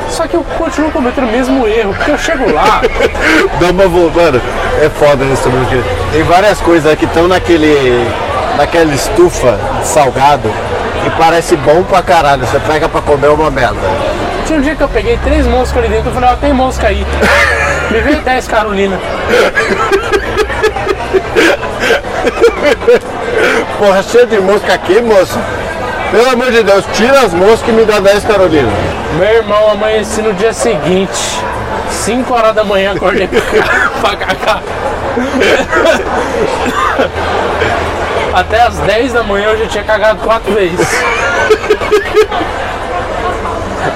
Só 0.10 0.28
que 0.28 0.36
eu 0.36 0.44
continuo 0.58 0.92
cometendo 0.92 1.24
o 1.30 1.32
mesmo 1.32 1.66
erro, 1.66 1.94
porque 1.94 2.12
eu 2.12 2.18
chego 2.18 2.52
lá, 2.52 2.82
Dá 3.62 3.70
uma 3.72 3.88
Mano, 3.88 4.42
é 4.82 4.90
foda 4.90 5.24
isso 5.24 5.44
também, 5.44 5.64
porque 5.64 5.82
tem 6.12 6.24
várias 6.24 6.60
coisas 6.60 6.94
que 6.96 7.06
estão 7.06 7.30
naquele. 7.30 8.06
naquela 8.58 8.94
estufa 8.94 9.58
de 9.80 9.88
salgado 9.88 10.52
e 11.08 11.10
parece 11.12 11.56
bom 11.56 11.84
pra 11.84 12.02
caralho. 12.02 12.46
Você 12.46 12.60
pega 12.60 12.90
pra 12.90 13.02
comer 13.02 13.28
é 13.28 13.30
uma 13.30 13.50
merda. 13.50 13.80
tinha 14.46 14.60
um 14.60 14.62
dia 14.62 14.76
que 14.76 14.84
eu 14.84 14.90
peguei 14.90 15.18
três 15.24 15.48
moscas 15.48 15.78
ali 15.78 15.88
dentro, 15.88 16.10
eu 16.10 16.14
falei, 16.14 16.30
ó, 16.30 16.36
tem 16.36 16.52
mosca 16.52 16.88
aí. 16.88 17.06
Me 17.90 18.00
veio 18.02 18.22
10 18.22 18.48
Carolina. 18.48 19.00
Porra, 23.78 24.04
cheio 24.04 24.28
de 24.28 24.40
mosca 24.40 24.74
aqui, 24.74 25.02
moço. 25.02 25.38
Pelo 26.12 26.30
amor 26.30 26.52
de 26.52 26.64
Deus, 26.64 26.86
tira 26.94 27.22
as 27.22 27.34
moscas 27.34 27.70
e 27.70 27.72
me 27.72 27.86
dá 27.86 28.00
10 28.00 28.26
Carolina. 28.26 28.70
Meu 29.18 29.28
irmão 29.30 29.72
amanheci 29.72 30.22
no 30.22 30.34
dia 30.34 30.54
seguinte, 30.54 31.40
5 31.90 32.34
horas 32.34 32.54
da 32.54 32.64
manhã, 32.64 32.94
acordei 32.94 33.28
pra 34.02 34.16
cagar. 34.16 34.62
Até 38.34 38.62
as 38.62 38.78
10 38.80 39.14
da 39.14 39.24
manhã 39.24 39.50
eu 39.50 39.60
já 39.60 39.68
tinha 39.68 39.84
cagado 39.84 40.20
quatro 40.22 40.54
vezes. 40.54 40.88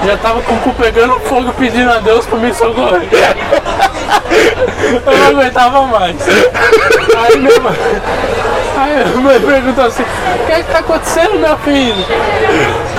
Já 0.06 0.16
tava 0.18 0.40
com 0.40 0.54
o 0.54 0.60
cu 0.60 0.72
pegando 0.74 1.18
fogo 1.20 1.52
pedindo 1.54 1.90
a 1.90 1.98
Deus 1.98 2.24
pra 2.26 2.38
me 2.38 2.54
socorrer. 2.54 3.08
Eu 5.04 5.18
não 5.18 5.26
aguentava 5.28 5.82
mais. 5.82 6.16
Aí 7.16 7.36
minha 7.36 7.58
mãe, 7.58 7.76
aí 8.76 9.04
minha 9.04 9.16
mãe 9.16 9.40
perguntou 9.40 9.84
assim, 9.84 10.04
o 10.04 10.46
que 10.46 10.52
é 10.52 10.62
que 10.62 10.70
tá 10.70 10.78
acontecendo, 10.78 11.40
meu 11.40 11.58
filho? 11.58 12.06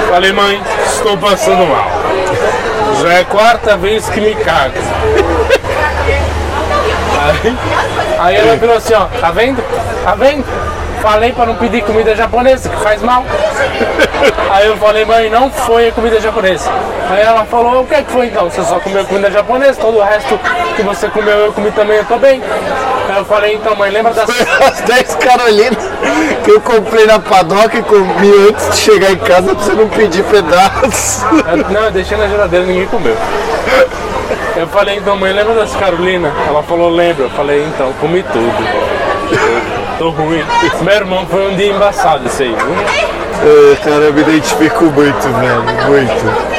Falei, 0.10 0.34
mãe, 0.34 0.62
estou 0.86 1.18
passando 1.18 1.66
mal. 1.66 1.88
Já 3.01 3.14
é 3.14 3.20
a 3.22 3.26
quarta 3.26 3.78
vez 3.78 4.10
que 4.10 4.20
me 4.20 4.36
cago. 4.36 4.74
Aí, 7.24 7.58
aí 8.20 8.36
ela 8.36 8.58
virou 8.58 8.76
assim, 8.76 8.93
ó, 8.95 9.05
tá 9.05 9.32
vendo? 9.32 9.64
Tá 10.03 10.14
vendo? 10.16 10.43
Falei 11.02 11.32
pra 11.32 11.45
não 11.45 11.56
pedir 11.56 11.84
comida 11.84 12.16
japonesa, 12.16 12.70
que 12.70 12.76
faz 12.78 13.02
mal. 13.02 13.24
Aí 14.52 14.68
eu 14.68 14.76
falei, 14.78 15.06
mãe, 15.06 15.30
não 15.30 15.50
foi 15.50 15.89
a 15.89 15.91
comida 15.91 16.20
japonesa. 16.20 16.70
Aí 17.10 17.22
ela 17.22 17.45
falou, 17.45 17.82
o 17.84 17.86
que 17.86 17.93
é 17.95 18.02
que 18.02 18.12
foi 18.12 18.26
então? 18.28 18.50
Você 18.50 18.64
só 18.64 18.80
comeu 18.80 19.06
comida 19.06 19.30
japonesa, 19.32 19.80
todo 19.80 19.98
o 20.00 20.04
resto 20.04 20.39
que 20.76 20.82
você 20.82 21.08
comeu 21.10 21.38
eu 21.38 21.54
comi 21.54 21.72
também, 21.72 21.98
eu 21.98 22.06
tô 22.06 22.18
bem. 22.18 22.41
Aí 23.10 23.18
eu 23.18 23.26
falei, 23.26 23.54
então 23.56 23.76
mãe, 23.76 23.89
lembra 23.91 24.14
das. 24.14 24.28
As 24.30 24.82
10 24.82 25.16
Carolina 25.16 25.78
que 26.43 26.52
eu 26.52 26.60
comprei 26.62 27.06
na 27.06 27.20
padoca 27.20 27.78
e 27.78 27.84
comi 27.84 28.32
antes 28.50 28.70
de 28.72 28.78
chegar 28.78 29.12
em 29.12 29.18
casa 29.18 29.54
pra 29.56 29.64
você 29.64 29.74
não 29.74 29.88
pedir 29.88 30.24
pedaço. 30.24 31.26
Eu- 31.50 31.58
Não, 31.72 31.84
eu 31.86 31.91
deixei 31.91 32.18
na 32.18 32.28
geladeira 32.28 32.66
e 32.66 32.68
ninguém 32.70 32.88
comeu. 32.88 33.16
Eu 34.56 34.68
falei, 34.68 34.98
então 34.98 35.16
mãe, 35.16 35.32
lembra 35.32 35.54
das 35.54 35.74
Carolina? 35.76 36.32
Ela 36.48 36.64
falou, 36.64 36.89
lembro. 36.89 37.24
Eu 37.26 37.30
falei, 37.30 37.64
então, 37.66 37.93
comi 38.02 38.24
tudo. 38.24 39.07
Tô 39.98 40.10
ruim. 40.12 40.43
Meu 40.82 40.93
irmão 40.93 41.26
foi 41.26 41.52
um 41.52 41.56
dia 41.56 41.74
embaçado 41.74 42.28
isso 42.28 42.43
aí, 42.43 42.56
viu? 42.56 43.72
É, 43.72 43.76
cara, 43.78 44.04
eu 44.06 44.14
me 44.14 44.22
identifico 44.22 44.86
muito, 44.86 45.28
velho, 45.39 45.64
muito. 45.88 46.58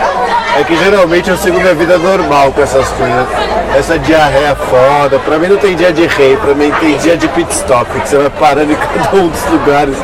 É 0.59 0.65
que 0.65 0.77
geralmente 0.77 1.31
eu 1.31 1.37
sigo 1.37 1.61
minha 1.61 1.75
vida 1.75 1.99
normal 1.99 2.51
com 2.53 2.61
essas 2.63 2.89
coisas. 2.89 3.27
Essa 3.77 3.97
diarreia 3.99 4.57
foda, 4.57 5.21
pra 5.21 5.39
mim 5.39 5.47
não 5.47 5.57
tem 5.57 5.77
dia 5.77 5.93
de 5.93 6.07
rei, 6.07 6.37
pra 6.37 6.53
mim 6.53 6.73
tem 6.81 6.97
dia 6.97 7.17
de 7.17 7.29
pit 7.29 7.53
stop, 7.53 7.89
que 8.01 8.09
você 8.09 8.17
vai 8.17 8.31
parando 8.31 8.73
em 8.73 8.77
cada 9.05 9.17
um 9.17 9.29
dos 9.29 9.45
lugares 9.47 9.97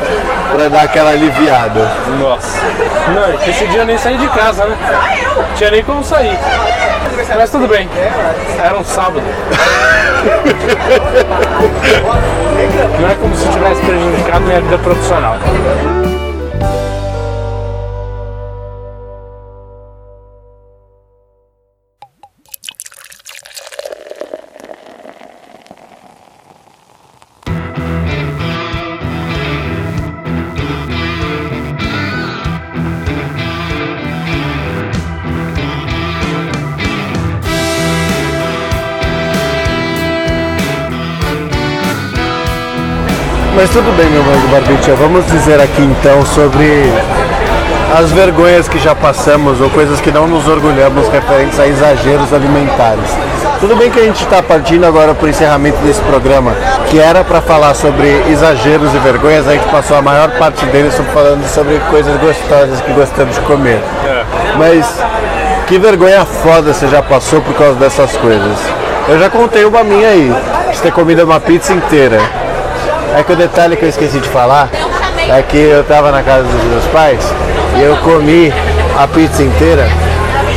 pra 0.51 0.69
dar 0.69 0.81
aquela 0.83 1.11
aliviada. 1.11 1.91
Nossa. 2.19 2.59
Não, 3.13 3.49
esse 3.49 3.67
dia 3.67 3.81
eu 3.81 3.85
nem 3.85 3.97
saí 3.97 4.17
de 4.17 4.27
casa, 4.29 4.65
né? 4.65 4.77
Tinha 5.55 5.71
nem 5.71 5.83
como 5.83 6.03
sair. 6.03 6.37
Mas 7.35 7.49
tudo 7.49 7.67
bem. 7.67 7.89
Era 8.63 8.77
um 8.77 8.83
sábado. 8.83 9.23
Não 12.99 13.09
é 13.09 13.15
como 13.15 13.35
se 13.35 13.47
tivesse 13.49 13.81
prejudicado 13.81 14.41
minha 14.41 14.61
vida 14.61 14.77
profissional. 14.79 15.37
Mas 43.55 43.69
tudo 43.69 43.95
bem, 43.95 44.09
meu 44.09 44.21
amigo 44.21 44.47
Barbicha, 44.49 44.93
vamos 44.95 45.25
dizer 45.27 45.61
aqui 45.61 45.81
então 45.81 46.25
sobre 46.25 46.91
as 47.97 48.11
vergonhas 48.11 48.67
que 48.67 48.77
já 48.77 48.93
passamos 48.93 49.61
ou 49.61 49.69
coisas 49.69 50.01
que 50.01 50.11
não 50.11 50.27
nos 50.27 50.45
orgulhamos 50.45 51.07
referentes 51.07 51.57
a 51.57 51.65
exageros 51.65 52.33
alimentares. 52.33 53.09
Tudo 53.61 53.77
bem 53.77 53.89
que 53.89 53.97
a 53.97 54.03
gente 54.03 54.21
está 54.21 54.43
partindo 54.43 54.85
agora 54.85 55.15
para 55.15 55.25
o 55.25 55.29
encerramento 55.29 55.77
desse 55.77 56.01
programa, 56.01 56.53
que 56.89 56.99
era 56.99 57.23
para 57.23 57.39
falar 57.41 57.73
sobre 57.75 58.09
exageros 58.29 58.93
e 58.93 58.97
vergonhas, 58.97 59.47
a 59.47 59.53
gente 59.53 59.67
passou 59.69 59.95
a 59.95 60.01
maior 60.01 60.29
parte 60.31 60.65
dele 60.65 60.91
falando 61.13 61.47
sobre 61.47 61.79
coisas 61.89 62.19
gostosas 62.19 62.81
que 62.81 62.91
gostamos 62.91 63.35
de 63.35 63.41
comer. 63.41 63.79
Mas 64.57 65.01
que 65.65 65.79
vergonha 65.79 66.25
foda 66.25 66.73
você 66.73 66.89
já 66.89 67.01
passou 67.01 67.39
por 67.39 67.53
causa 67.53 67.75
dessas 67.75 68.17
coisas. 68.17 68.57
Eu 69.07 69.17
já 69.17 69.29
contei 69.29 69.63
uma 69.63 69.81
minha 69.81 70.09
aí, 70.09 70.35
de 70.73 70.81
ter 70.81 70.91
comido 70.91 71.23
uma 71.23 71.39
pizza 71.39 71.71
inteira. 71.71 72.19
É 73.15 73.23
que 73.23 73.31
o 73.31 73.35
detalhe 73.35 73.77
que 73.77 73.83
eu 73.83 73.89
esqueci 73.89 74.19
de 74.19 74.27
falar 74.27 74.69
é 75.29 75.41
que 75.41 75.57
eu 75.57 75.83
tava 75.85 76.11
na 76.11 76.21
casa 76.21 76.43
dos 76.43 76.63
meus 76.65 76.83
pais 76.87 77.19
e 77.77 77.81
eu 77.81 77.95
comi 77.97 78.53
a 78.97 79.07
pizza 79.07 79.41
inteira. 79.41 79.87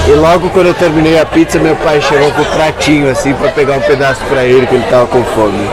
E 0.09 0.13
logo 0.13 0.51
quando 0.51 0.67
eu 0.67 0.75
terminei 0.75 1.21
a 1.21 1.25
pizza, 1.25 1.59
meu 1.59 1.77
pai 1.77 2.01
chegou 2.01 2.33
com 2.33 2.43
o 2.43 2.47
pratinho 2.47 3.11
assim 3.11 3.33
pra 3.35 3.51
pegar 3.51 3.75
um 3.75 3.81
pedaço 3.81 4.21
pra 4.29 4.43
ele, 4.43 4.67
que 4.67 4.75
ele 4.75 4.85
tava 4.91 5.07
com 5.07 5.23
fome. 5.23 5.69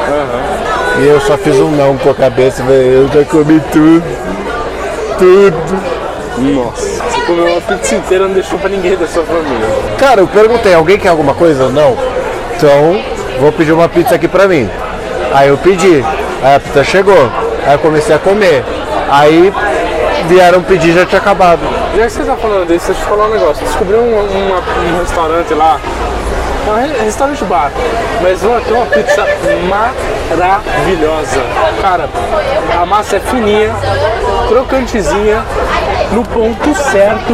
E 1.00 1.08
eu 1.08 1.20
só 1.22 1.38
fiz 1.38 1.56
um 1.56 1.72
não 1.72 1.98
com 1.98 2.12
a 2.12 2.14
cabeça. 2.14 2.62
Eu 2.62 3.08
já 3.08 3.26
comi 3.26 3.60
tudo. 3.72 4.04
Tudo. 5.18 5.80
Nossa. 6.38 7.02
Você 7.02 7.22
comeu 7.26 7.48
uma 7.48 7.62
pizza 7.62 7.96
inteira 7.96 8.26
e 8.26 8.28
não 8.28 8.34
deixou 8.34 8.60
pra 8.60 8.70
ninguém 8.70 8.96
da 8.96 9.08
sua 9.08 9.24
família. 9.24 9.68
Cara, 9.98 10.22
eu 10.22 10.28
perguntei, 10.28 10.74
alguém 10.74 11.00
quer 11.00 11.10
alguma 11.10 11.34
coisa? 11.34 11.70
Não. 11.70 11.98
Então, 12.56 13.02
vou 13.40 13.52
pedir 13.52 13.72
uma 13.72 13.90
pizza 13.90 14.16
aqui 14.16 14.28
pra 14.28 14.48
mim. 14.48 14.70
Aí 15.34 15.48
eu 15.48 15.58
pedi. 15.58 16.04
Aí 16.44 16.56
a 16.56 16.60
pizza 16.60 16.84
chegou. 16.84 17.30
Aí 17.66 17.74
eu 17.74 17.80
comecei 17.80 18.16
a 18.16 18.20
comer. 18.20 18.64
Aí 19.10 19.54
vieram 20.28 20.62
pedir 20.64 20.94
já 20.94 21.06
tinha 21.06 21.20
acabado. 21.20 21.60
Já 21.96 22.06
que 22.06 22.12
você 22.12 22.24
tá 22.24 22.36
falando 22.36 22.68
disso, 22.68 22.88
deixa 22.88 22.92
eu 22.92 22.96
te 22.96 23.10
falar 23.10 23.28
um 23.28 23.32
negócio. 23.32 23.66
Descobri 23.66 23.96
um, 23.96 24.20
um 24.20 25.00
restaurante 25.00 25.54
lá, 25.54 25.80
é 26.68 26.72
um 26.72 26.76
re- 26.76 27.04
restaurante 27.06 27.44
bar, 27.46 27.72
mas 28.22 28.44
uma, 28.44 28.60
tem 28.62 28.74
uma 28.76 28.86
pizza 28.88 29.26
maravilhosa. 30.30 31.42
Cara, 31.82 32.10
a 32.82 32.86
massa 32.86 33.18
é 33.18 33.20
fininha, 33.20 33.72
crocantezinha, 34.48 35.44
no 36.12 36.24
ponto 36.24 36.74
certo, 36.76 37.34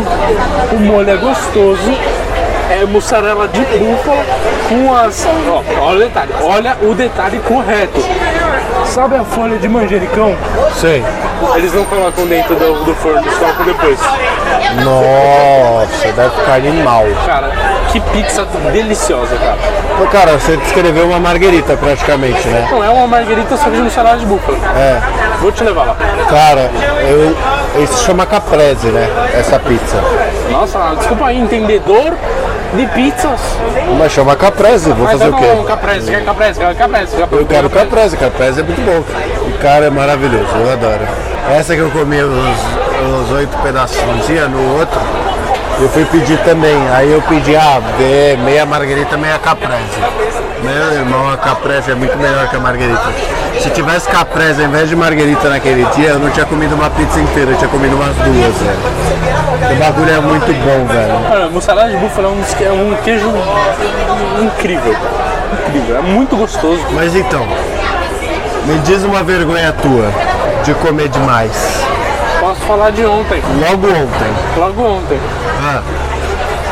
o 0.74 0.80
molho 0.80 1.10
é 1.10 1.16
gostoso. 1.16 1.92
É 2.70 2.86
mussarela 2.86 3.50
de 3.50 3.60
búfala 3.60 4.24
com 4.70 4.96
as. 4.96 5.28
Ó, 5.50 5.62
olha 5.82 5.98
o 5.98 6.00
detalhe, 6.00 6.32
olha 6.42 6.78
o 6.82 6.94
detalhe 6.96 7.40
correto. 7.40 8.00
Sabe 8.92 9.16
a 9.16 9.24
folha 9.24 9.58
de 9.58 9.70
manjericão? 9.70 10.36
Sei. 10.76 11.02
Eles 11.56 11.74
não 11.74 11.86
colocam 11.86 12.28
dentro 12.28 12.54
do, 12.56 12.84
do 12.84 12.94
forno, 12.96 13.20
eles 13.22 13.38
colocam 13.38 13.66
depois. 13.66 13.98
Nossa, 14.84 16.12
deve 16.12 16.30
ficar 16.32 16.56
animal. 16.56 17.06
Cara, 17.26 17.52
que 17.90 18.02
pizza 18.02 18.46
deliciosa, 18.74 19.34
cara. 19.38 19.58
Pô, 19.98 20.06
cara, 20.08 20.38
você 20.38 20.58
descreveu 20.58 21.08
uma 21.08 21.20
marguerita 21.20 21.78
praticamente, 21.78 22.46
né? 22.50 22.68
Não 22.70 22.84
é 22.84 22.90
uma 22.90 23.08
margarita 23.08 23.56
só 23.56 23.70
que 23.70 23.78
de 23.78 23.82
mussarela 23.82 24.18
de 24.18 24.26
búfala. 24.26 24.58
É. 24.76 25.02
Vou 25.40 25.54
te 25.54 25.64
levar 25.64 25.86
lá. 25.86 25.96
Cara, 26.30 26.70
eu. 27.10 27.82
Isso 27.82 27.94
se 27.94 28.04
chama 28.04 28.26
caprese, 28.26 28.88
né? 28.88 29.08
Essa 29.34 29.58
pizza. 29.58 30.04
Nossa, 30.52 30.96
desculpa 30.98 31.28
aí, 31.28 31.40
entendedor 31.40 32.14
de 32.74 32.88
pizzas. 32.88 33.40
Mas 33.98 34.12
chama 34.12 34.36
caprese, 34.36 34.92
vou 34.92 35.06
Mas 35.06 35.20
fazer 35.20 35.30
o 35.30 35.38
quê? 35.38 35.54
não, 35.56 35.64
caprese, 35.66 36.12
quer 36.12 36.24
caprese, 36.24 36.60
quer 36.60 36.76
caprese. 36.76 37.16
Eu 37.32 37.46
quero 37.46 37.70
caprese, 37.70 38.18
caprese 38.18 38.60
é 38.62 38.64
muito 38.64 38.82
bom. 38.86 39.04
O 39.48 39.58
cara 39.60 39.86
é 39.86 39.90
maravilhoso, 39.90 40.48
eu 40.56 40.72
adoro. 40.72 41.02
Essa 41.50 41.76
que 41.76 41.82
eu 41.82 41.92
comi 41.92 42.22
os, 42.22 42.32
os 43.24 43.32
oito 43.32 43.58
pedacinhos 43.60 44.50
no 44.50 44.80
outro, 44.80 45.00
eu 45.80 45.90
fui 45.90 46.06
pedir 46.06 46.38
também. 46.44 46.78
Aí 46.94 47.12
eu 47.12 47.22
pedi, 47.24 47.56
ah, 47.56 47.82
vê 47.98 48.38
meia 48.38 48.66
margarita, 48.66 49.18
meia 49.18 49.38
caprese. 49.40 50.00
Meu 50.64 50.94
irmão, 50.94 51.30
a 51.32 51.38
caprese 51.38 51.92
é 51.92 51.96
muito 51.96 52.16
melhor 52.18 52.48
que 52.50 52.56
a 52.56 52.60
marguerita. 52.60 53.02
Se 53.60 53.70
tivesse 53.72 54.08
caprese 54.08 54.62
ao 54.62 54.68
invés 54.68 54.90
de 54.90 54.96
marguerita 54.96 55.50
naquele 55.50 55.84
dia, 55.96 56.10
eu 56.10 56.20
não 56.20 56.30
tinha 56.30 56.46
comido 56.46 56.74
uma 56.76 56.90
pizza 56.90 57.20
inteira, 57.20 57.52
eu 57.52 57.58
tinha 57.58 57.70
comido 57.70 57.96
umas 57.96 58.16
duas, 58.16 58.56
velho. 58.58 59.72
O 59.72 59.76
bagulho 59.84 60.12
é 60.14 60.20
muito 60.20 60.46
bom, 60.64 60.86
velho. 60.88 61.52
Mussarela 61.52 61.90
de 61.90 61.98
búfala 61.98 62.28
é 62.28 62.32
um, 62.32 62.42
é 62.66 62.72
um 62.72 62.96
queijo 63.04 63.28
incrível. 64.42 64.96
Incrível, 65.68 65.98
é 65.98 66.02
muito 66.02 66.36
gostoso. 66.36 66.82
Mas 66.94 67.16
então, 67.16 67.46
me 68.66 68.78
diz 68.80 69.04
uma 69.04 69.24
vergonha 69.24 69.72
tua 69.74 70.10
de 70.64 70.74
comer 70.76 71.10
demais. 71.10 71.52
Posso 72.40 72.62
falar 72.62 72.92
de 72.92 73.06
ontem, 73.06 73.42
Logo 73.70 73.88
ontem. 73.88 74.34
logo 74.58 74.82
ontem. 74.84 75.20
Ah, 75.64 75.82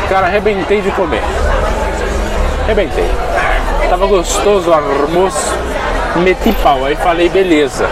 Cara, 0.08 0.26
arrebentei 0.26 0.80
de 0.80 0.90
comer. 0.90 1.22
Arrebentei. 2.64 3.08
Tava 3.90 4.06
gostoso 4.06 4.70
o 4.70 4.72
almoço, 4.72 5.52
meti 6.16 6.52
pau, 6.62 6.84
aí 6.86 6.94
falei, 6.96 7.28
beleza. 7.28 7.86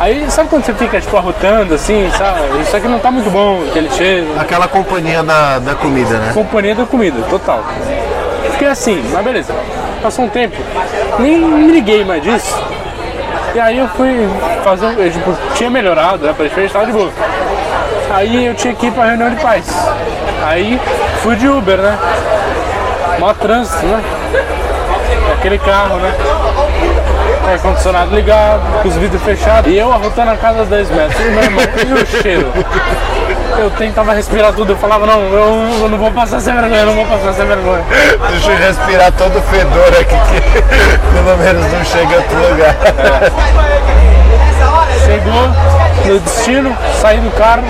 Aí 0.00 0.30
sabe 0.30 0.48
quando 0.48 0.64
você 0.64 0.74
fica 0.74 1.00
tipo 1.00 1.16
arrotando 1.16 1.74
assim, 1.74 2.10
sabe? 2.18 2.40
Isso 2.62 2.76
aqui 2.76 2.88
não 2.88 2.98
tá 2.98 3.10
muito 3.10 3.30
bom, 3.30 3.62
aquele 3.68 3.88
cheiro. 3.90 4.26
aquela 4.38 4.66
companhia 4.66 5.22
da, 5.22 5.58
da 5.60 5.74
comida, 5.74 6.18
né? 6.18 6.32
Companhia 6.34 6.74
da 6.74 6.84
comida, 6.84 7.16
total. 7.30 7.62
Fiquei 8.52 8.68
assim, 8.68 9.02
mas 9.12 9.24
beleza. 9.24 9.54
Passou 10.02 10.24
um 10.24 10.28
tempo, 10.28 10.56
nem 11.18 11.38
me 11.38 11.72
liguei 11.72 12.04
mais 12.04 12.22
disso. 12.22 12.58
E 13.54 13.60
aí 13.60 13.78
eu 13.78 13.88
fui 13.88 14.28
fazer, 14.64 14.86
um- 14.86 14.92
eu, 14.98 15.10
tipo, 15.10 15.36
tinha 15.54 15.70
melhorado, 15.70 16.26
né? 16.26 16.34
Pra 16.36 16.48
tava 16.68 16.86
de 16.86 16.92
boa. 16.92 17.10
Aí 18.12 18.46
eu 18.46 18.54
tinha 18.54 18.74
que 18.74 18.86
ir 18.86 18.92
pra 18.92 19.04
reunião 19.04 19.30
de 19.30 19.36
paz. 19.36 19.66
Aí 20.44 20.80
fui 21.22 21.36
de 21.36 21.46
Uber, 21.48 21.76
né? 21.78 21.98
Mó 23.18 23.32
trânsito, 23.34 23.84
né? 23.86 24.02
Aquele 25.40 25.58
carro, 25.58 25.96
né? 25.96 26.14
Ar 27.50 27.58
condicionado 27.60 28.14
ligado, 28.14 28.60
com 28.82 28.88
os 28.88 28.94
vidros 28.96 29.22
fechados. 29.22 29.72
E 29.72 29.78
eu 29.78 29.90
arrotando 29.90 30.32
a 30.32 30.36
casa 30.36 30.66
10 30.66 30.90
metros. 30.90 31.18
E 31.18 31.30
meu 31.30 31.42
irmão, 31.42 31.64
e 31.64 31.92
o 31.94 32.06
cheiro? 32.06 32.52
Eu 33.58 33.70
tentava 33.70 34.12
respirar 34.12 34.52
tudo, 34.52 34.72
eu 34.72 34.76
falava, 34.76 35.06
não, 35.06 35.18
eu, 35.18 35.80
eu 35.80 35.88
não 35.88 35.96
vou 35.96 36.10
passar 36.12 36.40
sem 36.40 36.54
vergonha, 36.54 36.80
eu 36.80 36.86
não 36.86 36.94
vou 36.94 37.06
passar 37.06 37.32
sem 37.32 37.46
vergonha. 37.46 37.82
Deixa 38.30 38.50
eu 38.50 38.58
respirar 38.58 39.12
todo 39.12 39.38
o 39.38 39.42
fedor 39.42 39.88
aqui, 39.98 40.14
que 40.14 40.62
pelo 41.14 41.36
menos 41.38 41.72
não 41.72 41.84
chega 41.86 42.14
a 42.14 42.18
outro 42.18 42.36
lugar. 42.36 42.76
Chegou 45.06 45.48
no 46.06 46.20
destino, 46.20 46.76
saí 47.00 47.18
do 47.18 47.30
carro, 47.30 47.62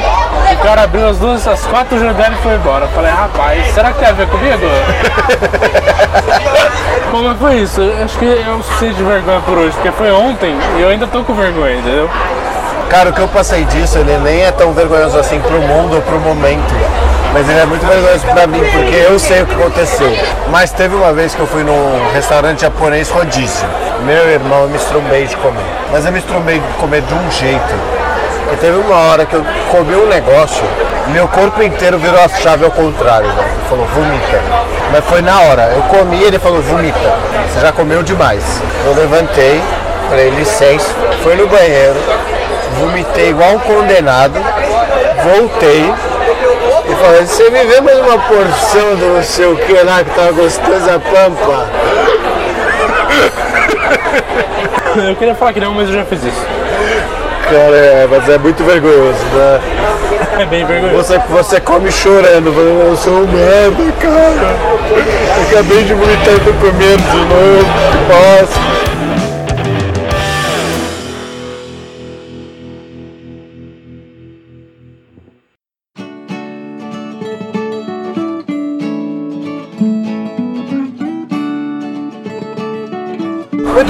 o 0.52 0.56
cara 0.58 0.82
abriu 0.82 1.08
as 1.08 1.18
duas, 1.18 1.46
as 1.46 1.64
quatro 1.66 1.98
janela 1.98 2.34
e 2.34 2.42
foi 2.42 2.54
embora. 2.54 2.86
Eu 2.86 2.90
falei, 2.90 3.12
rapaz, 3.12 3.72
será 3.72 3.92
que 3.92 4.00
tem 4.00 4.08
a 4.08 4.12
ver 4.12 4.26
comigo? 4.26 4.66
Como 7.10 7.34
foi 7.34 7.56
isso? 7.56 7.80
Acho 8.02 8.18
que 8.18 8.24
eu 8.24 8.58
preciso 8.58 8.94
de 8.94 9.02
vergonha 9.02 9.40
por 9.40 9.58
hoje, 9.58 9.72
porque 9.72 9.90
foi 9.90 10.12
ontem 10.12 10.56
e 10.78 10.82
eu 10.82 10.88
ainda 10.88 11.06
tô 11.06 11.24
com 11.24 11.34
vergonha, 11.34 11.76
entendeu? 11.76 12.08
Cara, 12.88 13.10
o 13.10 13.12
que 13.12 13.20
eu 13.20 13.28
passei 13.28 13.64
disso, 13.64 13.98
ele 13.98 14.16
nem 14.18 14.42
é 14.42 14.52
tão 14.52 14.72
vergonhoso 14.72 15.18
assim 15.18 15.40
pro 15.40 15.60
mundo 15.60 15.96
ou 15.96 16.02
pro 16.02 16.18
momento. 16.20 16.74
Mas 17.32 17.48
ele 17.48 17.60
é 17.60 17.66
muito 17.66 17.86
vergonhoso 17.86 18.26
pra 18.26 18.46
mim, 18.46 18.58
porque 18.58 18.94
eu 19.08 19.18
sei 19.18 19.42
o 19.42 19.46
que 19.46 19.54
aconteceu. 19.54 20.12
Mas 20.50 20.72
teve 20.72 20.94
uma 20.94 21.12
vez 21.12 21.34
que 21.34 21.40
eu 21.40 21.46
fui 21.46 21.62
num 21.62 22.12
restaurante 22.12 22.62
japonês 22.62 23.08
rodízio. 23.08 23.68
Meu 24.04 24.28
irmão, 24.28 24.62
eu 24.62 24.68
me 24.68 24.76
estrumbei 24.76 25.26
de 25.26 25.36
comer. 25.36 25.64
Mas 25.92 26.04
eu 26.04 26.12
me 26.12 26.18
estrumbei 26.18 26.58
de 26.58 26.66
comer 26.74 27.02
de 27.02 27.14
um 27.14 27.30
jeito. 27.30 27.99
E 28.52 28.56
teve 28.56 28.78
uma 28.78 28.96
hora 28.96 29.24
que 29.24 29.34
eu 29.34 29.44
comi 29.70 29.94
um 29.94 30.06
negócio, 30.06 30.64
meu 31.08 31.28
corpo 31.28 31.62
inteiro 31.62 31.98
virou 31.98 32.20
a 32.20 32.28
chave 32.28 32.64
ao 32.64 32.70
contrário, 32.70 33.28
velho. 33.28 33.48
Ele 33.48 33.68
falou, 33.68 33.86
vomita. 33.86 34.40
Mas 34.92 35.04
foi 35.04 35.22
na 35.22 35.40
hora. 35.40 35.72
Eu 35.74 35.82
comi 35.82 36.18
e 36.18 36.24
ele 36.24 36.38
falou, 36.38 36.60
vomita. 36.60 36.98
Você 37.48 37.60
já 37.60 37.72
comeu 37.72 38.02
demais. 38.02 38.42
Eu 38.84 38.94
levantei, 38.94 39.60
falei, 40.08 40.30
licença, 40.30 40.94
fui 41.22 41.36
no 41.36 41.46
banheiro, 41.46 41.96
vomitei 42.78 43.30
igual 43.30 43.52
um 43.52 43.58
condenado, 43.60 44.34
voltei 45.22 45.92
e 46.88 46.94
falei, 46.96 47.26
você 47.26 47.50
me 47.50 47.64
vê 47.64 47.80
mais 47.80 47.98
uma 47.98 48.18
porção 48.18 48.96
do 48.96 49.14
não 49.14 49.22
sei 49.22 49.46
o 49.46 49.56
que 49.56 49.72
lá 49.72 50.02
que 50.02 50.10
tava 50.10 50.32
gostosa 50.32 50.98
pampa. 50.98 51.68
Eu 55.08 55.14
queria 55.14 55.34
falar 55.34 55.52
que 55.52 55.60
não, 55.60 55.72
mas 55.72 55.88
eu 55.88 55.94
já 55.94 56.04
fiz 56.04 56.24
isso. 56.24 56.46
Cara, 57.50 57.76
é, 57.76 58.06
mas 58.08 58.28
é 58.28 58.38
muito 58.38 58.62
vergonhoso, 58.62 59.18
né? 59.34 59.60
É 60.38 60.46
bem 60.46 60.64
vergonhoso. 60.64 61.02
Você, 61.02 61.18
você 61.28 61.60
come 61.60 61.90
chorando, 61.90 62.52
falando, 62.52 62.86
eu 62.86 62.96
sou 62.96 63.24
um 63.24 63.26
merda, 63.26 63.92
cara. 63.98 64.56
Acabei 65.48 65.82
de 65.82 65.92
vomitar 65.92 66.34
e 66.34 66.40
tô 66.40 66.52
comendo 66.52 67.02
de 67.02 67.18
novo. 67.18 67.66
Nossa. 68.08 68.79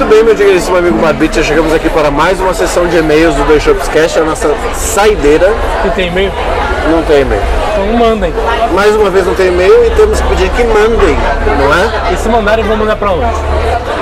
Muito 0.01 0.15
bem, 0.15 0.23
meu 0.23 0.33
digníssimo 0.33 0.75
amigo 0.75 0.99
Marbit, 0.99 1.43
chegamos 1.43 1.71
aqui 1.71 1.87
para 1.87 2.09
mais 2.09 2.39
uma 2.39 2.55
sessão 2.55 2.87
de 2.87 2.97
e-mails 2.97 3.35
do 3.35 3.43
Dois 3.43 3.61
Shops 3.61 3.87
Cast, 3.87 4.17
a 4.17 4.23
nossa 4.23 4.51
saideira. 4.73 5.53
E 5.85 5.91
tem 5.91 6.07
e-mail? 6.07 6.31
Não 6.89 7.03
tem 7.03 7.21
e-mail. 7.21 7.43
Então 7.71 7.85
mandem. 7.99 8.33
Mais 8.73 8.95
uma 8.95 9.11
vez 9.11 9.27
não 9.27 9.35
tem 9.35 9.49
e-mail 9.49 9.85
e 9.85 9.91
temos 9.91 10.19
que 10.19 10.27
pedir 10.29 10.49
que 10.49 10.63
mandem, 10.63 11.15
não 11.59 11.71
é? 11.71 12.13
E 12.13 12.17
se 12.17 12.27
mandarem, 12.29 12.65
vão 12.65 12.77
mandar 12.77 12.95
pra 12.95 13.11
onde? 13.11 13.27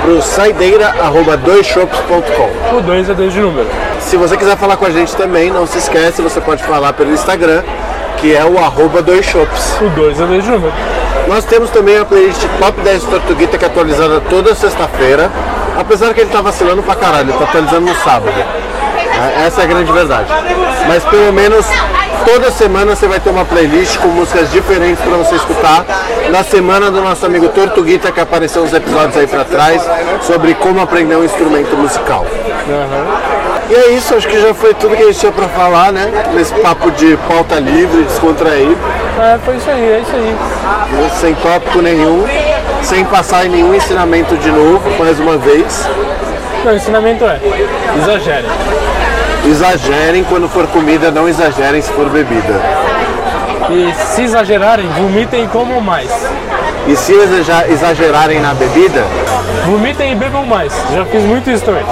Pro 0.01 0.21
saideira.doisshops.com 0.21 2.77
O 2.77 2.81
2 2.81 3.09
é 3.09 3.13
2 3.13 3.33
de 3.33 3.41
número. 3.41 3.67
Se 3.99 4.15
você 4.15 4.37
quiser 4.37 4.55
falar 4.55 4.77
com 4.77 4.85
a 4.85 4.91
gente 4.91 5.13
também, 5.17 5.51
não 5.51 5.67
se 5.67 5.79
esquece, 5.79 6.21
você 6.21 6.39
pode 6.39 6.63
falar 6.63 6.93
pelo 6.93 7.11
Instagram, 7.11 7.61
que 8.15 8.33
é 8.33 8.45
o 8.45 8.57
arroba 8.57 9.01
doisshops. 9.01 9.75
O 9.81 9.89
2 9.89 10.21
é 10.21 10.25
2 10.25 10.45
de 10.45 10.49
número. 10.49 10.71
Nós 11.27 11.43
temos 11.43 11.69
também 11.71 11.97
a 11.97 12.05
playlist 12.05 12.41
Top 12.57 12.79
10 12.79 13.03
Tortuguita, 13.03 13.57
que 13.57 13.65
é 13.65 13.67
atualizada 13.67 14.21
toda 14.21 14.55
sexta-feira. 14.55 15.29
Apesar 15.79 16.13
que 16.13 16.21
ele 16.21 16.29
tá 16.29 16.41
vacilando 16.41 16.83
pra 16.83 16.95
caralho, 16.95 17.29
ele 17.29 17.37
tá 17.37 17.45
atualizando 17.45 17.81
no 17.81 17.95
sábado. 17.95 18.33
É, 18.37 19.45
Essa 19.47 19.61
é 19.61 19.63
a 19.63 19.67
grande 19.67 19.91
verdade. 19.91 20.27
Mas 20.87 21.03
pelo 21.05 21.31
menos 21.31 21.65
toda 22.25 22.51
semana 22.51 22.95
você 22.95 23.07
vai 23.07 23.19
ter 23.19 23.29
uma 23.29 23.45
playlist 23.45 23.97
com 23.97 24.09
músicas 24.09 24.51
diferentes 24.51 24.99
para 25.03 25.17
você 25.17 25.35
escutar. 25.35 25.85
Na 26.29 26.43
semana 26.43 26.91
do 26.91 27.01
nosso 27.01 27.25
amigo 27.25 27.47
Tortuguita, 27.49 28.11
que 28.11 28.19
apareceu 28.19 28.61
uns 28.61 28.73
episódios 28.73 29.15
aí 29.17 29.25
pra 29.27 29.43
trás, 29.45 29.81
sobre 30.21 30.53
como 30.55 30.81
aprender 30.81 31.15
um 31.15 31.23
instrumento 31.23 31.75
musical. 31.77 32.25
E 33.69 33.73
é 33.73 33.89
isso, 33.91 34.15
acho 34.15 34.27
que 34.27 34.39
já 34.39 34.53
foi 34.53 34.73
tudo 34.73 34.95
que 34.95 35.03
a 35.03 35.05
gente 35.07 35.19
tinha 35.19 35.31
pra 35.31 35.47
falar, 35.47 35.91
né? 35.91 36.11
Nesse 36.33 36.53
papo 36.55 36.91
de 36.91 37.17
pauta 37.27 37.55
livre, 37.59 38.03
descontraído, 38.03 38.77
É, 39.19 39.37
foi 39.45 39.55
isso 39.57 39.69
aí, 39.69 39.81
é 39.91 39.99
isso 39.99 40.15
aí. 40.15 41.09
sem 41.19 41.35
tópico 41.35 41.79
nenhum, 41.81 42.25
sem 42.83 43.05
passar 43.05 43.45
em 43.45 43.49
nenhum 43.49 43.73
ensinamento 43.73 44.35
de 44.37 44.49
novo, 44.51 44.81
mais 44.97 45.19
uma 45.19 45.37
vez. 45.37 45.87
Não, 46.65 46.73
o 46.73 46.75
ensinamento 46.75 47.23
é, 47.25 47.39
exagerem. 48.01 48.49
Exagerem 49.45 50.23
quando 50.25 50.49
for 50.49 50.67
comida, 50.67 51.11
não 51.11 51.27
exagerem 51.27 51.81
se 51.81 51.91
for 51.91 52.09
bebida. 52.09 52.59
E 53.69 53.93
se 54.13 54.23
exagerarem, 54.23 54.87
vomitem 54.89 55.45
e 55.45 55.47
comam 55.47 55.79
mais. 55.79 56.09
E 56.87 56.95
se 56.95 57.13
exagerarem 57.69 58.39
na 58.39 58.53
bebida, 58.53 59.03
Vomitem 59.65 60.13
e 60.13 60.15
bebam 60.15 60.45
mais. 60.45 60.73
Já 60.93 61.05
fiz 61.05 61.21
muito 61.23 61.49
isso 61.51 61.63
também. 61.63 61.83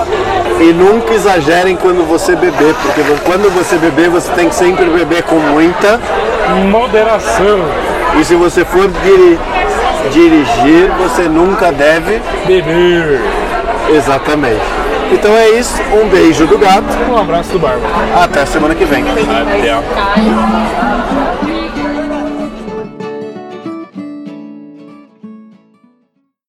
e 0.60 0.74
nunca 0.74 1.14
exagerem 1.14 1.76
quando 1.76 2.08
você 2.08 2.36
beber, 2.36 2.74
porque 2.82 3.02
quando 3.24 3.54
você 3.54 3.76
beber, 3.78 4.10
você 4.10 4.32
tem 4.32 4.50
que 4.50 4.56
sempre 4.56 4.86
beber 4.86 5.22
com 5.24 5.36
muita. 5.36 6.00
Moderação. 6.72 7.60
E 8.20 8.26
se 8.26 8.34
você 8.36 8.66
for 8.66 8.88
diri- 9.04 9.38
dirigir, 10.10 10.90
você 10.98 11.24
nunca 11.24 11.72
deve. 11.72 12.22
Beber. 12.46 13.22
Exatamente. 13.90 14.62
Então 15.12 15.32
é 15.32 15.50
isso, 15.52 15.82
um 15.94 16.08
beijo 16.10 16.46
do 16.48 16.58
gato, 16.58 16.86
Um 17.10 17.18
abraço 17.18 17.52
do 17.52 17.60
Barba. 17.60 17.88
até 18.22 18.46
semana 18.46 18.76
que 18.76 18.84
vem. 18.84 19.04
Até. 19.04 19.78